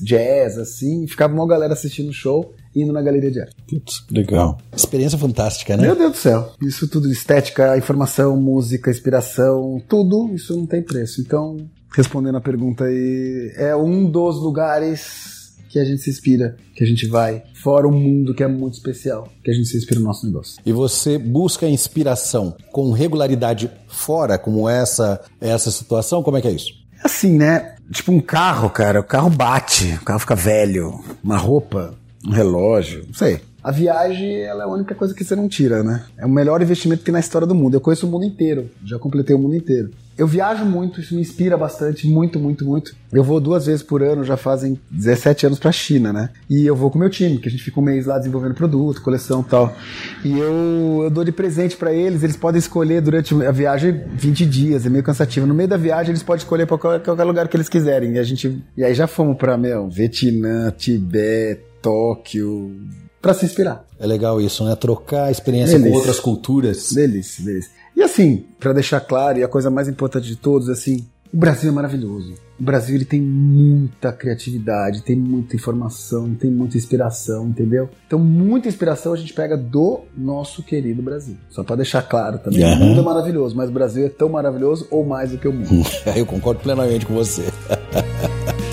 jazz, 0.00 0.56
assim. 0.56 1.04
E 1.04 1.08
ficava 1.08 1.34
uma 1.34 1.46
galera 1.46 1.72
assistindo 1.72 2.10
o 2.10 2.12
show 2.12 2.54
e 2.74 2.82
indo 2.82 2.92
na 2.92 3.02
galeria 3.02 3.30
de 3.30 3.40
arte. 3.40 3.56
Putz, 3.68 4.04
legal. 4.10 4.56
Experiência 4.74 5.18
fantástica, 5.18 5.76
né? 5.76 5.82
Meu 5.82 5.96
Deus 5.96 6.12
do 6.12 6.16
céu. 6.18 6.52
Isso 6.62 6.86
tudo, 6.88 7.10
estética, 7.10 7.76
informação, 7.76 8.36
música, 8.36 8.90
inspiração, 8.90 9.82
tudo, 9.88 10.32
isso 10.32 10.56
não 10.56 10.64
tem 10.64 10.80
preço. 10.80 11.20
Então, 11.20 11.56
respondendo 11.92 12.36
a 12.36 12.40
pergunta 12.40 12.84
aí, 12.84 13.52
é 13.56 13.74
um 13.74 14.08
dos 14.08 14.40
lugares 14.40 15.37
que 15.68 15.78
a 15.78 15.84
gente 15.84 16.02
se 16.02 16.10
inspira, 16.10 16.56
que 16.74 16.82
a 16.82 16.86
gente 16.86 17.06
vai, 17.06 17.42
fora 17.54 17.86
um 17.86 17.92
mundo 17.92 18.34
que 18.34 18.42
é 18.42 18.48
muito 18.48 18.74
especial, 18.74 19.28
que 19.44 19.50
a 19.50 19.54
gente 19.54 19.68
se 19.68 19.76
inspira 19.76 20.00
no 20.00 20.06
nosso 20.06 20.26
negócio. 20.26 20.60
E 20.64 20.72
você 20.72 21.18
busca 21.18 21.68
inspiração 21.68 22.56
com 22.72 22.90
regularidade 22.92 23.70
fora, 23.86 24.38
como 24.38 24.68
essa, 24.68 25.20
essa 25.40 25.70
situação? 25.70 26.22
Como 26.22 26.36
é 26.36 26.40
que 26.40 26.48
é 26.48 26.52
isso? 26.52 26.72
Assim, 27.02 27.36
né? 27.36 27.76
Tipo 27.92 28.12
um 28.12 28.20
carro, 28.20 28.68
cara, 28.70 29.00
o 29.00 29.04
carro 29.04 29.30
bate, 29.30 29.98
o 30.00 30.04
carro 30.04 30.18
fica 30.18 30.34
velho, 30.34 31.00
uma 31.22 31.36
roupa, 31.36 31.94
um 32.26 32.30
relógio, 32.30 33.04
não 33.06 33.14
sei. 33.14 33.40
A 33.62 33.70
viagem, 33.70 34.42
ela 34.42 34.64
é 34.64 34.66
a 34.66 34.70
única 34.70 34.94
coisa 34.94 35.14
que 35.14 35.24
você 35.24 35.34
não 35.34 35.48
tira, 35.48 35.82
né? 35.82 36.04
É 36.16 36.24
o 36.24 36.28
melhor 36.28 36.62
investimento 36.62 37.00
que 37.00 37.06
tem 37.06 37.12
na 37.12 37.20
história 37.20 37.46
do 37.46 37.54
mundo. 37.54 37.74
Eu 37.74 37.80
conheço 37.80 38.06
o 38.06 38.10
mundo 38.10 38.24
inteiro, 38.24 38.70
já 38.84 38.98
completei 38.98 39.34
o 39.34 39.38
mundo 39.38 39.54
inteiro. 39.54 39.90
Eu 40.18 40.26
viajo 40.26 40.64
muito, 40.64 41.00
isso 41.00 41.14
me 41.14 41.20
inspira 41.20 41.56
bastante, 41.56 42.08
muito, 42.08 42.40
muito, 42.40 42.64
muito. 42.64 42.94
Eu 43.12 43.22
vou 43.22 43.40
duas 43.40 43.66
vezes 43.66 43.84
por 43.84 44.02
ano, 44.02 44.24
já 44.24 44.36
fazem 44.36 44.78
17 44.90 45.46
anos 45.46 45.58
pra 45.60 45.70
China, 45.70 46.12
né? 46.12 46.30
E 46.50 46.66
eu 46.66 46.74
vou 46.74 46.90
com 46.90 46.96
o 46.96 47.00
meu 47.00 47.08
time, 47.08 47.38
que 47.38 47.48
a 47.48 47.50
gente 47.50 47.62
fica 47.62 47.78
um 47.78 47.82
mês 47.82 48.04
lá 48.04 48.18
desenvolvendo 48.18 48.54
produto, 48.54 49.00
coleção 49.00 49.42
e 49.42 49.44
tal. 49.44 49.76
E 50.24 50.36
eu, 50.36 51.02
eu 51.04 51.10
dou 51.10 51.24
de 51.24 51.30
presente 51.30 51.76
pra 51.76 51.92
eles, 51.92 52.24
eles 52.24 52.36
podem 52.36 52.58
escolher 52.58 53.00
durante 53.00 53.32
a 53.44 53.52
viagem 53.52 53.92
20 54.14 54.44
dias, 54.44 54.84
é 54.84 54.90
meio 54.90 55.04
cansativo. 55.04 55.46
No 55.46 55.54
meio 55.54 55.68
da 55.68 55.76
viagem 55.76 56.10
eles 56.10 56.22
podem 56.24 56.42
escolher 56.42 56.66
pra 56.66 56.76
qualquer, 56.76 57.04
qualquer 57.04 57.24
lugar 57.24 57.46
que 57.46 57.56
eles 57.56 57.68
quiserem. 57.68 58.14
E 58.14 58.18
a 58.18 58.24
gente. 58.24 58.60
E 58.76 58.82
aí 58.82 58.94
já 58.94 59.06
fomos 59.06 59.36
pra, 59.36 59.56
meu, 59.56 59.88
Vietnã, 59.88 60.72
Tibete, 60.76 61.62
Tóquio. 61.80 62.76
Pra 63.20 63.34
se 63.34 63.44
inspirar. 63.44 63.84
É 63.98 64.06
legal 64.06 64.40
isso, 64.40 64.64
né? 64.64 64.76
Trocar 64.76 65.30
experiência 65.30 65.72
Delícia. 65.72 65.90
com 65.90 65.96
outras 65.98 66.20
culturas. 66.20 66.92
Delícia, 66.92 67.44
delícia. 67.44 67.70
E 67.98 68.02
assim, 68.04 68.44
pra 68.60 68.72
deixar 68.72 69.00
claro, 69.00 69.40
e 69.40 69.42
a 69.42 69.48
coisa 69.48 69.72
mais 69.72 69.88
importante 69.88 70.28
de 70.28 70.36
todos, 70.36 70.68
assim, 70.68 71.04
O 71.32 71.36
Brasil 71.36 71.68
é 71.68 71.72
maravilhoso. 71.72 72.34
O 72.58 72.62
Brasil 72.62 72.94
ele 72.94 73.04
tem 73.04 73.20
muita 73.20 74.12
criatividade, 74.12 75.02
tem 75.02 75.16
muita 75.16 75.56
informação, 75.56 76.32
tem 76.32 76.48
muita 76.48 76.76
inspiração, 76.76 77.48
entendeu? 77.48 77.90
Então, 78.06 78.20
muita 78.20 78.68
inspiração 78.68 79.12
a 79.12 79.16
gente 79.16 79.34
pega 79.34 79.56
do 79.56 80.02
nosso 80.16 80.62
querido 80.62 81.02
Brasil. 81.02 81.36
Só 81.50 81.64
para 81.64 81.74
deixar 81.74 82.02
claro 82.02 82.38
também. 82.38 82.62
Uhum. 82.62 82.72
O 82.72 82.76
mundo 82.76 83.00
é 83.00 83.02
maravilhoso, 83.02 83.56
mas 83.56 83.68
o 83.68 83.72
Brasil 83.72 84.06
é 84.06 84.08
tão 84.08 84.28
maravilhoso 84.28 84.86
ou 84.92 85.04
mais 85.04 85.32
do 85.32 85.38
que 85.38 85.48
o 85.48 85.52
mundo. 85.52 85.68
Eu 86.16 86.24
concordo 86.24 86.60
plenamente 86.60 87.04
com 87.04 87.14
você. 87.14 87.42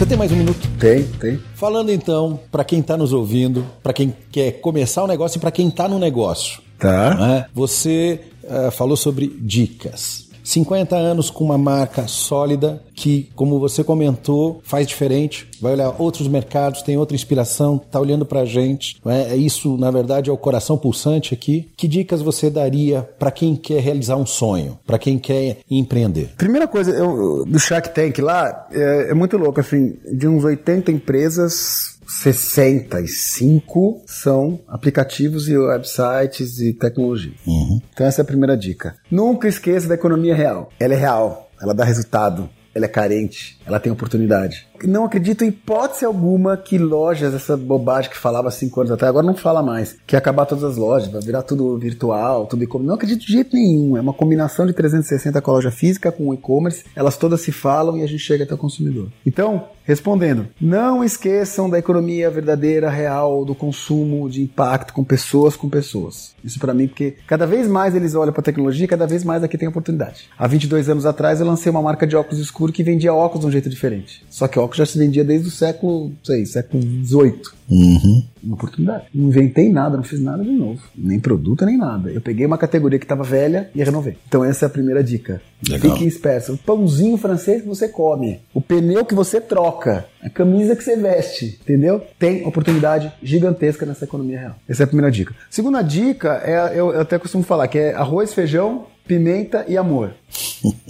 Você 0.00 0.06
tem 0.06 0.16
mais 0.16 0.32
um 0.32 0.36
minuto? 0.36 0.66
Tem, 0.78 1.04
tem. 1.04 1.38
Falando 1.54 1.92
então, 1.92 2.40
para 2.50 2.64
quem 2.64 2.80
está 2.80 2.96
nos 2.96 3.12
ouvindo, 3.12 3.66
para 3.82 3.92
quem 3.92 4.16
quer 4.32 4.52
começar 4.52 5.04
o 5.04 5.06
negócio 5.06 5.36
e 5.36 5.40
para 5.42 5.50
quem 5.50 5.68
está 5.68 5.86
no 5.86 5.98
negócio. 5.98 6.62
Tá. 6.78 7.14
Né? 7.16 7.46
Você 7.52 8.18
uh, 8.44 8.70
falou 8.70 8.96
sobre 8.96 9.26
dicas. 9.38 10.29
50 10.50 10.96
anos 10.96 11.30
com 11.30 11.44
uma 11.44 11.56
marca 11.56 12.08
sólida 12.08 12.82
que, 12.92 13.30
como 13.36 13.60
você 13.60 13.84
comentou, 13.84 14.60
faz 14.64 14.84
diferente, 14.84 15.48
vai 15.60 15.74
olhar 15.74 15.94
outros 15.96 16.26
mercados, 16.26 16.82
tem 16.82 16.96
outra 16.96 17.14
inspiração, 17.14 17.78
tá 17.78 18.00
olhando 18.00 18.26
para 18.26 18.40
a 18.40 18.44
gente. 18.44 19.00
É? 19.06 19.36
Isso, 19.36 19.76
na 19.76 19.92
verdade, 19.92 20.28
é 20.28 20.32
o 20.32 20.36
coração 20.36 20.76
pulsante 20.76 21.32
aqui. 21.32 21.70
Que 21.76 21.86
dicas 21.86 22.20
você 22.20 22.50
daria 22.50 23.08
para 23.16 23.30
quem 23.30 23.54
quer 23.54 23.80
realizar 23.80 24.16
um 24.16 24.26
sonho, 24.26 24.76
para 24.84 24.98
quem 24.98 25.20
quer 25.20 25.58
empreender? 25.70 26.30
Primeira 26.36 26.66
coisa, 26.66 26.90
eu, 26.90 27.44
do 27.46 27.58
Shark 27.60 27.94
Tank 27.94 28.18
lá, 28.20 28.66
é, 28.72 29.10
é 29.10 29.14
muito 29.14 29.36
louco, 29.36 29.60
assim, 29.60 29.96
de 30.12 30.26
uns 30.26 30.42
80 30.42 30.90
empresas, 30.90 31.96
65 32.10 34.02
são 34.04 34.58
aplicativos 34.66 35.48
e 35.48 35.56
websites 35.56 36.58
e 36.58 36.72
tecnologia. 36.72 37.32
Uhum. 37.46 37.59
Então 38.00 38.08
essa 38.08 38.22
é 38.22 38.24
a 38.24 38.26
primeira 38.26 38.56
dica. 38.56 38.94
Nunca 39.10 39.46
esqueça 39.46 39.86
da 39.86 39.94
economia 39.94 40.34
real. 40.34 40.72
Ela 40.80 40.94
é 40.94 40.96
real, 40.96 41.50
ela 41.60 41.74
dá 41.74 41.84
resultado, 41.84 42.48
ela 42.74 42.86
é 42.86 42.88
carente, 42.88 43.60
ela 43.66 43.78
tem 43.78 43.92
oportunidade 43.92 44.66
não 44.86 45.04
acredito 45.04 45.44
em 45.44 45.48
hipótese 45.48 46.04
alguma 46.04 46.56
que 46.56 46.78
lojas, 46.78 47.34
essa 47.34 47.56
bobagem 47.56 48.10
que 48.10 48.16
falava 48.16 48.50
cinco 48.50 48.80
anos 48.80 48.92
atrás, 48.92 49.10
agora 49.10 49.26
não 49.26 49.34
fala 49.34 49.62
mais, 49.62 49.96
que 50.06 50.14
ia 50.14 50.18
acabar 50.18 50.46
todas 50.46 50.64
as 50.64 50.76
lojas, 50.76 51.08
vai 51.08 51.20
virar 51.20 51.42
tudo 51.42 51.78
virtual, 51.78 52.46
tudo 52.46 52.64
e-commerce. 52.64 52.88
Não 52.88 52.94
acredito 52.94 53.26
de 53.26 53.32
jeito 53.32 53.54
nenhum. 53.54 53.96
É 53.96 54.00
uma 54.00 54.12
combinação 54.12 54.66
de 54.66 54.72
360 54.72 55.40
com 55.40 55.50
a 55.50 55.54
loja 55.54 55.70
física, 55.70 56.12
com 56.12 56.28
o 56.28 56.34
e-commerce, 56.34 56.84
elas 56.94 57.16
todas 57.16 57.40
se 57.40 57.52
falam 57.52 57.98
e 57.98 58.02
a 58.02 58.06
gente 58.06 58.22
chega 58.22 58.44
até 58.44 58.54
o 58.54 58.58
consumidor. 58.58 59.08
Então, 59.26 59.64
respondendo, 59.84 60.46
não 60.60 61.02
esqueçam 61.02 61.68
da 61.68 61.78
economia 61.78 62.30
verdadeira, 62.30 62.88
real, 62.88 63.44
do 63.44 63.54
consumo, 63.54 64.28
de 64.28 64.42
impacto 64.42 64.92
com 64.92 65.02
pessoas, 65.02 65.56
com 65.56 65.68
pessoas. 65.68 66.34
Isso 66.44 66.58
para 66.58 66.74
mim, 66.74 66.86
porque 66.86 67.16
cada 67.26 67.46
vez 67.46 67.66
mais 67.66 67.94
eles 67.94 68.14
olham 68.14 68.32
para 68.32 68.42
tecnologia, 68.42 68.86
cada 68.86 69.06
vez 69.06 69.24
mais 69.24 69.42
aqui 69.42 69.58
tem 69.58 69.68
oportunidade. 69.68 70.28
Há 70.38 70.46
22 70.46 70.88
anos 70.88 71.06
atrás 71.06 71.40
eu 71.40 71.46
lancei 71.46 71.70
uma 71.70 71.82
marca 71.82 72.06
de 72.06 72.16
óculos 72.16 72.40
escuro 72.40 72.72
que 72.72 72.82
vendia 72.82 73.12
óculos 73.12 73.40
de 73.40 73.46
um 73.48 73.50
jeito 73.50 73.68
diferente. 73.68 74.24
Só 74.30 74.46
que 74.46 74.58
óculos 74.58 74.69
álcool 74.70 74.76
já 74.76 74.86
se 74.86 74.96
vendia 74.96 75.24
desde 75.24 75.48
o 75.48 75.50
século, 75.50 76.12
sei, 76.22 76.46
século 76.46 76.82
XVIII. 76.82 77.42
Uhum. 77.68 78.24
Uma 78.42 78.54
oportunidade. 78.54 79.04
Não 79.14 79.28
inventei 79.28 79.70
nada, 79.70 79.96
não 79.96 80.02
fiz 80.02 80.20
nada 80.20 80.42
de 80.42 80.50
novo. 80.50 80.80
Nem 80.96 81.20
produto, 81.20 81.64
nem 81.64 81.76
nada. 81.76 82.10
Eu 82.10 82.20
peguei 82.20 82.46
uma 82.46 82.58
categoria 82.58 82.98
que 82.98 83.04
estava 83.04 83.22
velha 83.22 83.70
e 83.74 83.82
renovei. 83.82 84.16
Então 84.26 84.44
essa 84.44 84.64
é 84.64 84.66
a 84.66 84.70
primeira 84.70 85.04
dica. 85.04 85.40
Legal. 85.68 85.92
Fique 85.92 86.06
esperto. 86.06 86.54
O 86.54 86.58
pãozinho 86.58 87.16
francês 87.16 87.62
que 87.62 87.68
você 87.68 87.88
come, 87.88 88.40
o 88.54 88.60
pneu 88.60 89.04
que 89.04 89.14
você 89.14 89.40
troca, 89.40 90.06
a 90.22 90.30
camisa 90.30 90.74
que 90.74 90.82
você 90.82 90.96
veste, 90.96 91.58
entendeu? 91.62 92.02
Tem 92.18 92.46
oportunidade 92.46 93.12
gigantesca 93.22 93.84
nessa 93.84 94.04
economia 94.04 94.40
real. 94.40 94.56
Essa 94.68 94.82
é 94.82 94.84
a 94.84 94.88
primeira 94.88 95.10
dica. 95.10 95.34
Segunda 95.50 95.82
dica 95.82 96.40
é, 96.44 96.78
eu, 96.78 96.92
eu 96.92 97.00
até 97.00 97.18
costumo 97.18 97.44
falar, 97.44 97.68
que 97.68 97.78
é 97.78 97.94
arroz, 97.94 98.32
feijão, 98.32 98.86
pimenta 99.06 99.64
e 99.68 99.76
amor. 99.76 100.14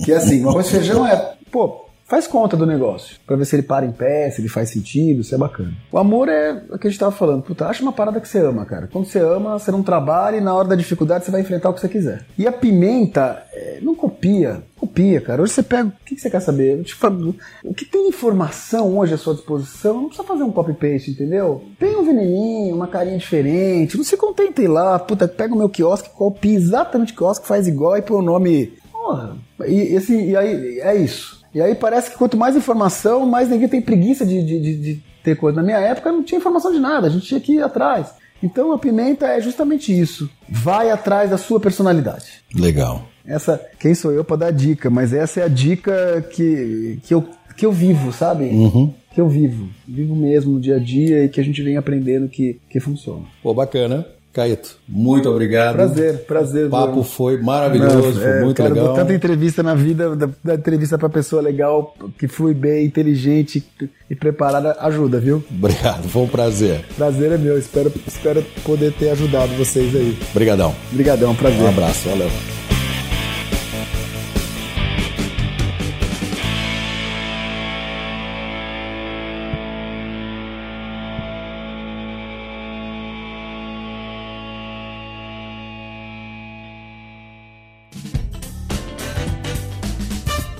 que 0.04 0.12
é 0.12 0.16
assim, 0.16 0.44
o 0.44 0.48
arroz 0.48 0.68
e 0.68 0.70
feijão 0.70 1.06
é, 1.06 1.34
pô, 1.50 1.89
faz 2.10 2.26
conta 2.26 2.56
do 2.56 2.66
negócio, 2.66 3.18
para 3.24 3.36
ver 3.36 3.44
se 3.44 3.54
ele 3.54 3.62
para 3.62 3.86
em 3.86 3.92
pé, 3.92 4.28
se 4.30 4.40
ele 4.40 4.48
faz 4.48 4.68
sentido, 4.68 5.22
se 5.22 5.32
é 5.32 5.38
bacana. 5.38 5.72
O 5.92 5.96
amor 5.96 6.28
é 6.28 6.60
o 6.68 6.76
que 6.76 6.88
a 6.88 6.90
gente 6.90 6.98
tava 6.98 7.12
falando. 7.12 7.42
Puta, 7.42 7.66
acha 7.66 7.82
uma 7.82 7.92
parada 7.92 8.20
que 8.20 8.26
você 8.26 8.40
ama, 8.40 8.66
cara. 8.66 8.88
Quando 8.88 9.06
você 9.06 9.20
ama, 9.20 9.56
você 9.56 9.70
não 9.70 9.80
trabalha 9.80 10.36
e 10.36 10.40
na 10.40 10.52
hora 10.52 10.66
da 10.66 10.74
dificuldade 10.74 11.24
você 11.24 11.30
vai 11.30 11.42
enfrentar 11.42 11.70
o 11.70 11.72
que 11.72 11.80
você 11.80 11.88
quiser. 11.88 12.26
E 12.36 12.48
a 12.48 12.52
pimenta 12.52 13.44
é, 13.52 13.78
não 13.80 13.94
copia. 13.94 14.60
Copia, 14.76 15.20
cara. 15.20 15.40
Hoje 15.40 15.52
você 15.52 15.62
pega. 15.62 15.88
O 15.88 16.04
que 16.04 16.18
você 16.18 16.28
quer 16.28 16.40
saber? 16.40 16.84
Falo, 16.94 17.36
o 17.62 17.72
que 17.72 17.84
tem 17.84 18.08
informação 18.08 18.98
hoje 18.98 19.14
à 19.14 19.18
sua 19.18 19.34
disposição, 19.34 19.94
não 19.94 20.06
precisa 20.06 20.26
fazer 20.26 20.42
um 20.42 20.50
copy-paste, 20.50 21.12
entendeu? 21.12 21.62
Tem 21.78 21.94
um 21.96 22.04
veneninho, 22.04 22.74
uma 22.74 22.88
carinha 22.88 23.18
diferente. 23.18 23.96
Não 23.96 24.02
se 24.02 24.16
contente 24.16 24.66
lá, 24.66 24.98
puta, 24.98 25.28
pega 25.28 25.54
o 25.54 25.58
meu 25.58 25.68
quiosque, 25.68 26.10
copia 26.10 26.56
exatamente 26.56 27.12
o 27.12 27.16
quiosque, 27.16 27.46
faz 27.46 27.68
igual 27.68 27.96
e 27.96 28.02
põe 28.02 28.16
o 28.16 28.22
nome. 28.22 28.72
Porra. 28.90 29.36
E, 29.64 29.96
assim, 29.96 30.30
e 30.30 30.36
aí, 30.36 30.80
é 30.80 30.96
isso. 30.96 31.39
E 31.54 31.60
aí 31.60 31.74
parece 31.74 32.10
que 32.10 32.16
quanto 32.16 32.36
mais 32.36 32.56
informação, 32.56 33.26
mais 33.26 33.48
ninguém 33.48 33.68
tem 33.68 33.82
preguiça 33.82 34.24
de, 34.24 34.42
de, 34.42 34.60
de, 34.60 34.76
de 34.76 35.02
ter 35.22 35.36
coisa. 35.36 35.56
Na 35.56 35.62
minha 35.62 35.78
época 35.78 36.12
não 36.12 36.22
tinha 36.22 36.38
informação 36.38 36.72
de 36.72 36.78
nada, 36.78 37.06
a 37.06 37.10
gente 37.10 37.26
tinha 37.26 37.40
que 37.40 37.54
ir 37.54 37.62
atrás. 37.62 38.08
Então 38.42 38.72
a 38.72 38.78
pimenta 38.78 39.26
é 39.26 39.40
justamente 39.40 39.98
isso. 39.98 40.30
Vai 40.48 40.90
atrás 40.90 41.30
da 41.30 41.36
sua 41.36 41.60
personalidade. 41.60 42.42
Legal. 42.54 43.04
Essa, 43.26 43.60
quem 43.78 43.94
sou 43.94 44.12
eu 44.12 44.24
para 44.24 44.36
dar 44.36 44.50
dica? 44.50 44.88
Mas 44.88 45.12
essa 45.12 45.40
é 45.40 45.42
a 45.44 45.48
dica 45.48 46.26
que, 46.30 46.98
que, 47.02 47.12
eu, 47.12 47.28
que 47.56 47.66
eu 47.66 47.72
vivo, 47.72 48.12
sabe? 48.12 48.44
Uhum. 48.44 48.92
Que 49.12 49.20
eu 49.20 49.28
vivo. 49.28 49.68
Vivo 49.86 50.16
mesmo 50.16 50.54
no 50.54 50.60
dia 50.60 50.76
a 50.76 50.78
dia 50.78 51.24
e 51.24 51.28
que 51.28 51.40
a 51.40 51.44
gente 51.44 51.62
vem 51.62 51.76
aprendendo 51.76 52.28
que, 52.28 52.58
que 52.70 52.80
funciona. 52.80 53.24
Pô, 53.42 53.52
bacana. 53.52 54.06
Caíto, 54.32 54.76
muito 54.88 55.28
obrigado. 55.28 55.74
Prazer, 55.74 56.18
prazer. 56.24 56.66
O 56.66 56.70
papo 56.70 57.02
foi 57.02 57.36
maravilhoso, 57.42 58.20
foi 58.20 58.30
é, 58.30 58.40
muito 58.44 58.56
cara, 58.56 58.72
legal. 58.72 58.94
tanta 58.94 59.12
entrevista 59.12 59.60
na 59.60 59.74
vida, 59.74 60.14
da, 60.14 60.28
da 60.42 60.54
entrevista 60.54 60.96
para 60.96 61.08
pessoa 61.08 61.42
legal, 61.42 61.96
que 62.16 62.28
flui 62.28 62.54
bem, 62.54 62.86
inteligente 62.86 63.64
e 64.08 64.14
preparada, 64.14 64.76
ajuda, 64.80 65.18
viu? 65.18 65.42
Obrigado, 65.50 66.08
foi 66.08 66.22
um 66.22 66.28
prazer. 66.28 66.84
Prazer 66.96 67.32
é 67.32 67.38
meu, 67.38 67.58
espero, 67.58 67.92
espero 68.06 68.44
poder 68.64 68.92
ter 68.92 69.10
ajudado 69.10 69.52
vocês 69.54 69.94
aí. 69.96 70.16
Obrigadão. 70.30 70.74
Obrigadão, 70.92 71.34
prazer. 71.34 71.62
Um 71.62 71.68
abraço, 71.68 72.08
valeu. 72.08 72.59